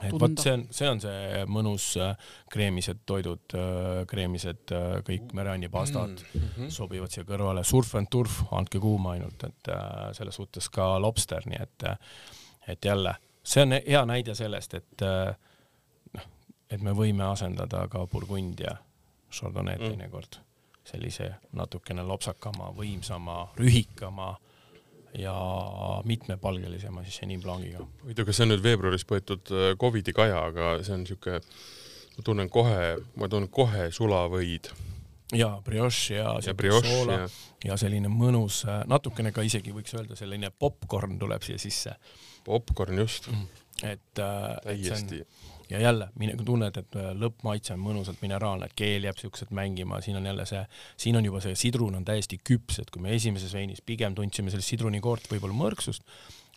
et 0.00 0.14
vot 0.16 0.38
see 0.40 0.52
on, 0.56 0.62
see 0.72 0.88
on 0.88 1.00
see 1.02 1.44
mõnus 1.52 1.90
äh, 2.00 2.14
kreemised 2.52 3.02
toidud 3.06 3.54
äh,, 3.54 4.02
kreemised 4.08 4.72
äh, 4.72 5.00
kõik 5.06 5.34
mereannipastad 5.36 6.22
mm 6.22 6.46
-hmm. 6.46 6.70
sobivad 6.72 7.12
siia 7.12 7.26
kõrvale, 7.28 7.64
surf 7.64 7.94
and 8.00 8.08
turf, 8.10 8.42
andke 8.50 8.80
kuuma 8.80 9.12
ainult, 9.16 9.44
et 9.44 9.68
äh, 9.68 10.08
selles 10.16 10.40
suhtes 10.40 10.68
ka 10.68 10.96
lobster, 11.00 11.46
nii 11.46 11.62
et, 11.62 11.84
et 12.68 12.84
jälle, 12.84 13.14
see 13.42 13.62
on 13.62 13.76
hea 13.76 14.04
näide 14.06 14.34
sellest, 14.34 14.74
et 14.74 15.02
äh, 15.02 15.36
et 16.70 16.82
me 16.82 16.94
võime 16.96 17.26
asendada 17.26 17.86
ka 17.90 18.06
Burgund 18.06 18.60
ja 18.62 18.76
Chardonnay 19.30 19.78
mm. 19.78 19.88
teinekord 19.88 20.40
sellise 20.90 21.28
natukene 21.54 22.02
lopsakama, 22.06 22.70
võimsama, 22.74 23.44
rühikama 23.58 24.32
ja 25.18 25.34
mitmepalgelisema 26.04 27.02
siis 27.04 27.18
Chenin 27.18 27.42
Blanciga. 27.42 27.84
huvitav, 28.02 28.26
kas 28.26 28.38
see 28.38 28.46
on 28.46 28.52
nüüd 28.54 28.62
veebruaris 28.64 29.06
võetud 29.06 29.50
äh, 29.54 29.72
Covidi 29.80 30.14
kaja, 30.14 30.44
aga 30.50 30.76
see 30.86 30.94
on 30.94 31.04
niisugune, 31.04 31.40
ma 32.16 32.24
tunnen 32.26 32.50
kohe, 32.52 32.94
ma 33.18 33.28
tunnen 33.30 33.50
kohe 33.50 33.90
sulavõid. 33.94 34.70
ja 35.34 35.50
brioche 35.66 36.16
ja, 36.16 36.36
ja, 36.46 36.54
brioche, 36.54 36.94
ja. 37.10 37.28
ja 37.64 37.78
selline 37.80 38.10
mõnus, 38.10 38.62
äh, 38.68 38.82
natukene 38.90 39.34
ka 39.34 39.42
isegi 39.46 39.74
võiks 39.74 39.94
öelda, 39.98 40.18
selline 40.18 40.50
popkorn 40.50 41.18
tuleb 41.18 41.42
siia 41.46 41.58
sisse. 41.58 41.96
popkorn, 42.46 42.98
just 43.02 43.30
mm.. 43.30 43.46
et, 43.82 44.22
äh, 44.22 44.74
et 44.74 44.84
see 44.86 44.98
on 44.98 45.59
ja 45.70 45.80
jälle, 45.80 46.08
kui 46.18 46.44
tunned, 46.44 46.76
et 46.76 46.96
äh, 46.98 47.10
lõppmaitse 47.16 47.74
on 47.76 47.82
mõnusalt 47.84 48.20
mineraalne, 48.24 48.68
keel 48.76 49.06
jääb 49.06 49.18
siukselt 49.20 49.52
mängima, 49.54 50.00
siin 50.02 50.18
on 50.18 50.26
jälle 50.26 50.46
see, 50.46 50.62
siin 50.96 51.16
on 51.16 51.24
juba 51.24 51.42
see 51.44 51.54
sidrun 51.58 51.98
on 51.98 52.04
täiesti 52.04 52.40
küps, 52.44 52.80
et 52.82 52.90
kui 52.90 53.02
me 53.02 53.14
esimeses 53.14 53.54
veinis 53.54 53.82
pigem 53.86 54.16
tundsime 54.18 54.50
sellest 54.50 54.74
sidrunikoort 54.74 55.30
võib-olla 55.30 55.56
mõrksust, 55.56 56.06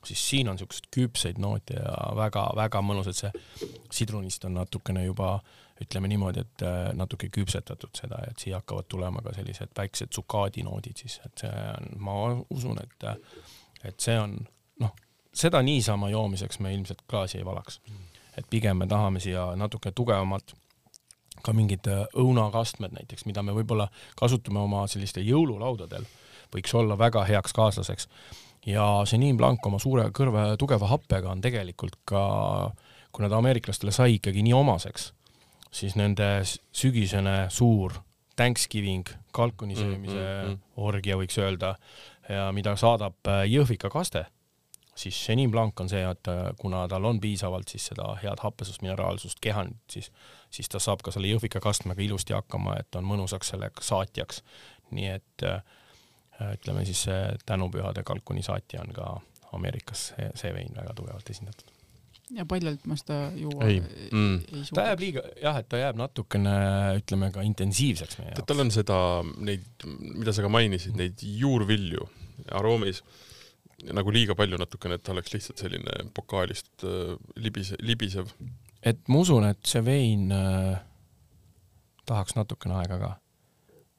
siis 0.03 0.24
siin 0.30 0.49
on 0.49 0.57
siukseid 0.59 0.89
küpseid 0.91 1.41
noote 1.41 1.78
ja 1.78 1.93
väga-väga 2.18 2.82
mõnusad, 2.84 3.18
see 3.18 3.70
sidrunist 4.01 4.45
on 4.49 4.57
natukene 4.57 5.05
juba 5.05 5.38
ütleme 5.84 6.09
niimoodi, 6.09 6.41
et 6.45 6.66
äh, 6.66 6.80
natuke 6.97 7.30
küpsetatud 7.34 7.93
seda, 7.97 8.22
et 8.30 8.41
siia 8.41 8.61
hakkavad 8.61 8.89
tulema 8.89 9.22
ka 9.26 9.34
sellised 9.36 9.74
väiksed 9.78 10.14
tsukaadinoodid 10.14 11.05
siis, 11.05 11.20
et 11.26 11.45
see 11.45 11.53
on, 11.78 11.93
ma 12.01 12.18
usun, 12.53 12.82
et, 12.82 13.07
et 13.84 13.99
see 14.01 14.18
on 14.20 14.39
noh, 14.82 14.97
seda 15.34 15.61
niisama 15.66 16.09
joomiseks 16.14 16.61
me 16.66 16.74
ilmselt 16.74 17.05
klaasi 17.09 17.41
ei 17.41 17.45
valaks. 17.45 17.80
Mm 17.89 18.09
et 18.38 18.45
pigem 18.49 18.77
me 18.77 18.88
tahame 18.88 19.19
siia 19.23 19.51
natuke 19.59 19.91
tugevamalt 19.91 20.55
ka 21.43 21.53
mingid 21.55 21.88
äh, 21.91 22.05
õunakastmed 22.19 22.95
näiteks, 22.95 23.25
mida 23.29 23.43
me 23.43 23.55
võib-olla 23.55 23.89
kasutame 24.19 24.61
oma 24.63 24.86
selliste 24.91 25.23
jõululaudadel, 25.25 26.05
võiks 26.53 26.73
olla 26.77 26.97
väga 26.99 27.25
heaks 27.27 27.53
kaaslaseks. 27.53 28.07
ja 28.65 29.03
Chenin 29.05 29.38
Blanc 29.38 29.65
oma 29.67 29.79
suure 29.79 30.07
kõrve 30.15 30.55
tugeva 30.57 30.88
happega 30.88 31.31
on 31.31 31.41
tegelikult 31.41 31.97
ka, 32.05 32.23
kuna 33.11 33.29
ta 33.29 33.41
ameeriklastele 33.41 33.91
sai 33.91 34.15
ikkagi 34.19 34.43
nii 34.43 34.53
omaseks, 34.53 35.11
siis 35.71 35.95
nende 35.99 36.29
sügisene 36.71 37.49
suur 37.49 37.99
Thanksgiving, 38.36 39.05
kalkuni 39.31 39.75
söömise 39.77 40.17
mm, 40.17 40.47
mm, 40.47 40.53
mm. 40.53 40.59
orgia 40.81 41.17
võiks 41.19 41.38
öelda, 41.38 41.75
ja 42.29 42.47
mida 42.55 42.73
saadab 42.79 43.19
äh, 43.29 43.43
Jõhvika 43.51 43.91
kaste, 43.93 44.25
siis 44.95 45.25
Chenin 45.25 45.51
Blanc 45.51 45.79
on 45.81 45.89
see, 45.89 46.03
et 46.05 46.29
äh, 46.31 46.43
kuna 46.59 46.87
tal 46.87 47.05
on 47.05 47.19
piisavalt 47.21 47.71
siis 47.71 47.89
seda 47.91 48.13
head 48.21 48.43
happesust, 48.43 48.81
mineraalsust, 48.85 49.41
kehand, 49.41 49.77
siis, 49.91 50.11
siis 50.53 50.69
ta 50.69 50.81
saab 50.83 51.03
ka 51.05 51.11
selle 51.11 51.31
Jõhvika 51.31 51.61
kastmega 51.63 52.01
ilusti 52.05 52.35
hakkama, 52.37 52.77
et 52.79 52.99
on 52.99 53.07
mõnusaks 53.07 53.53
selle 53.53 53.71
saatjaks. 53.81 54.43
nii 54.93 55.07
et 55.09 55.45
äh, 55.49 55.61
ütleme 56.53 56.85
siis 56.85 57.05
see 57.07 57.21
tänupühade 57.45 58.03
kalkuni 58.03 58.43
saatja 58.43 58.81
on 58.81 58.93
ka 58.93 59.13
Ameerikas 59.53 60.07
see, 60.11 60.29
see 60.35 60.53
vein 60.53 60.73
väga 60.75 60.93
tugevalt 60.97 61.29
esindatud 61.29 61.73
ja 62.33 62.45
paljalt 62.49 62.85
ma 62.89 62.95
seda 62.97 63.17
juua 63.37 63.67
ei, 63.67 63.81
mm. 63.81 64.37
ei 64.39 64.63
suuda. 64.63 64.77
ta 64.77 64.85
jääb 64.87 65.03
liiga, 65.03 65.23
jah, 65.41 65.59
et 65.61 65.69
ta 65.69 65.81
jääb 65.81 65.99
natukene, 65.99 66.55
ütleme 67.01 67.29
ka 67.35 67.43
intensiivseks 67.45 68.19
meie 68.21 68.31
jaoks. 68.31 68.47
tal 68.49 68.63
on 68.63 68.71
seda, 68.73 68.97
neid, 69.49 69.67
mida 70.03 70.33
sa 70.35 70.45
ka 70.45 70.51
mainisid, 70.53 70.97
neid 70.99 71.23
juurvilju 71.23 72.07
aroomis 72.57 73.03
nagu 73.91 74.13
liiga 74.13 74.36
palju 74.36 74.59
natukene, 74.61 74.97
et 74.99 75.03
ta 75.03 75.11
oleks 75.15 75.34
lihtsalt 75.34 75.63
selline 75.65 76.05
pokaalist 76.15 76.86
äh, 76.88 77.15
libise, 77.36 77.77
libisev. 77.81 78.31
et 78.84 79.03
ma 79.07 79.23
usun, 79.23 79.47
et 79.49 79.59
see 79.67 79.84
vein 79.86 80.31
äh, 80.31 80.79
tahaks 82.05 82.38
natukene 82.39 82.79
aega 82.81 82.99
ka. 83.01 83.11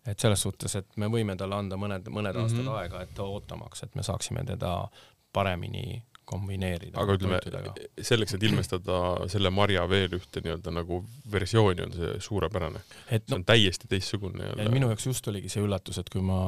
et 0.06 0.20
selles 0.20 0.42
suhtes, 0.46 0.76
et 0.80 0.96
me 1.00 1.08
võime 1.12 1.36
talle 1.40 1.56
anda 1.56 1.76
mõned, 1.80 2.08
mõned 2.08 2.36
mm 2.36 2.40
-hmm. 2.40 2.42
aastad 2.42 2.72
aega, 2.78 3.02
et 3.02 3.18
ootamaks, 3.18 3.82
et 3.82 3.94
me 3.94 4.02
saaksime 4.02 4.44
teda 4.44 4.88
paremini 5.32 6.02
kombineerida. 6.24 6.98
aga 7.00 7.16
ütleme, 7.18 7.40
selleks, 8.00 8.36
et 8.36 8.46
ilmestada 8.48 9.00
selle 9.32 9.52
marja 9.54 9.84
veel 9.90 10.16
ühte 10.18 10.42
nii-öelda 10.44 10.72
nagu 10.74 11.02
versiooni, 11.32 11.84
on 11.86 11.94
see 11.96 12.14
suurepärane. 12.28 12.82
see 13.08 13.20
on 13.32 13.42
no, 13.42 13.48
täiesti 13.48 13.90
teistsugune. 13.90 14.54
minu 14.72 14.90
jaoks 14.92 15.06
just 15.10 15.28
oligi 15.32 15.52
see 15.52 15.64
üllatus, 15.64 16.00
et 16.00 16.10
kui 16.12 16.24
ma 16.24 16.40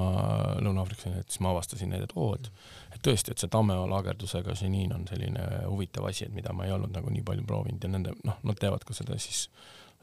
Lõuna-Aafrikas 0.65 1.11
olin, 1.11 1.23
et 1.23 1.31
siis 1.31 1.45
ma 1.45 1.53
avastasin 1.55 1.93
neid, 1.93 2.09
et 2.09 2.17
oo, 2.17 2.35
et 2.35 2.51
et 2.97 3.03
tõesti, 3.05 3.33
et 3.33 3.43
see 3.43 3.53
Tammemaa 3.53 3.89
lagerdusega 3.91 4.55
ženiin 4.57 4.95
on 4.97 5.05
selline 5.09 5.43
huvitav 5.67 6.07
asi, 6.09 6.25
et 6.27 6.35
mida 6.35 6.55
ma 6.57 6.65
ei 6.65 6.73
olnud 6.73 6.95
nagu 6.97 7.13
nii 7.13 7.25
palju 7.27 7.45
proovinud 7.49 7.85
ja 7.85 7.91
nende, 7.93 8.15
noh, 8.25 8.39
nad 8.47 8.61
teevad 8.61 8.87
ka 8.89 8.97
seda 8.97 9.19
siis 9.21 9.47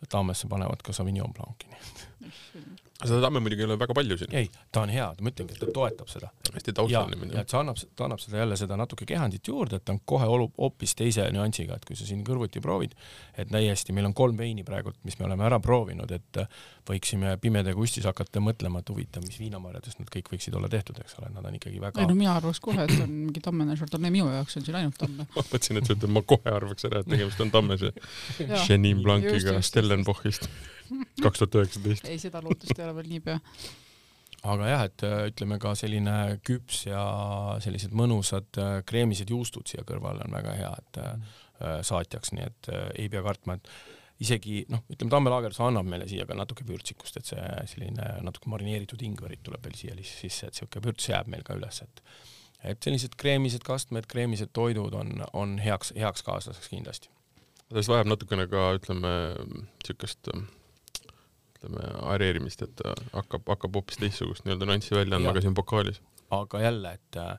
Tammesse 0.10 0.50
panevad 0.52 0.84
ka 0.86 0.96
Sauvignon 0.96 1.34
Blanc'i, 1.36 1.70
nii 1.72 1.80
et 1.82 2.84
seda 3.08 3.22
tamme 3.26 3.42
muidugi 3.44 3.64
ei 3.64 3.68
ole 3.68 3.78
väga 3.80 3.96
palju 3.98 4.18
siin. 4.18 4.36
ei, 4.38 4.50
ta 4.72 4.84
on 4.86 4.92
hea, 4.94 5.06
ma 5.22 5.32
ütlengi, 5.32 5.56
et 5.56 5.62
ta 5.64 5.70
toetab 5.76 6.10
seda. 6.12 6.30
hästi 6.54 6.74
taustaline. 6.78 7.30
ja 7.34 7.44
et 7.44 7.52
see 7.52 7.60
annab, 7.60 7.80
ta 7.98 8.08
annab 8.08 8.22
seda 8.24 8.40
jälle 8.44 8.58
seda 8.60 8.78
natuke 8.80 9.08
kehandit 9.10 9.48
juurde, 9.48 9.80
et 9.80 9.86
ta 9.86 9.96
on 9.96 10.00
kohe 10.06 10.28
olu-, 10.30 10.52
hoopis 10.58 10.96
teise 11.00 11.26
nüansiga, 11.34 11.78
et 11.80 11.88
kui 11.90 11.98
sa 12.00 12.08
siin 12.08 12.24
kõrvuti 12.28 12.62
proovid, 12.64 12.96
et 13.38 13.52
täiesti, 13.52 13.96
meil 13.96 14.08
on 14.10 14.16
kolm 14.18 14.38
veini 14.40 14.64
praegult, 14.68 15.00
mis 15.08 15.18
me 15.20 15.28
oleme 15.28 15.48
ära 15.50 15.60
proovinud, 15.64 16.12
et 16.16 16.44
võiksime 16.88 17.36
Pimeda 17.42 17.74
Kustis 17.76 18.06
hakata 18.08 18.42
mõtlema, 18.44 18.84
et 18.84 18.92
huvitav, 18.92 19.26
mis 19.26 19.40
viinamarjadest 19.40 20.02
nad 20.02 20.12
kõik 20.14 20.32
võiksid 20.34 20.56
olla 20.60 20.70
tehtud, 20.72 21.00
eks 21.04 21.18
ole, 21.20 21.32
nad 21.34 21.46
on 21.48 21.58
ikkagi 21.60 21.82
väga 21.82 22.04
ei 22.04 22.10
no 22.10 22.18
mina 22.18 22.36
arvaks 22.38 22.60
kohe, 22.64 22.86
et 22.86 22.96
on 23.00 23.12
mingi 23.12 23.44
Tammene 23.44 23.78
Chardonnay, 23.80 24.12
minu 24.14 24.30
jaoks 24.32 24.60
on 24.60 24.68
siin 24.68 24.80
ainult 24.80 25.00
Tamme. 25.00 25.28
ma 25.36 25.42
mõtlesin, 25.42 25.80
et 25.80 25.90
sa 25.90 25.96
ütled, 25.96 26.12
ma 26.14 26.24
kohe 26.28 26.56
arvaks 26.56 26.88
ära, 26.90 27.04
et 27.04 27.12
tegemist 27.12 27.44
on 27.44 27.52
Tammese 27.54 27.94
Chenin 28.66 29.04
Blanciga 29.04 29.56
Stellenbochist 29.94 30.50
kaks 31.22 31.40
tuhat 31.40 31.56
üheksateist. 31.62 32.10
ei, 32.10 32.20
seda 32.22 32.42
lootust 32.44 32.78
ei 32.78 32.86
ole 32.86 32.96
veel 32.98 33.10
niipea. 33.14 33.40
aga 34.54 34.68
jah, 34.68 34.86
et 34.90 35.06
äh, 35.08 35.18
ütleme 35.32 35.60
ka 35.62 35.74
selline 35.80 36.18
küps 36.46 36.84
ja 36.90 37.04
sellised 37.64 37.96
mõnusad 37.96 38.60
äh, 38.60 38.76
kreemised 38.90 39.32
juustud 39.32 39.70
siia 39.70 39.86
kõrvale 39.88 40.26
on 40.26 40.36
väga 40.36 40.56
hea, 40.60 40.72
et 40.84 41.02
mm. 41.04 41.28
saatjaks, 41.88 42.34
nii 42.36 42.46
et 42.50 42.72
ei 43.00 43.08
pea 43.14 43.22
kartma, 43.24 43.56
et 43.56 43.70
isegi 44.24 44.64
noh, 44.74 44.84
ütleme 44.92 45.14
Tamme 45.14 45.32
laagerus 45.32 45.62
annab 45.64 45.88
meile 45.88 46.10
siia 46.10 46.26
ka 46.28 46.36
natuke 46.36 46.66
vürtsikust, 46.68 47.22
et 47.22 47.30
see 47.30 47.48
selline 47.72 48.10
natuke 48.26 48.52
marineeritud 48.52 49.02
ingverit 49.06 49.44
tuleb 49.46 49.64
veel 49.64 49.78
siia 49.80 49.98
sisse, 50.04 50.50
et 50.50 50.60
siuke 50.60 50.84
vürts 50.84 51.08
jääb 51.12 51.32
meil 51.32 51.46
ka 51.48 51.58
üles, 51.60 51.84
et 51.86 52.06
et 52.64 52.86
sellised 52.86 53.18
kreemised 53.20 53.64
kastmed, 53.68 54.08
kreemised 54.08 54.54
toidud 54.56 54.96
on, 54.96 55.18
on 55.36 55.58
heaks, 55.60 55.92
heaks 56.00 56.24
kaaslaseks 56.24 56.70
kindlasti. 56.72 57.13
Sellest 57.74 57.90
vajab 57.90 58.12
natukene 58.12 58.46
ka 58.52 58.68
ütleme 58.78 59.14
niisugust 59.50 60.30
ütleme, 60.34 61.88
areerimist, 62.14 62.62
et 62.66 62.84
hakkab, 63.14 63.48
hakkab 63.50 63.80
hoopis 63.80 64.00
teistsugust 64.02 64.46
nii-öelda 64.46 64.70
nüanssi 64.70 64.96
välja 64.96 65.18
andma 65.18 65.34
ka 65.34 65.42
siin 65.42 65.58
pokaalis. 65.58 66.02
aga 66.34 66.62
jälle, 66.62 66.94
et 66.94 67.18
äh, 67.18 67.36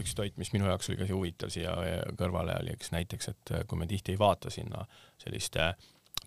üks 0.00 0.14
toit, 0.14 0.36
mis 0.40 0.52
minu 0.52 0.68
jaoks 0.68 0.90
oli 0.90 0.98
ka 1.00 1.08
huvitav 1.10 1.52
siia 1.52 1.76
kõrvale, 2.18 2.56
oli 2.62 2.74
üks 2.78 2.92
näiteks, 2.94 3.30
et 3.32 3.54
äh, 3.54 3.64
kui 3.68 3.78
me 3.78 3.88
tihti 3.90 4.14
ei 4.14 4.18
vaata 4.18 4.50
sinna 4.50 4.84
selliste 5.20 5.72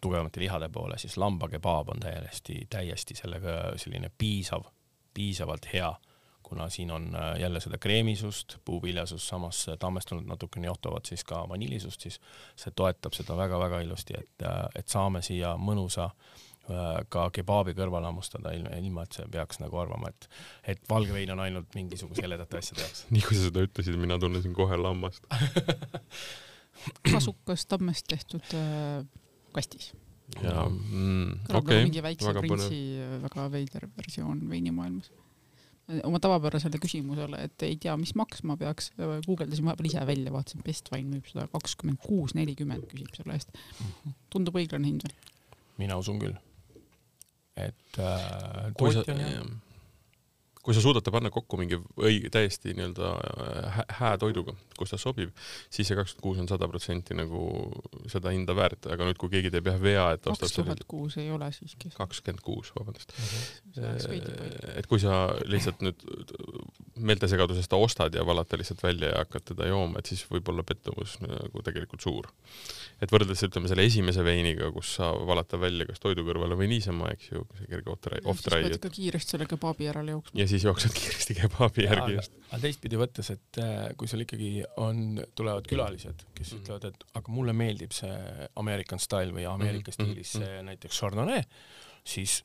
tugevamate 0.04 0.41
lihade 0.41 0.70
poole, 0.70 0.97
siis 0.99 1.18
lambakebaab 1.18 1.93
on 1.93 2.01
täiesti, 2.04 2.66
täiesti 2.70 3.16
sellega 3.16 3.78
selline 3.80 4.12
piisav, 4.18 4.66
piisavalt 5.14 5.70
hea 5.74 5.93
kuna 6.54 6.70
siin 6.70 6.91
on 6.91 7.16
äh, 7.16 7.39
jälle 7.39 7.60
seda 7.60 7.78
kreemisust, 7.78 8.58
puuviljasust, 8.66 9.26
samas 9.28 9.66
tammestunud 9.80 10.28
natukene 10.30 10.68
johtuvat 10.70 11.10
siis 11.10 11.24
ka 11.26 11.39
vanillisust, 11.49 12.06
siis 12.06 12.20
see 12.56 12.74
toetab 12.76 13.16
seda 13.18 13.38
väga-väga 13.38 13.80
ilusti, 13.82 14.14
et, 14.20 14.45
äh, 14.45 14.60
et 14.78 14.93
saame 14.93 15.24
siia 15.26 15.56
mõnusa 15.58 16.06
äh, 16.12 16.99
ka 17.10 17.26
kebaabi 17.34 17.74
kõrvale 17.80 18.06
hammustada 18.12 18.54
ilma, 18.54 18.76
ilma 18.78 19.08
et 19.08 19.18
see 19.18 19.26
peaks 19.34 19.64
nagu 19.64 19.82
arvama, 19.82 20.14
et, 20.14 20.30
et 20.76 20.86
valge 20.89 21.16
vein 21.16 21.34
on 21.34 21.41
ainult 21.41 21.74
mingisuguse 21.74 22.22
heledate 22.22 22.62
asjade 22.62 22.86
jaoks. 22.86 23.04
nii 23.16 23.26
kui 23.26 23.39
sa 23.39 23.49
seda 23.49 23.66
ütlesid, 23.66 23.97
mina 24.06 24.20
tunnesin 24.22 24.54
kohe 24.54 24.78
lammast 24.78 25.26
kasukas 27.10 27.66
tammest 27.66 28.06
tehtud 28.14 28.54
äh, 28.60 29.01
kastis. 29.58 29.89
jaa, 30.38 30.70
mm, 30.70 31.34
okei 31.49 31.58
okay,. 31.64 31.84
mingi 31.89 32.06
väikse 32.06 32.38
printsi 32.38 32.80
väga 33.26 33.49
veider 33.58 33.89
versioon 33.97 34.45
veinimaailmas 34.54 35.10
oma 36.04 36.20
tavapärasele 36.24 36.80
küsimusele, 36.82 37.42
et 37.48 37.66
ei 37.68 37.76
tea, 37.82 37.96
mis 38.00 38.14
maksma 38.20 38.56
peaks, 38.60 38.92
guugeldasin 39.28 39.68
vahepeal 39.68 39.90
ise 39.90 40.06
välja, 40.08 40.32
vaatasin, 40.34 40.64
Bestwine 40.66 41.10
müüb 41.12 41.28
seda 41.30 41.48
kakskümmend 41.52 42.00
kuus, 42.04 42.36
nelikümmend 42.38 42.88
küsib 42.92 43.12
selle 43.18 43.36
eest. 43.38 43.52
tundub 44.34 44.58
õiglane 44.60 44.90
hind 44.90 45.06
või? 45.08 45.36
mina 45.84 45.98
usun 46.00 46.22
küll. 46.22 46.40
et 47.60 48.00
äh, 48.00 48.72
tootja 48.80 49.14
on 49.14 49.24
hea 49.26 49.46
kui 50.64 50.76
sa 50.76 50.82
suudad 50.84 51.03
ta 51.03 51.11
panna 51.11 51.28
kokku 51.34 51.57
mingi 51.59 51.76
õige, 51.99 52.30
täiesti 52.32 52.72
nii-öelda 52.78 53.09
äh, 53.11 53.80
hää 53.99 54.14
toiduga, 54.22 54.53
kus 54.80 54.93
ta 54.93 54.99
sobib, 55.01 55.34
siis 55.74 55.89
see 55.89 55.97
kakskümmend 55.99 56.24
kuus 56.24 56.39
on 56.39 56.47
sada 56.47 56.70
protsenti 56.72 57.18
nagu 57.18 57.41
seda 58.11 58.32
hinda 58.32 58.55
väärt, 58.55 58.88
aga 58.93 59.09
nüüd, 59.09 59.20
kui 59.20 59.32
keegi 59.34 59.51
teeb 59.51 59.68
jah 59.68 59.82
vea, 59.82 60.05
et 60.16 60.24
kaks 60.24 60.55
tuhat 60.55 60.86
kuus 60.88 61.18
ei 61.20 61.28
ole 61.36 61.49
siiski. 61.55 61.91
kakskümmend 61.97 62.43
kuus, 62.45 62.72
vabandust 62.78 63.11
mm. 63.11 63.82
-hmm. 63.82 64.78
et 64.80 64.88
kui 64.88 65.03
sa 65.03 65.26
lihtsalt 65.43 65.84
nüüd 65.84 66.07
meeltesegadusest 66.95 67.76
ostad 67.76 68.16
ja 68.16 68.24
valad 68.26 68.47
ta 68.47 68.57
lihtsalt 68.57 68.84
välja 68.84 69.11
ja 69.11 69.24
hakkad 69.26 69.49
teda 69.51 69.68
jooma, 69.68 69.99
et 69.99 70.05
siis 70.05 70.24
võib 70.32 70.47
olla 70.53 70.64
pettumus 70.64 71.18
nagu 71.26 71.66
tegelikult 71.66 72.01
suur. 72.01 72.32
et 73.01 73.11
võrreldes 73.11 73.43
ütleme 73.43 73.68
selle 73.68 73.84
esimese 73.84 74.24
veiniga, 74.24 74.72
kus 74.72 74.95
sa 74.95 75.11
valad 75.11 75.49
ta 75.49 75.59
välja 75.59 75.86
kas 75.89 75.99
toidu 75.99 76.24
kõrvale 76.24 76.55
või 76.55 76.72
niisama, 76.72 77.11
eks 77.11 77.32
ju, 77.34 77.43
see 77.57 77.68
kerge 77.68 77.91
off-dry. 77.91 78.24
siis 78.24 78.47
pead 78.47 78.78
ikka 78.78 78.89
kiiresti 78.95 79.36
selle 79.36 79.49
kebaabi 79.49 79.89
järele 79.89 80.16
jooksma 80.16 80.39
siis 80.54 80.66
jooksed 80.68 80.93
kiiresti 80.99 81.36
kebaabi 81.41 81.88
järgi 81.88 82.18
just. 82.18 82.38
aga 82.49 82.62
teistpidi 82.66 82.99
võttes, 82.99 83.32
et 83.34 83.60
äh, 83.64 83.84
kui 83.97 84.10
sul 84.10 84.24
ikkagi 84.26 84.51
on, 84.84 85.20
tulevad 85.36 85.68
külalised, 85.70 86.26
kes 86.38 86.54
mm. 86.54 86.64
ütlevad, 86.64 86.89
et 86.91 87.20
aga 87.20 87.36
mulle 87.36 87.56
meeldib 87.58 87.95
see 87.95 88.47
American 88.62 89.01
style 89.01 89.36
või 89.36 89.47
Ameerika 89.49 89.91
mm. 89.91 89.97
stiilis 89.97 90.36
see 90.38 90.49
mm. 90.49 90.72
näiteks 90.72 90.99
Chardonnay, 91.01 91.45
siis 92.06 92.41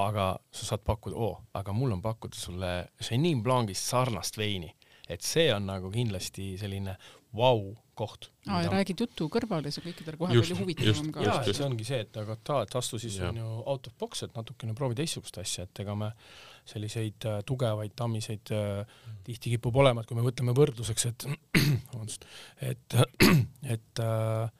aga 0.00 0.32
sa 0.54 0.70
saad 0.70 0.82
pakkuda, 0.86 1.16
oo, 1.16 1.36
aga 1.54 1.74
mul 1.76 1.94
on 1.94 2.02
pakkuda 2.02 2.38
sulle 2.38 2.72
Chenin 3.02 3.44
Blanc'ist 3.44 3.92
sarnast 3.92 4.38
veini, 4.40 4.72
et 5.08 5.22
see 5.22 5.50
on 5.54 5.68
nagu 5.68 5.90
kindlasti 5.92 6.54
selline 6.58 6.96
vau 7.34 7.60
wow, 7.60 7.74
koht. 7.98 8.28
aa, 8.48 8.62
ja 8.64 8.72
räägid 8.72 9.04
juttu 9.04 9.28
kõrvale, 9.32 9.70
see 9.74 9.84
kõikidele 9.84 10.18
kohe 10.20 10.34
palju 10.34 10.58
huvitavam 10.58 11.12
ka. 11.14 11.22
jaa, 11.26 11.38
see 11.48 11.66
ongi 11.66 11.86
see, 11.88 12.00
et 12.06 12.18
aga 12.20 12.36
ta, 12.46 12.60
et 12.66 12.74
astu 12.80 13.00
siis 13.02 13.20
on 13.24 13.38
ju 13.40 13.52
out 13.62 13.88
of 13.90 13.94
box, 14.00 14.24
et 14.26 14.34
natukene 14.36 14.74
proovi 14.78 14.98
teistsugust 14.98 15.38
asja, 15.42 15.68
et 15.68 15.84
ega 15.84 15.96
me 15.98 16.10
selliseid 16.68 17.28
äh, 17.28 17.40
tugevaid 17.46 17.94
tammiseid 17.96 18.52
äh, 18.56 18.98
tihti 19.24 19.54
kipub 19.54 19.76
olema, 19.82 20.02
et 20.02 20.10
kui 20.10 20.18
me 20.18 20.26
võtame 20.26 20.56
võrdluseks, 20.56 21.08
et 21.10 21.26
vabandust, 21.92 22.28
et, 22.64 23.00
et 23.76 24.04
äh, 24.04 24.52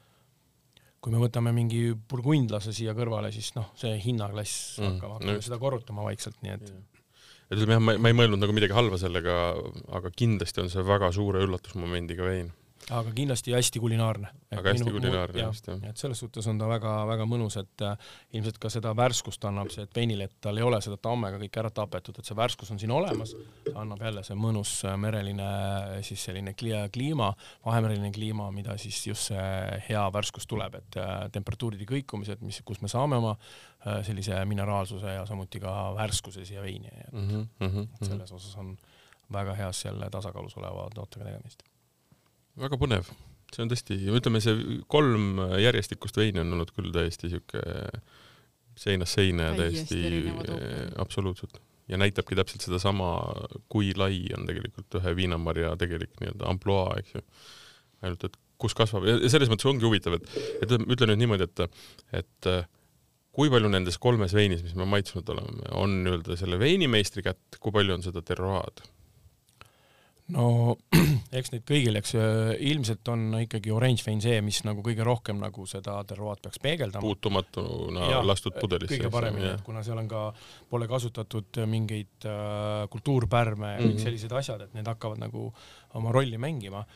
kui 1.05 1.13
me 1.13 1.21
võtame 1.21 1.53
mingi 1.57 1.87
burgundlase 1.95 2.73
siia 2.77 2.97
kõrvale, 2.97 3.33
siis 3.35 3.53
noh, 3.59 3.71
see 3.81 3.93
hinnaklass 4.01 4.81
mm, 4.81 4.95
hakkab, 4.95 5.17
hakkame 5.19 5.39
no. 5.39 5.45
seda 5.45 5.61
korrutama 5.61 6.07
vaikselt, 6.07 6.41
nii 6.45 6.59
et 6.59 6.75
et 7.53 7.59
ütleme 7.59 7.77
jah, 7.77 7.83
ma, 7.85 7.95
ma 8.01 8.11
ei 8.11 8.17
mõelnud 8.17 8.41
nagu 8.41 8.55
midagi 8.57 8.73
halba 8.73 8.97
sellega, 9.01 9.35
aga 9.97 10.13
kindlasti 10.17 10.63
on 10.63 10.71
see 10.73 10.85
väga 10.87 11.11
suure 11.13 11.43
üllatusmomendiga 11.45 12.25
vein 12.25 12.49
aga 12.93 13.13
kindlasti 13.17 13.55
hästi 13.55 13.81
kulinaarne. 13.81 14.29
aga 14.53 14.73
hästi 14.73 14.91
kulinaarne 14.93 15.43
just 15.43 15.69
jah. 15.69 15.79
et 15.89 16.01
selles 16.01 16.21
suhtes 16.21 16.47
on 16.51 16.59
ta 16.61 16.69
väga-väga 16.69 17.27
mõnus, 17.29 17.57
et 17.61 17.85
äh, 17.87 17.97
ilmselt 18.37 18.59
ka 18.61 18.71
seda 18.73 18.93
värskust 18.97 19.45
annab 19.49 19.71
see, 19.73 19.87
et 19.87 19.97
veinilett, 19.97 20.35
tal 20.45 20.61
ei 20.61 20.67
ole 20.67 20.81
seda 20.85 20.99
tammega 21.01 21.41
kõik 21.41 21.59
ära 21.63 21.71
tapetud, 21.75 22.19
et 22.21 22.29
see 22.29 22.37
värskus 22.37 22.75
on 22.75 22.81
siin 22.83 22.93
olemas, 22.95 23.35
annab 23.73 24.05
jälle 24.05 24.25
see 24.27 24.37
mõnus 24.39 24.77
äh, 24.85 24.99
mereline 25.01 25.49
äh, 25.49 25.99
siis 26.07 26.27
selline 26.29 26.55
kliima, 26.59 27.33
vahemereline 27.65 28.13
kliima, 28.13 28.51
mida 28.55 28.77
siis 28.81 29.01
just 29.07 29.33
see 29.33 29.81
hea 29.89 30.05
värskus 30.13 30.49
tuleb, 30.51 30.81
et 30.83 30.99
temperatuuride 31.33 31.89
kõikumised, 31.89 32.45
mis, 32.45 32.61
kus 32.67 32.83
me 32.85 32.91
saame 32.93 33.21
oma 33.21 33.37
sellise 34.05 34.39
mineraalsuse 34.49 35.13
ja 35.19 35.27
samuti 35.29 35.61
ka 35.61 35.93
värskuse 35.97 36.45
siia 36.49 36.63
veini, 36.65 36.89
et 36.89 37.13
mm 37.13 37.29
-hmm, 37.29 37.47
mm 37.61 37.71
-hmm. 37.71 38.07
selles 38.07 38.33
osas 38.33 38.57
on 38.57 38.77
väga 39.33 39.55
heas 39.55 39.85
jälle 39.85 40.11
tasakaalus 40.11 40.57
oleva 40.57 40.89
tootega 40.95 41.25
tegemist 41.25 41.65
väga 42.61 42.79
põnev, 42.81 43.09
see 43.55 43.65
on 43.65 43.71
tõesti, 43.73 43.99
ütleme 44.19 44.43
see 44.45 44.81
kolm 44.91 45.43
järjestikust 45.63 46.19
veini 46.21 46.43
on 46.43 46.57
olnud 46.57 46.73
küll 46.77 46.93
täiesti 46.95 47.33
siuke 47.33 47.63
seinast 48.79 49.19
seina 49.19 49.51
ja 49.51 49.57
täiesti 49.59 50.01
absoluutselt 51.03 51.61
ja 51.89 51.99
näitabki 52.01 52.37
täpselt 52.39 52.65
sedasama, 52.65 53.11
kui 53.69 53.93
lai 53.97 54.23
on 54.37 54.47
tegelikult 54.49 54.99
ühe 55.01 55.13
viinamarja 55.19 55.75
tegelik 55.81 56.15
nii-öelda 56.21 56.49
ampluaa, 56.49 56.95
eks 57.01 57.19
ju. 57.19 57.25
ainult, 58.05 58.25
et 58.25 58.39
kus 58.61 58.77
kasvab 58.77 59.05
ja 59.09 59.19
selles 59.29 59.51
mõttes 59.53 59.69
ongi 59.69 59.85
huvitav, 59.85 60.17
et, 60.17 60.31
et 60.65 60.75
ütle 60.79 61.11
nüüd 61.11 61.21
niimoodi, 61.25 61.49
et, 61.51 61.85
et 62.23 62.51
kui 63.35 63.51
palju 63.53 63.71
nendes 63.71 63.99
kolmes 64.01 64.35
veinis, 64.37 64.63
mis 64.65 64.77
me 64.79 64.87
maitsnud 64.89 65.29
oleme, 65.35 65.69
on 65.77 66.01
nii-öelda 66.07 66.39
selle 66.41 66.59
veinimeistri 66.61 67.25
kätt, 67.27 67.59
kui 67.61 67.75
palju 67.75 67.99
on 67.99 68.07
seda 68.07 68.23
terroaad? 68.25 68.85
No 70.33 70.77
eks 71.39 71.53
neid 71.53 71.65
kõigil, 71.69 71.99
eks 72.01 72.15
äh, 72.17 72.53
ilmselt 72.71 73.09
on 73.13 73.27
ikkagi 73.43 73.73
oranž 73.75 74.05
vein 74.07 74.23
see, 74.25 74.39
mis 74.45 74.63
nagu 74.65 74.85
kõige 74.85 75.05
rohkem 75.05 75.41
nagu 75.43 75.67
seda 75.69 75.99
terroaad 76.09 76.41
peaks 76.47 76.63
peegeldama. 76.65 77.05
puutumatuna 77.05 78.09
ja, 78.09 78.23
lastud 78.25 78.57
pudelisse. 78.57 78.97
kõige 78.97 79.13
paremini, 79.13 79.51
et 79.53 79.65
kuna 79.67 79.85
seal 79.85 80.01
on 80.01 80.09
ka, 80.09 80.27
pole 80.71 80.89
kasutatud 80.89 81.61
mingeid 81.69 82.29
äh, 82.31 82.87
kultuurpärme 82.93 83.75
mm 83.75 83.83
-hmm. 83.83 83.91
kõik 83.91 84.07
sellised 84.07 84.33
asjad, 84.41 84.65
et 84.65 84.79
need 84.79 84.89
hakkavad 84.89 85.21
nagu 85.21 85.51
oma 86.01 86.13
rolli 86.13 86.41
mängima, 86.41 86.87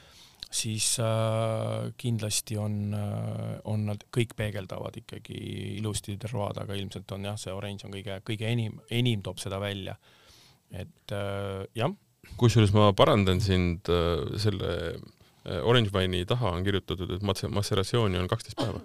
siis 0.49 0.97
äh, 1.05 1.93
kindlasti 2.01 2.57
on 2.57 2.95
äh,, 2.97 3.61
on 3.64 3.87
nad, 3.93 4.09
kõik 4.09 4.33
peegeldavad 4.37 4.97
ikkagi 4.97 5.37
ilusti 5.76 6.16
terroaad, 6.16 6.64
aga 6.64 6.74
ilmselt 6.74 7.12
on 7.12 7.29
jah, 7.29 7.37
see 7.37 7.53
oranž 7.53 7.85
on 7.85 7.93
kõige, 7.93 8.22
kõige 8.24 8.49
enim, 8.49 8.81
enim 8.91 9.22
toob 9.22 9.39
seda 9.39 9.61
välja. 9.61 9.97
et 10.70 11.12
äh, 11.12 11.64
jah 11.74 11.93
kusjuures 12.41 12.74
ma 12.76 12.91
parandan 12.97 13.41
sind, 13.45 13.89
äh, 13.89 14.39
selle 14.41 14.70
äh, 15.45 15.61
Orange 15.62 15.93
Wine'i 15.95 16.26
taha 16.29 16.53
on 16.57 16.66
kirjutatud, 16.66 17.16
et 17.16 17.24
masseratsiooni 17.24 18.20
on 18.20 18.31
kaksteist 18.31 18.59
päeva. 18.61 18.83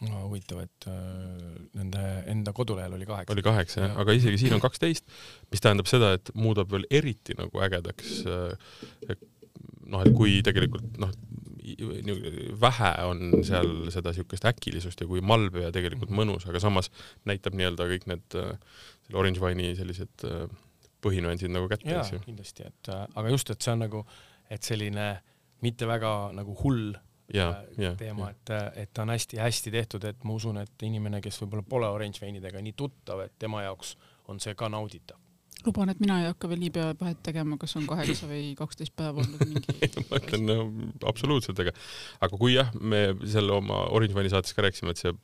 no 0.00 0.22
huvitav, 0.24 0.62
et 0.64 0.86
äh, 0.88 1.56
nende 1.76 2.04
enda 2.32 2.54
kodulehel 2.56 2.94
oli 2.96 3.08
kaheksa. 3.08 3.34
oli 3.34 3.44
kaheksa 3.44 3.82
jah, 3.84 3.98
aga 4.00 4.16
isegi 4.16 4.44
siin 4.44 4.56
on 4.56 4.62
kaksteist, 4.62 5.04
mis 5.52 5.64
tähendab 5.64 5.90
seda, 5.90 6.14
et 6.16 6.32
muudab 6.34 6.70
veel 6.72 6.86
eriti 6.90 7.36
nagu 7.38 7.60
ägedaks 7.66 8.22
noh, 9.90 10.00
et 10.04 10.14
kui 10.16 10.38
tegelikult 10.46 10.96
noh, 11.02 11.12
vähe 12.60 12.90
on 13.06 13.44
seal 13.46 13.90
seda 13.92 14.14
niisugust 14.14 14.46
äkilisust 14.48 15.02
ja 15.02 15.06
kui 15.06 15.20
malbe 15.20 15.66
ja 15.66 15.74
tegelikult 15.74 16.10
mõnus, 16.14 16.48
aga 16.48 16.62
samas 16.62 16.88
näitab 17.28 17.54
nii-öelda 17.58 17.86
kõik 17.92 18.08
need 18.10 18.38
selle 19.10 19.20
Orange 19.20 19.42
Wine'i 19.42 19.74
sellised 19.78 20.24
äh, 20.24 20.46
põhinüansid 21.04 21.52
nagu 21.52 21.68
kätte, 21.70 21.92
eks 21.92 22.14
ju. 22.14 22.22
kindlasti, 22.24 22.66
et 22.70 22.90
äh, 22.92 23.06
aga 23.14 23.32
just, 23.32 23.52
et 23.52 23.62
see 23.62 23.74
on 23.74 23.84
nagu, 23.86 24.02
et 24.50 24.66
selline 24.66 25.06
mitte 25.64 25.88
väga 25.88 26.12
nagu 26.36 26.56
hull 26.62 26.92
ja, 27.34 27.48
äh, 27.48 27.80
ja, 27.84 27.94
teema, 27.98 28.30
et, 28.34 28.52
äh, 28.56 28.68
et 28.84 28.92
ta 28.94 29.06
on 29.06 29.14
hästi-hästi 29.14 29.72
tehtud, 29.74 30.04
et 30.08 30.24
ma 30.24 30.36
usun, 30.36 30.60
et 30.62 30.86
inimene, 30.86 31.22
kes 31.24 31.40
võib-olla 31.42 31.66
pole 31.68 31.90
oranž 31.90 32.22
veinidega 32.22 32.62
nii 32.64 32.76
tuttav, 32.76 33.24
et 33.26 33.36
tema 33.38 33.64
jaoks 33.66 33.96
on 34.30 34.40
see 34.42 34.56
ka 34.58 34.68
nauditav 34.72 35.19
luban, 35.66 35.92
et 35.92 36.00
mina 36.02 36.20
ei 36.22 36.28
hakka 36.30 36.48
veel 36.50 36.60
nii 36.62 36.72
pea 36.74 36.90
vahet 37.00 37.20
tegema, 37.26 37.58
kas 37.60 37.76
on 37.78 37.86
kaheksa 37.90 38.28
või 38.30 38.52
kaksteist 38.58 38.94
päeva 38.98 39.22
olnud 39.22 39.44
mingi 39.50 40.04
ma 40.10 40.20
ütlen 40.20 40.46
no, 40.48 40.56
absoluutselt, 41.10 41.60
aga 41.64 41.74
aga 42.26 42.40
kui 42.40 42.54
jah, 42.56 42.72
me 42.80 43.02
selle 43.30 43.54
oma 43.56 43.84
Orange 43.94 44.16
Wine'i 44.16 44.32
saates 44.32 44.56
ka 44.56 44.64
rääkisime, 44.66 44.94
et 44.94 45.02
see 45.02 45.14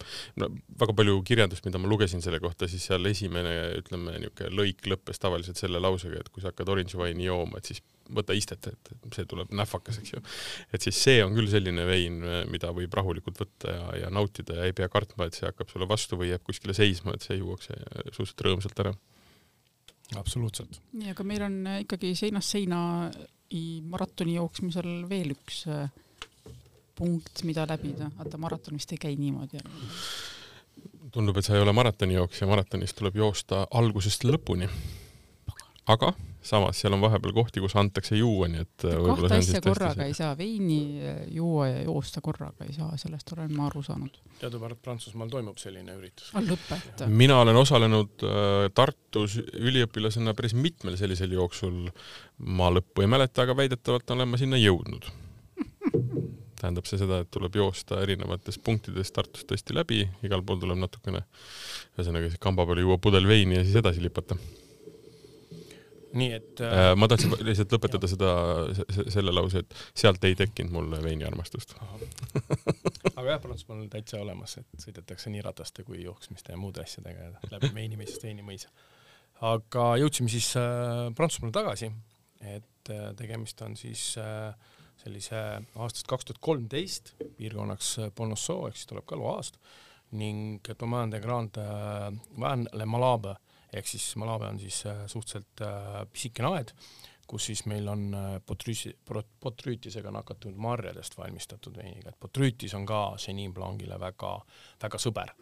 no 0.43 0.51
väga 0.80 0.97
palju 1.01 1.18
kirjandust, 1.26 1.66
mida 1.68 1.80
ma 1.82 1.91
lugesin 1.91 2.24
selle 2.24 2.41
kohta, 2.43 2.68
siis 2.70 2.87
seal 2.91 3.12
esimene, 3.12 3.57
ütleme 3.80 4.16
niisugune 4.20 4.53
lõik 4.57 4.89
lõppes 4.91 5.22
tavaliselt 5.22 5.61
selle 5.61 5.82
lausega, 5.82 6.22
et 6.22 6.32
kui 6.32 6.45
sa 6.45 6.53
hakkad 6.53 6.72
Orange 6.74 6.99
Wine'i 7.01 7.28
jooma, 7.28 7.61
et 7.61 7.72
siis 7.72 7.82
võta 8.12 8.37
istet, 8.39 8.68
et 8.70 8.93
see 9.16 9.26
tuleb 9.26 9.51
nähvakas, 9.57 9.99
eks 10.03 10.14
ju. 10.14 10.22
et 10.74 10.84
siis 10.84 10.99
see 11.09 11.24
on 11.24 11.34
küll 11.34 11.51
selline 11.51 11.87
vein, 11.89 12.20
mida 12.53 12.70
võib 12.74 12.95
rahulikult 12.95 13.41
võtta 13.43 13.74
ja, 13.74 13.89
ja 14.05 14.12
nautida 14.14 14.61
ja 14.61 14.68
ei 14.68 14.76
pea 14.76 14.89
kartma, 14.93 15.26
et 15.26 15.39
see 15.39 15.49
hakkab 15.49 15.72
sulle 15.72 15.89
vastu 15.91 16.18
või 16.20 16.30
jääb 16.30 16.45
kuskile 16.47 16.76
seisma, 16.76 17.16
et 17.16 17.26
see 17.26 17.41
juuakse 17.41 17.74
suhteliselt 18.12 18.47
rõõmsalt 18.47 18.84
ära 18.84 18.95
absoluutselt. 20.15 20.81
nii, 20.93 21.11
aga 21.15 21.25
meil 21.27 21.43
on 21.43 21.57
äh, 21.67 21.81
ikkagi 21.87 22.15
seinast 22.19 22.55
seina 22.55 22.81
maratoni 23.91 24.35
jooksmisel 24.37 25.07
veel 25.09 25.35
üks 25.35 25.65
äh, 25.71 25.89
punkt, 26.97 27.43
mida 27.45 27.67
läbida, 27.69 28.11
vaata 28.19 28.39
maraton 28.41 28.79
vist 28.79 28.93
ei 28.93 29.01
käi 29.01 29.17
niimoodi. 29.21 29.61
tundub, 31.13 31.37
et 31.37 31.45
sa 31.45 31.55
ei 31.57 31.63
ole 31.63 31.73
maratonijooksja, 31.73 32.49
maratonist 32.49 32.97
tuleb 32.99 33.17
joosta 33.17 33.67
algusest 33.71 34.25
lõpuni. 34.25 34.69
aga 35.87 36.13
samas 36.47 36.81
seal 36.81 36.95
on 36.97 37.03
vahepeal 37.03 37.35
kohti, 37.37 37.61
kus 37.63 37.75
antakse 37.79 38.17
juua, 38.19 38.49
nii 38.51 38.63
et 38.65 38.87
äh, 38.89 38.97
kahte 39.09 39.39
asja 39.39 39.63
korraga 39.65 39.99
see. 39.99 40.09
ei 40.13 40.17
saa, 40.17 40.33
veini 40.39 40.79
juua 41.35 41.69
ja 41.69 41.83
joosta 41.87 42.23
korraga 42.25 42.67
ei 42.67 42.75
saa, 42.77 42.93
sellest 43.01 43.33
olen 43.37 43.53
ma 43.57 43.67
aru 43.71 43.83
saanud. 43.87 44.21
teadupärast 44.41 44.83
Prantsusmaal 44.85 45.31
toimub 45.33 45.61
selline 45.61 45.97
üritus. 45.99 46.33
Lõpeta. 46.37 47.09
mina 47.11 47.41
olen 47.43 47.59
osalenud 47.63 48.27
äh, 48.27 48.71
Tartus 48.75 49.39
üliõpilasena 49.41 50.35
päris 50.39 50.55
mitmel 50.55 50.99
sellisel 51.01 51.35
jooksul. 51.37 51.87
ma 52.39 52.71
lõppu 52.73 53.05
ei 53.05 53.11
mäleta, 53.11 53.47
aga 53.47 53.57
väidetavalt 53.57 54.11
olen 54.17 54.29
ma 54.29 54.41
sinna 54.41 54.61
jõudnud 54.61 55.09
tähendab 56.61 56.87
see 56.89 57.01
seda, 57.01 57.21
et 57.23 57.31
tuleb 57.33 57.57
joosta 57.57 58.01
erinevatest 58.05 58.63
punktidest 58.65 59.15
Tartust 59.17 59.49
tõesti 59.51 59.77
läbi, 59.77 60.05
igal 60.27 60.45
pool 60.47 60.61
tuleb 60.63 60.81
natukene, 60.81 61.25
ühesõnaga 61.97 62.31
siis 62.31 62.43
kamba 62.43 62.67
peale 62.69 62.85
juua 62.87 62.99
pudel 63.03 63.29
veini 63.29 63.61
ja 63.61 63.67
siis 63.67 63.77
edasi 63.83 64.05
lipata 64.05 64.39
nii 66.17 66.33
et 66.37 66.62
äh, 66.64 66.75
äh,. 66.91 66.91
ma 66.99 67.09
tahtsin 67.11 67.35
lihtsalt 67.47 67.75
lõpetada 67.77 68.11
seda, 68.11 68.31
selle 69.12 69.35
lause, 69.35 69.62
et 69.64 69.77
sealt 69.97 70.25
ei 70.29 70.37
tekkinud 70.39 70.75
mulle 70.75 71.01
veiniarmastust. 71.05 71.77
aga 73.14 73.27
jah, 73.31 73.41
Prantsusmaal 73.43 73.83
on 73.85 73.91
täitsa 73.93 74.21
olemas, 74.23 74.59
et 74.62 74.87
sõidetakse 74.87 75.33
nii 75.33 75.45
rataste 75.47 75.85
kui 75.87 76.03
jooksmiste 76.05 76.55
ja 76.55 76.61
muude 76.61 76.85
asjadega 76.85 77.33
läbi 77.53 77.73
veinimeisest 77.81 78.27
veinimõisa. 78.29 78.73
aga 79.53 79.91
jõudsime 80.03 80.33
siis 80.33 80.53
äh, 80.61 81.07
Prantsusmaale 81.17 81.57
tagasi, 81.57 81.93
et 82.57 82.93
äh, 82.93 83.11
tegemist 83.19 83.62
on 83.67 83.77
siis 83.79 84.12
äh, 84.23 84.55
sellise 85.03 85.41
aastast 85.77 86.09
kaks 86.11 86.29
tuhat 86.29 86.43
kolmteist 86.43 87.14
piirkonnaks 87.39 87.97
äh, 88.01 88.12
Bonosso 88.17 88.62
ehk 88.69 88.79
siis 88.79 88.89
tuleb 88.91 89.07
ka 89.09 89.19
Loast 89.21 89.61
ning 90.17 90.62
Domaine 90.81 91.12
de 91.12 91.21
Grand 91.21 91.59
äh, 91.61 92.12
Van 92.41 92.67
Le 92.73 92.87
Malabe 92.87 93.37
ehk 93.73 93.89
siis 93.89 94.09
Malawi 94.21 94.49
on 94.51 94.61
siis 94.61 94.83
äh, 94.87 95.05
suhteliselt 95.11 95.62
äh, 95.64 96.03
pisikene 96.12 96.53
aed, 96.55 96.73
kus 97.27 97.49
siis 97.51 97.64
meil 97.67 97.89
on 97.91 98.09
äh, 98.14 98.27
potrüüsi, 98.47 98.95
potrüütisega 99.41 100.12
nakatunud 100.14 100.59
marjadest 100.62 101.19
valmistatud 101.19 101.77
veiniga, 101.79 102.12
et 102.12 102.21
potrüütis 102.21 102.75
on 102.79 102.87
ka 102.87 103.01
Chenin 103.19 103.55
Blancile 103.55 104.01
väga, 104.01 104.37
väga 104.83 105.03
sõber. 105.03 105.35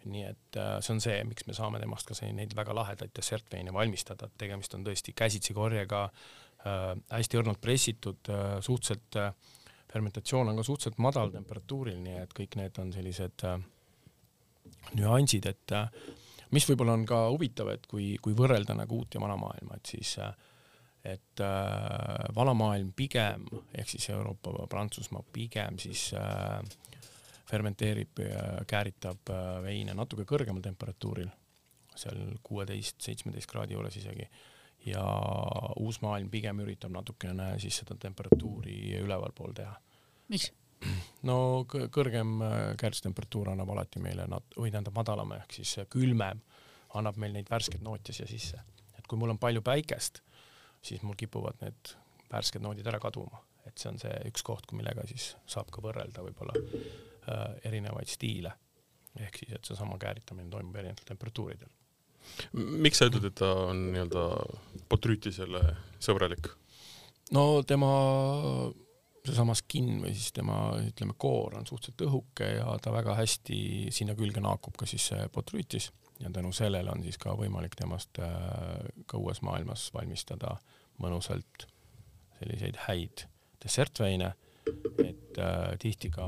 nii 0.00 0.22
et 0.24 0.56
see 0.80 0.94
on 0.94 1.00
see, 1.04 1.16
miks 1.28 1.44
me 1.44 1.52
saame 1.52 1.76
temast 1.76 2.08
ka 2.08 2.14
neid 2.32 2.54
väga 2.56 2.72
lahedaid 2.72 3.10
dessertveine 3.12 3.72
valmistada, 3.76 4.30
et 4.30 4.38
tegemist 4.40 4.72
on 4.74 4.84
tõesti 4.86 5.12
käsitsi 5.12 5.52
korjega 5.52 6.06
äh,, 6.06 6.94
hästi 7.10 7.36
õrnalt 7.36 7.60
pressitud 7.60 8.30
äh,, 8.32 8.54
suhteliselt 8.64 9.18
äh, 9.20 9.34
fermentatsioon 9.92 10.48
on 10.48 10.56
ka 10.56 10.64
suhteliselt 10.66 10.98
madal 11.02 11.32
temperatuuril, 11.34 11.98
nii 12.04 12.18
et 12.22 12.34
kõik 12.36 12.56
need 12.60 12.80
on 12.82 12.92
sellised 12.94 13.44
äh, 13.48 13.58
nüansid, 14.98 15.48
et 15.50 15.74
äh, 15.76 15.90
mis 16.54 16.66
võib-olla 16.68 16.96
on 16.98 17.04
ka 17.08 17.24
huvitav, 17.30 17.70
et 17.74 17.86
kui, 17.90 18.14
kui 18.22 18.36
võrrelda 18.36 18.74
nagu 18.78 19.00
uut 19.00 19.14
ja 19.14 19.22
vana 19.22 19.36
maailma, 19.40 19.78
et 19.78 19.92
siis 19.94 20.16
et 21.04 21.40
äh, 21.40 22.34
vana 22.36 22.52
maailm 22.54 22.92
pigem 22.92 23.46
ehk 23.72 23.88
siis 23.88 24.10
Euroopa, 24.12 24.52
Prantsusmaa 24.68 25.24
pigem 25.32 25.78
siis 25.80 26.10
äh, 26.12 26.60
fermenteerib 27.48 28.20
ja 28.20 28.64
kääritab 28.68 29.32
äh, 29.32 29.62
veine 29.64 29.96
natuke 29.96 30.26
kõrgemal 30.28 30.62
temperatuuril, 30.64 31.30
seal 31.96 32.20
kuueteist, 32.46 33.00
seitsmeteist 33.02 33.50
kraadi 33.50 33.76
juures 33.76 33.96
isegi, 33.96 34.28
ja 34.86 35.02
uus 35.80 36.00
maailm 36.04 36.30
pigem 36.32 36.60
üritab 36.64 36.92
natukene 36.94 37.54
siis 37.60 37.80
seda 37.82 37.96
temperatuuri 38.00 39.00
ülevalpool 39.00 39.56
teha. 39.56 39.74
miks? 40.28 40.52
No 41.28 41.36
kõrgem 41.68 42.40
äh, 42.44 42.58
kärstemperatuur 42.80 43.52
annab 43.52 43.72
alati 43.74 44.02
meile 44.02 44.26
nat-, 44.30 44.56
või 44.56 44.72
tähendab 44.72 44.96
madalam 44.96 45.34
ehk 45.36 45.58
siis 45.60 45.76
külmem 45.92 46.40
annab 46.98 47.18
meil 47.20 47.34
neid 47.36 47.50
värskeid 47.50 47.82
noote 47.86 48.14
siia 48.16 48.28
sisse. 48.30 48.60
et 48.98 49.06
kui 49.06 49.18
mul 49.18 49.34
on 49.34 49.38
palju 49.38 49.62
päikest, 49.62 50.22
siis 50.82 51.02
mul 51.02 51.18
kipuvad 51.18 51.60
need 51.64 51.94
värsked 52.30 52.62
noodid 52.62 52.86
ära 52.86 53.00
kaduma, 53.02 53.42
et 53.66 53.78
see 53.78 53.90
on 53.90 53.98
see 54.00 54.14
üks 54.30 54.44
koht, 54.46 54.72
millega 54.76 55.04
siis 55.10 55.34
saab 55.50 55.70
ka 55.74 55.82
võrrelda 55.84 56.24
võib-olla 56.24 56.56
äh, 56.56 57.44
erinevaid 57.70 58.08
stiile. 58.08 58.54
ehk 59.18 59.42
siis, 59.42 59.52
et 59.52 59.64
seesama 59.66 59.98
kääritamine 59.98 60.50
toimub 60.50 60.76
erinevatel 60.76 61.12
temperatuuridel. 61.12 61.68
miks 62.52 62.98
sa 62.98 63.10
ütled, 63.10 63.26
et 63.30 63.38
ta 63.40 63.52
on 63.70 63.90
nii-öelda 63.92 64.26
botrüütisele 64.90 65.62
sõbralik? 66.00 66.52
no 67.36 67.62
tema 67.62 67.90
seesama 69.26 69.54
skin 69.58 70.00
või 70.02 70.14
siis 70.14 70.32
tema 70.36 70.58
ütleme, 70.80 71.14
koor 71.18 71.58
on 71.58 71.66
suhteliselt 71.68 72.06
õhuke 72.08 72.46
ja 72.56 72.76
ta 72.82 72.92
väga 72.94 73.16
hästi 73.18 73.90
sinna 73.92 74.16
külge 74.18 74.40
naakub 74.40 74.78
ka 74.80 74.88
siis 74.88 75.10
see 75.12 75.26
botrüütis 75.34 75.90
ja 76.20 76.30
tänu 76.32 76.52
sellele 76.52 76.92
on 76.92 77.02
siis 77.02 77.18
ka 77.20 77.34
võimalik 77.36 77.76
temast 77.78 78.20
äh, 78.22 78.30
ka 79.06 79.20
uues 79.20 79.42
maailmas 79.46 79.88
valmistada 79.94 80.56
mõnusalt 81.00 81.66
selliseid 82.40 82.78
häid 82.86 83.26
dessertveine, 83.60 84.32
et 85.04 85.38
äh, 85.40 85.74
tihti 85.80 86.10
ka 86.12 86.26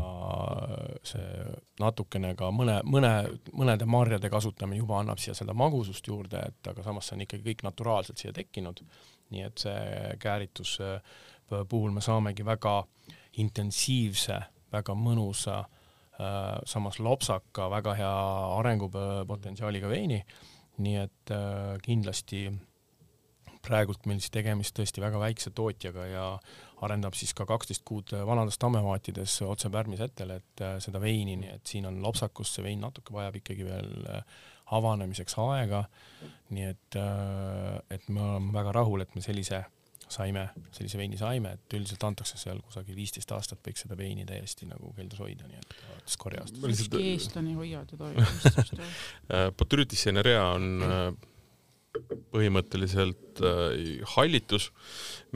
see 1.06 1.52
natukene 1.80 2.34
ka 2.36 2.50
mõne, 2.54 2.78
mõne, 2.88 3.12
mõnede 3.52 3.88
marjade 3.88 4.30
kasutamine 4.32 4.80
juba 4.80 5.00
annab 5.00 5.20
siia 5.22 5.36
seda 5.36 5.54
magusust 5.56 6.08
juurde, 6.08 6.40
et 6.52 6.72
aga 6.72 6.84
samas 6.84 7.08
see 7.08 7.18
on 7.18 7.26
ikkagi 7.26 7.46
kõik 7.50 7.66
naturaalselt 7.68 8.20
siia 8.20 8.32
tekkinud. 8.36 8.84
nii 9.32 9.44
et 9.46 9.62
see 9.64 10.16
kääritus 10.20 10.74
äh, 10.84 11.20
puhul 11.68 11.92
me 11.94 12.00
saamegi 12.04 12.44
väga 12.46 12.82
intensiivse, 13.40 14.38
väga 14.72 14.96
mõnusa 14.96 15.60
äh,, 15.62 16.58
samas 16.68 16.98
lopsaka, 17.00 17.68
väga 17.72 17.94
hea 18.00 18.16
arengupotentsiaaliga 18.58 19.88
veini. 19.88 20.22
nii 20.82 20.94
et 20.96 21.30
äh, 21.30 21.76
kindlasti 21.84 22.46
praegult 23.62 24.06
meil 24.08 24.18
siis 24.18 24.32
tegemist 24.32 24.74
tõesti 24.74 25.02
väga 25.04 25.20
väikse 25.20 25.50
tootjaga 25.54 26.06
ja 26.08 26.22
arendab 26.82 27.14
siis 27.14 27.34
ka 27.36 27.44
kaksteist 27.46 27.84
kuud 27.86 28.14
vanades 28.26 28.56
tammemaatides 28.58 29.36
otse 29.46 29.70
pärmisettel, 29.70 30.32
et 30.38 30.64
äh, 30.64 30.78
seda 30.80 31.00
veini, 31.00 31.36
nii 31.36 31.52
et 31.52 31.66
siin 31.68 31.86
on 31.86 32.00
lopsakust, 32.02 32.56
see 32.56 32.64
vein 32.64 32.80
natuke 32.80 33.14
vajab 33.14 33.36
ikkagi 33.42 33.68
veel 33.68 33.92
avanemiseks 34.72 35.36
aega. 35.44 35.84
nii 36.52 36.64
et, 36.64 36.96
et 37.90 38.08
me 38.08 38.20
oleme 38.20 38.52
väga 38.52 38.72
rahul, 38.72 39.00
et 39.04 39.14
me 39.14 39.22
sellise 39.24 39.62
saime, 40.12 40.46
sellise 40.76 41.00
veini 41.00 41.18
saime, 41.20 41.56
et 41.56 41.76
üldiselt 41.78 42.04
antakse 42.08 42.38
seal 42.40 42.60
kusagil 42.64 42.96
viisteist 42.98 43.32
aastat 43.32 43.62
võiks 43.66 43.86
seda 43.86 43.98
veini 43.98 44.26
täiesti 44.28 44.68
nagu 44.70 44.92
keldris 44.96 45.22
hoida, 45.24 45.48
nii 45.48 45.60
et 45.60 45.76
alates 45.88 46.20
korjast. 46.20 46.62
ükski 46.68 47.02
eestlane 47.14 47.54
ei 47.54 47.58
hoia 47.58 47.84
teda. 47.88 48.12
Botrytis 49.58 50.06
cinerea 50.06 50.46
on 50.54 50.70
põhimõtteliselt 52.32 53.42
äh, 53.44 54.04
hallitus, 54.14 54.70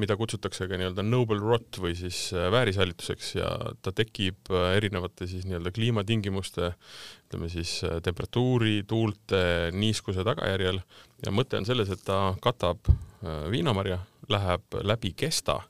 mida 0.00 0.16
kutsutakse 0.16 0.68
ka 0.68 0.78
nii-öelda 0.78 1.04
noble 1.04 1.38
rot 1.42 1.78
või 1.82 1.92
siis 1.98 2.30
äh, 2.34 2.48
väärishallituseks 2.52 3.34
ja 3.36 3.50
ta 3.84 3.92
tekib 3.96 4.50
äh, 4.52 4.70
erinevate 4.78 5.28
siis 5.28 5.44
nii-öelda 5.48 5.72
kliimatingimuste, 5.76 6.72
ütleme 7.26 7.50
siis 7.52 7.78
äh, 7.84 7.98
temperatuuri, 8.04 8.78
tuulte, 8.88 9.42
niiskuse 9.76 10.24
tagajärjel 10.26 10.80
ja 11.26 11.34
mõte 11.34 11.60
on 11.60 11.68
selles, 11.68 11.92
et 11.92 12.04
ta 12.06 12.20
katab 12.44 12.88
äh, 12.88 13.46
viinamarja, 13.52 14.00
läheb 14.32 14.78
läbi 14.82 15.12
kesta 15.16 15.60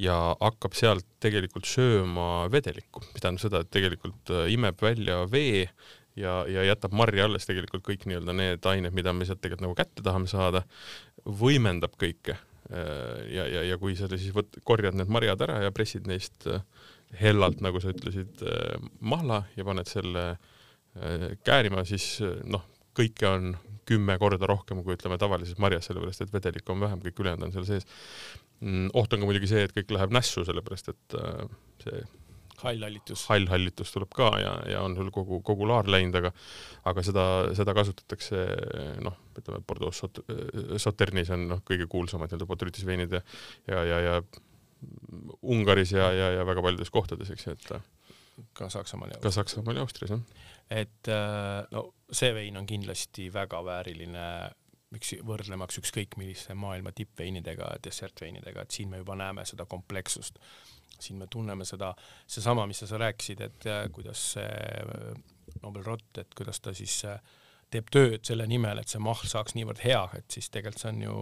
ja 0.00 0.16
hakkab 0.40 0.74
sealt 0.74 1.06
tegelikult 1.22 1.68
sööma 1.70 2.48
vedelikku, 2.50 3.04
mis 3.12 3.22
tähendab 3.22 3.44
seda, 3.44 3.60
et 3.62 3.70
tegelikult 3.74 4.32
äh, 4.34 4.48
imeb 4.54 4.80
välja 4.82 5.22
vee 5.30 5.68
ja, 6.16 6.40
ja 6.50 6.64
jätab 6.66 6.94
marja 6.96 7.28
alles 7.28 7.46
tegelikult 7.48 7.84
kõik 7.86 8.06
nii-öelda 8.08 8.34
need 8.36 8.66
ained, 8.70 8.94
mida 8.96 9.14
me 9.14 9.26
sealt 9.26 9.42
tegelikult 9.42 9.66
nagu 9.68 9.78
kätte 9.78 10.04
tahame 10.06 10.30
saada, 10.30 10.64
võimendab 11.24 11.96
kõike. 12.00 12.36
ja, 12.64 13.44
ja, 13.44 13.62
ja 13.68 13.76
kui 13.76 13.92
sa 13.96 14.08
siis 14.08 14.32
võt-, 14.32 14.56
korjad 14.64 14.96
need 14.96 15.10
marjad 15.12 15.42
ära 15.44 15.58
ja 15.66 15.72
pressid 15.74 16.06
neist 16.08 16.46
äh, 16.48 16.62
hellalt, 17.20 17.60
nagu 17.64 17.80
sa 17.82 17.92
ütlesid, 17.92 18.40
äh, 18.40 18.78
mahla 19.04 19.42
ja 19.56 19.66
paned 19.68 19.90
selle 19.90 20.24
äh, 20.32 21.34
käärima, 21.44 21.84
siis 21.84 22.22
noh, 22.48 22.64
kõike 22.96 23.28
on 23.28 23.52
kümme 23.88 24.18
korda 24.20 24.48
rohkem 24.50 24.82
kui 24.84 24.96
ütleme 24.96 25.18
tavalises 25.20 25.60
marjas, 25.62 25.88
sellepärast 25.90 26.24
et 26.24 26.34
vedelikku 26.34 26.74
on 26.74 26.84
vähem, 26.84 27.04
kõik 27.04 27.22
ülejäänud 27.24 27.48
on 27.48 27.54
seal 27.54 27.68
sees. 27.68 27.88
Mm, 28.60 28.90
oht 28.96 29.12
on 29.12 29.24
ka 29.24 29.30
muidugi 29.30 29.50
see, 29.50 29.64
et 29.66 29.74
kõik 29.76 29.94
läheb 29.96 30.14
nässu, 30.14 30.44
sellepärast 30.48 30.92
et 30.94 31.18
see 31.84 32.04
hall-hallitus. 32.62 33.24
hall-hallitus 33.28 33.92
tuleb 33.94 34.12
ka 34.14 34.30
ja, 34.40 34.54
ja 34.70 34.82
on 34.84 34.96
sul 34.96 35.10
kogu, 35.14 35.40
kogu 35.46 35.68
laar 35.68 35.88
läinud, 35.90 36.16
aga 36.20 36.32
aga 36.90 37.04
seda, 37.06 37.26
seda 37.56 37.74
kasutatakse 37.76 38.44
noh, 39.04 39.16
ütleme 39.38 39.60
Bordeaux 39.66 40.02
Sot-, 40.04 40.22
Sauternis 40.80 41.32
on 41.34 41.48
noh, 41.50 41.62
kõige 41.66 41.88
kuulsamad 41.90 42.30
nii-öelda 42.30 42.48
botrytis 42.48 42.86
veinid 42.88 43.18
ja 43.18 43.22
ja, 43.70 43.84
ja, 43.90 44.00
ja 44.08 44.20
Ungaris 45.42 45.94
ja, 45.94 46.10
ja, 46.12 46.30
ja 46.38 46.46
väga 46.46 46.62
paljudes 46.64 46.90
kohtades, 46.92 47.30
eks 47.32 47.46
ju, 47.46 47.54
et 47.56 47.70
ka 48.52 48.68
Saksamaal 48.72 49.14
ja 49.14 49.22
ka 49.22 49.30
Saksamaal 49.34 49.80
ja 49.80 49.86
Austrias, 49.86 50.14
jah. 50.14 50.44
et 50.70 51.10
no 51.70 51.86
see 52.10 52.34
vein 52.34 52.56
on 52.56 52.66
kindlasti 52.66 53.30
väga 53.32 53.60
vääriline 53.64 54.28
miks 54.94 55.16
võrdlemaks 55.26 55.80
ükskõik 55.80 56.14
milliste 56.20 56.54
maailma 56.54 56.92
tippveinidega, 56.94 57.72
dessertveinidega, 57.82 58.62
et 58.62 58.76
siin 58.76 58.92
me 58.92 59.00
juba 59.02 59.16
näeme 59.18 59.42
seda 59.48 59.66
komplekssust 59.66 60.38
siin 61.00 61.18
me 61.18 61.26
tunneme 61.30 61.64
seda, 61.64 61.92
seesama, 62.26 62.66
mis 62.70 62.82
sa, 62.82 62.88
sa 62.90 63.00
rääkisid, 63.02 63.42
et 63.44 63.66
äh, 63.70 63.86
kuidas 63.92 64.22
see 64.34 64.44
äh, 64.44 65.14
Nobel 65.62 65.84
Rott, 65.86 66.20
et 66.20 66.34
kuidas 66.36 66.60
ta 66.60 66.74
siis 66.76 66.96
äh, 67.08 67.18
teeb 67.74 67.90
tööd 67.92 68.24
selle 68.26 68.46
nimel, 68.50 68.80
et 68.80 68.90
see 68.90 69.02
mahl 69.02 69.28
saaks 69.28 69.56
niivõrd 69.58 69.82
hea, 69.84 70.02
et 70.18 70.38
siis 70.38 70.50
tegelikult 70.54 70.82
see 70.84 70.92
on 70.92 71.04
ju 71.04 71.18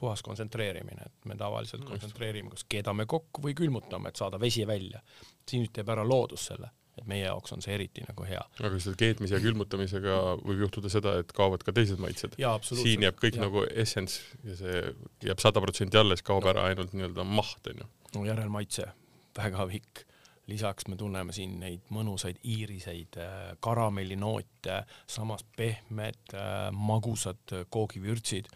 puhas 0.00 0.24
kontsentreerimine, 0.26 1.06
et 1.06 1.30
me 1.30 1.36
tavaliselt 1.40 1.82
Just. 1.82 1.90
kontsentreerime, 1.92 2.52
kas 2.54 2.66
keedame 2.70 3.06
kokku 3.10 3.44
või 3.44 3.56
külmutame, 3.58 4.10
et 4.10 4.20
saada 4.20 4.40
vesi 4.40 4.66
välja. 4.68 5.02
siin 5.48 5.64
nüüd 5.64 5.72
teeb 5.74 5.88
ära 5.90 6.04
loodus 6.06 6.44
selle, 6.46 6.70
et 6.98 7.06
meie 7.10 7.24
jaoks 7.24 7.52
on 7.56 7.64
see 7.64 7.74
eriti 7.74 8.04
nagu 8.06 8.26
hea. 8.28 8.42
aga 8.60 8.78
selle 8.78 8.98
keetmise 9.00 9.34
ja 9.36 9.42
külmutamisega 9.42 10.18
võib 10.44 10.64
juhtuda 10.66 10.92
seda, 10.92 11.16
et 11.22 11.32
kaovad 11.36 11.64
ka 11.66 11.74
teised 11.76 12.02
maitsed. 12.02 12.36
siin 12.70 13.06
jääb 13.06 13.18
kõik 13.20 13.40
ja. 13.40 13.46
nagu 13.46 13.64
essence 13.70 14.20
ja 14.44 14.56
see 14.60 14.84
jääb 15.30 15.42
sada 15.42 15.62
protsenti 15.64 16.00
alles, 16.00 16.22
kaob 16.22 16.46
no. 16.46 16.54
ära 16.54 16.68
ainult 16.70 16.94
nii-öelda 16.94 17.26
maht, 17.26 17.66
onju. 17.72 17.88
no 18.14 18.24
järelmaitse 18.28 18.92
väga 19.36 19.66
pikk. 19.70 20.06
Lisaks 20.50 20.88
me 20.90 20.98
tunneme 20.98 21.32
siin 21.34 21.56
neid 21.62 21.86
mõnusaid 21.94 22.40
iiriseid 22.44 23.18
äh, 23.22 23.38
karamellinoote, 23.64 24.82
samas 25.10 25.44
pehmed 25.56 26.34
äh, 26.34 26.68
magusad 26.74 27.56
koogivürtsid. 27.70 28.50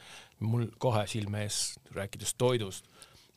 mul 0.45 0.67
kohe 0.79 1.07
silme 1.09 1.45
ees, 1.47 1.79
rääkides 1.95 2.35
toidust, 2.39 2.89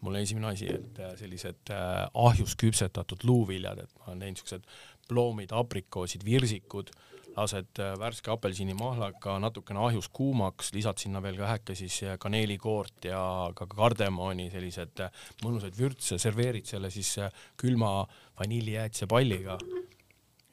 mul 0.02 0.18
esimene 0.20 0.52
asi, 0.52 0.70
et 0.74 1.00
äh, 1.00 1.14
sellised 1.20 1.74
ahjus 2.14 2.58
küpsetatud 2.60 3.24
luuviljad, 3.24 3.86
et 3.86 4.00
ma 4.00 4.12
olen 4.12 4.26
teinud 4.26 4.42
siuksed 4.42 4.66
ploomid, 5.08 5.54
aprikoosid, 5.56 6.26
virsikud 6.26 6.92
lased 7.38 7.82
äh, 7.82 7.94
värske 8.00 8.32
apelsinimahlaga 8.34 9.38
natukene 9.42 9.82
ahjus 9.88 10.10
kuumaks, 10.14 10.72
lisad 10.76 11.00
sinna 11.02 11.22
veel 11.24 11.38
väheke 11.40 11.76
siis 11.78 12.00
äh, 12.06 12.18
kaneelikoort 12.22 13.08
ja 13.12 13.22
ka 13.58 13.70
kardemoni, 13.72 14.50
sellised 14.54 15.06
äh, 15.06 15.24
mõnusaid 15.46 15.78
vürtse, 15.78 16.20
serveerid 16.22 16.70
selle 16.70 16.92
siis 16.94 17.14
külma 17.60 17.92
vanillijäätisepalliga 18.40 19.58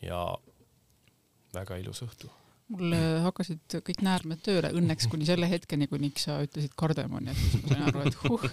ja 0.05 0.23
väga 1.55 1.81
ilus 1.81 2.05
õhtu 2.07 2.31
mul 2.75 2.95
hakkasid 3.27 3.77
kõik 3.85 4.01
näärmed 4.03 4.41
tööle 4.43 4.71
õnneks 4.75 5.07
kuni 5.13 5.27
selle 5.29 5.47
hetkeni, 5.51 5.85
kuniks 5.87 6.25
sa 6.27 6.39
ütlesid 6.43 6.73
kardemoni, 6.81 7.29
et 7.31 7.37
siis 7.37 7.61
ma 7.61 7.75
sain 7.75 7.83
aru, 7.91 8.07
et 8.09 8.17
huh, 8.23 8.47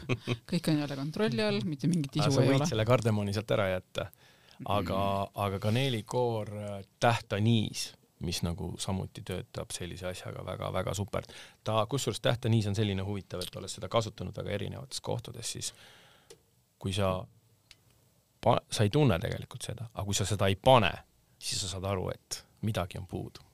kõik 0.52 0.68
on 0.68 0.82
jälle 0.84 0.98
kontrolli 1.00 1.46
all, 1.46 1.62
mitte 1.64 1.88
mingit 1.88 2.20
isu 2.20 2.28
ei 2.28 2.28
ole. 2.28 2.36
sa 2.36 2.50
võid 2.50 2.74
selle 2.74 2.86
kardemoni 2.90 3.34
sealt 3.34 3.56
ära 3.56 3.70
jätta, 3.72 4.10
aga 4.66 5.00
mm., 5.00 5.40
aga 5.48 5.62
kaneelikoor, 5.64 6.52
tähtaniis 7.00 7.88
mis 8.22 8.42
nagu 8.46 8.74
samuti 8.80 9.24
töötab 9.26 9.74
sellise 9.74 10.08
asjaga 10.12 10.46
väga-väga 10.46 10.94
super. 10.98 11.26
ta, 11.64 11.86
kusjuures 11.90 12.22
tähtaniis 12.22 12.68
on 12.68 12.76
selline 12.76 13.06
huvitav, 13.06 13.42
et 13.42 13.56
olles 13.56 13.78
seda 13.78 13.90
kasutanud 13.90 14.38
väga 14.38 14.52
erinevates 14.58 15.02
kohtades, 15.02 15.52
siis 15.52 15.74
kui 16.80 16.94
sa, 16.94 17.14
sa 18.72 18.84
ei 18.84 18.90
tunne 18.90 19.20
tegelikult 19.22 19.66
seda, 19.66 19.90
aga 19.94 20.06
kui 20.06 20.18
sa 20.18 20.26
seda 20.26 20.50
ei 20.50 20.56
pane, 20.56 20.92
siis 21.42 21.62
sa 21.62 21.76
saad 21.76 21.88
aru, 21.92 22.10
et 22.14 22.44
midagi 22.62 23.02
on 23.02 23.08
puudu. 23.08 23.48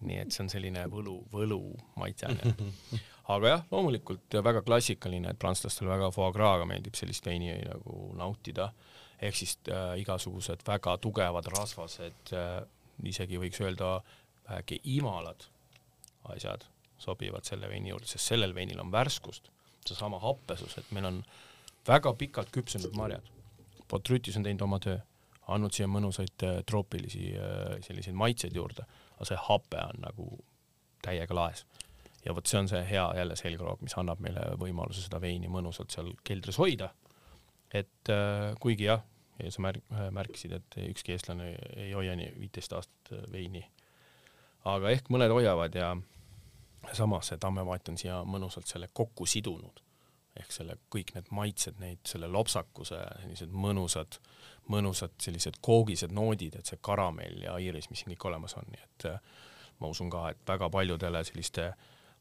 nii 0.00 0.16
et 0.16 0.32
see 0.32 0.40
on 0.40 0.48
selline 0.48 0.86
võlu, 0.88 1.18
võlu 1.32 1.58
maitse 2.00 2.30
onju. 2.30 2.54
aga 3.34 3.50
jah, 3.50 3.64
loomulikult 3.70 4.36
väga 4.44 4.62
klassikaline, 4.64 5.28
et 5.30 5.40
prantslastele 5.40 5.90
väga 5.90 6.08
foie 6.14 6.30
gras'ga 6.32 6.64
meeldib 6.68 6.96
sellist 6.96 7.26
veini 7.26 7.52
nagu 7.66 8.14
nautida, 8.16 8.70
ehk 9.20 9.36
siis 9.36 9.58
äh, 9.68 9.98
igasugused 10.00 10.64
väga 10.66 10.96
tugevad 11.04 11.48
rasvased 11.52 12.32
äh, 12.32 12.62
isegi 13.04 13.40
võiks 13.40 13.60
öelda 13.64 13.98
vähegi 14.48 14.80
imalad 14.96 15.46
asjad 16.34 16.66
sobivad 16.98 17.44
selle 17.44 17.68
veini 17.68 17.90
juurde, 17.90 18.08
sest 18.08 18.32
sellel 18.32 18.54
veinil 18.56 18.80
on 18.80 18.92
värskust, 18.92 19.50
seesama 19.84 20.20
happesus, 20.22 20.78
et 20.78 20.90
meil 20.96 21.08
on 21.10 21.22
väga 21.88 22.14
pikalt 22.16 22.52
küpsenud 22.54 22.94
marjad. 22.96 23.26
Botrytis 23.90 24.38
on 24.38 24.46
teinud 24.46 24.64
oma 24.64 24.78
töö, 24.80 24.96
andnud 25.52 25.74
siia 25.76 25.88
mõnusaid 25.90 26.46
äh, 26.46 26.60
troopilisi 26.66 27.34
äh, 27.36 27.76
selliseid 27.84 28.16
maitseid 28.16 28.56
juurde, 28.56 28.86
aga 29.16 29.28
see 29.28 29.40
hape 29.48 29.82
on 29.90 30.04
nagu 30.06 30.28
täiega 31.04 31.36
laes. 31.36 31.66
ja 32.24 32.32
vot 32.32 32.46
see 32.48 32.58
on 32.58 32.68
see 32.68 32.80
hea 32.88 33.04
jälle 33.18 33.36
selgroog, 33.36 33.82
mis 33.84 33.96
annab 34.00 34.20
meile 34.24 34.46
võimaluse 34.56 35.02
seda 35.04 35.20
veini 35.20 35.50
mõnusalt 35.52 35.92
seal 35.92 36.14
keldris 36.24 36.56
hoida 36.56 36.88
et 37.74 38.12
äh, 38.12 38.54
kuigi 38.62 38.86
jah, 38.86 39.02
sa 39.50 39.62
märk-, 39.62 39.94
märkisid, 40.14 40.52
et 40.52 40.76
ükski 40.88 41.14
eestlane 41.14 41.54
ei 41.76 41.92
hoia 41.92 42.16
nii 42.18 42.34
viiteist 42.38 42.72
aastat 42.72 43.12
äh, 43.12 43.24
veini. 43.32 43.64
aga 44.64 44.90
ehk 44.90 45.10
mõned 45.12 45.32
hoiavad 45.32 45.74
ja 45.74 45.94
samas 46.92 47.28
see 47.28 47.40
tammevaat 47.40 47.88
on 47.88 47.98
siia 48.00 48.22
mõnusalt 48.24 48.70
selle 48.70 48.88
kokku 48.92 49.26
sidunud. 49.26 49.82
ehk 50.34 50.50
selle, 50.50 50.74
kõik 50.90 51.12
need 51.14 51.28
maitsed, 51.30 51.76
neid, 51.78 52.00
selle 52.10 52.26
lopsakuse, 52.26 52.98
sellised 53.22 53.52
mõnusad, 53.54 54.16
mõnusad 54.66 55.12
sellised 55.22 55.60
koogised 55.62 56.10
noodid, 56.10 56.56
et 56.58 56.66
see 56.66 56.80
karamell 56.82 57.44
ja 57.44 57.54
iiris, 57.62 57.86
mis 57.90 58.02
siin 58.02 58.16
kõik 58.16 58.26
olemas 58.32 58.56
on, 58.58 58.66
nii 58.72 58.82
et 58.82 59.06
äh, 59.12 59.20
ma 59.78 59.90
usun 59.94 60.10
ka, 60.10 60.28
et 60.34 60.42
väga 60.48 60.70
paljudele 60.74 61.22
selliste 61.24 61.68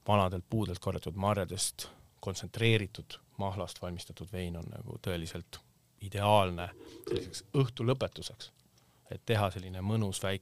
vanadelt 0.08 0.46
puudelt 0.50 0.80
korjatud 0.80 1.18
marjadest 1.18 1.88
kontsentreeritud 2.24 3.18
mahlast 3.38 3.82
valmistatud 3.82 4.30
vein 4.32 4.58
on 4.58 4.68
nagu 4.70 4.98
tõeliselt 5.08 5.60
ideaalne 6.04 6.70
selliseks 7.08 7.44
õhtu 7.58 7.86
lõpetuseks. 7.88 8.52
et 9.12 9.22
teha 9.26 9.50
selline 9.52 9.82
mõnus 9.82 10.24
väike 10.24 10.42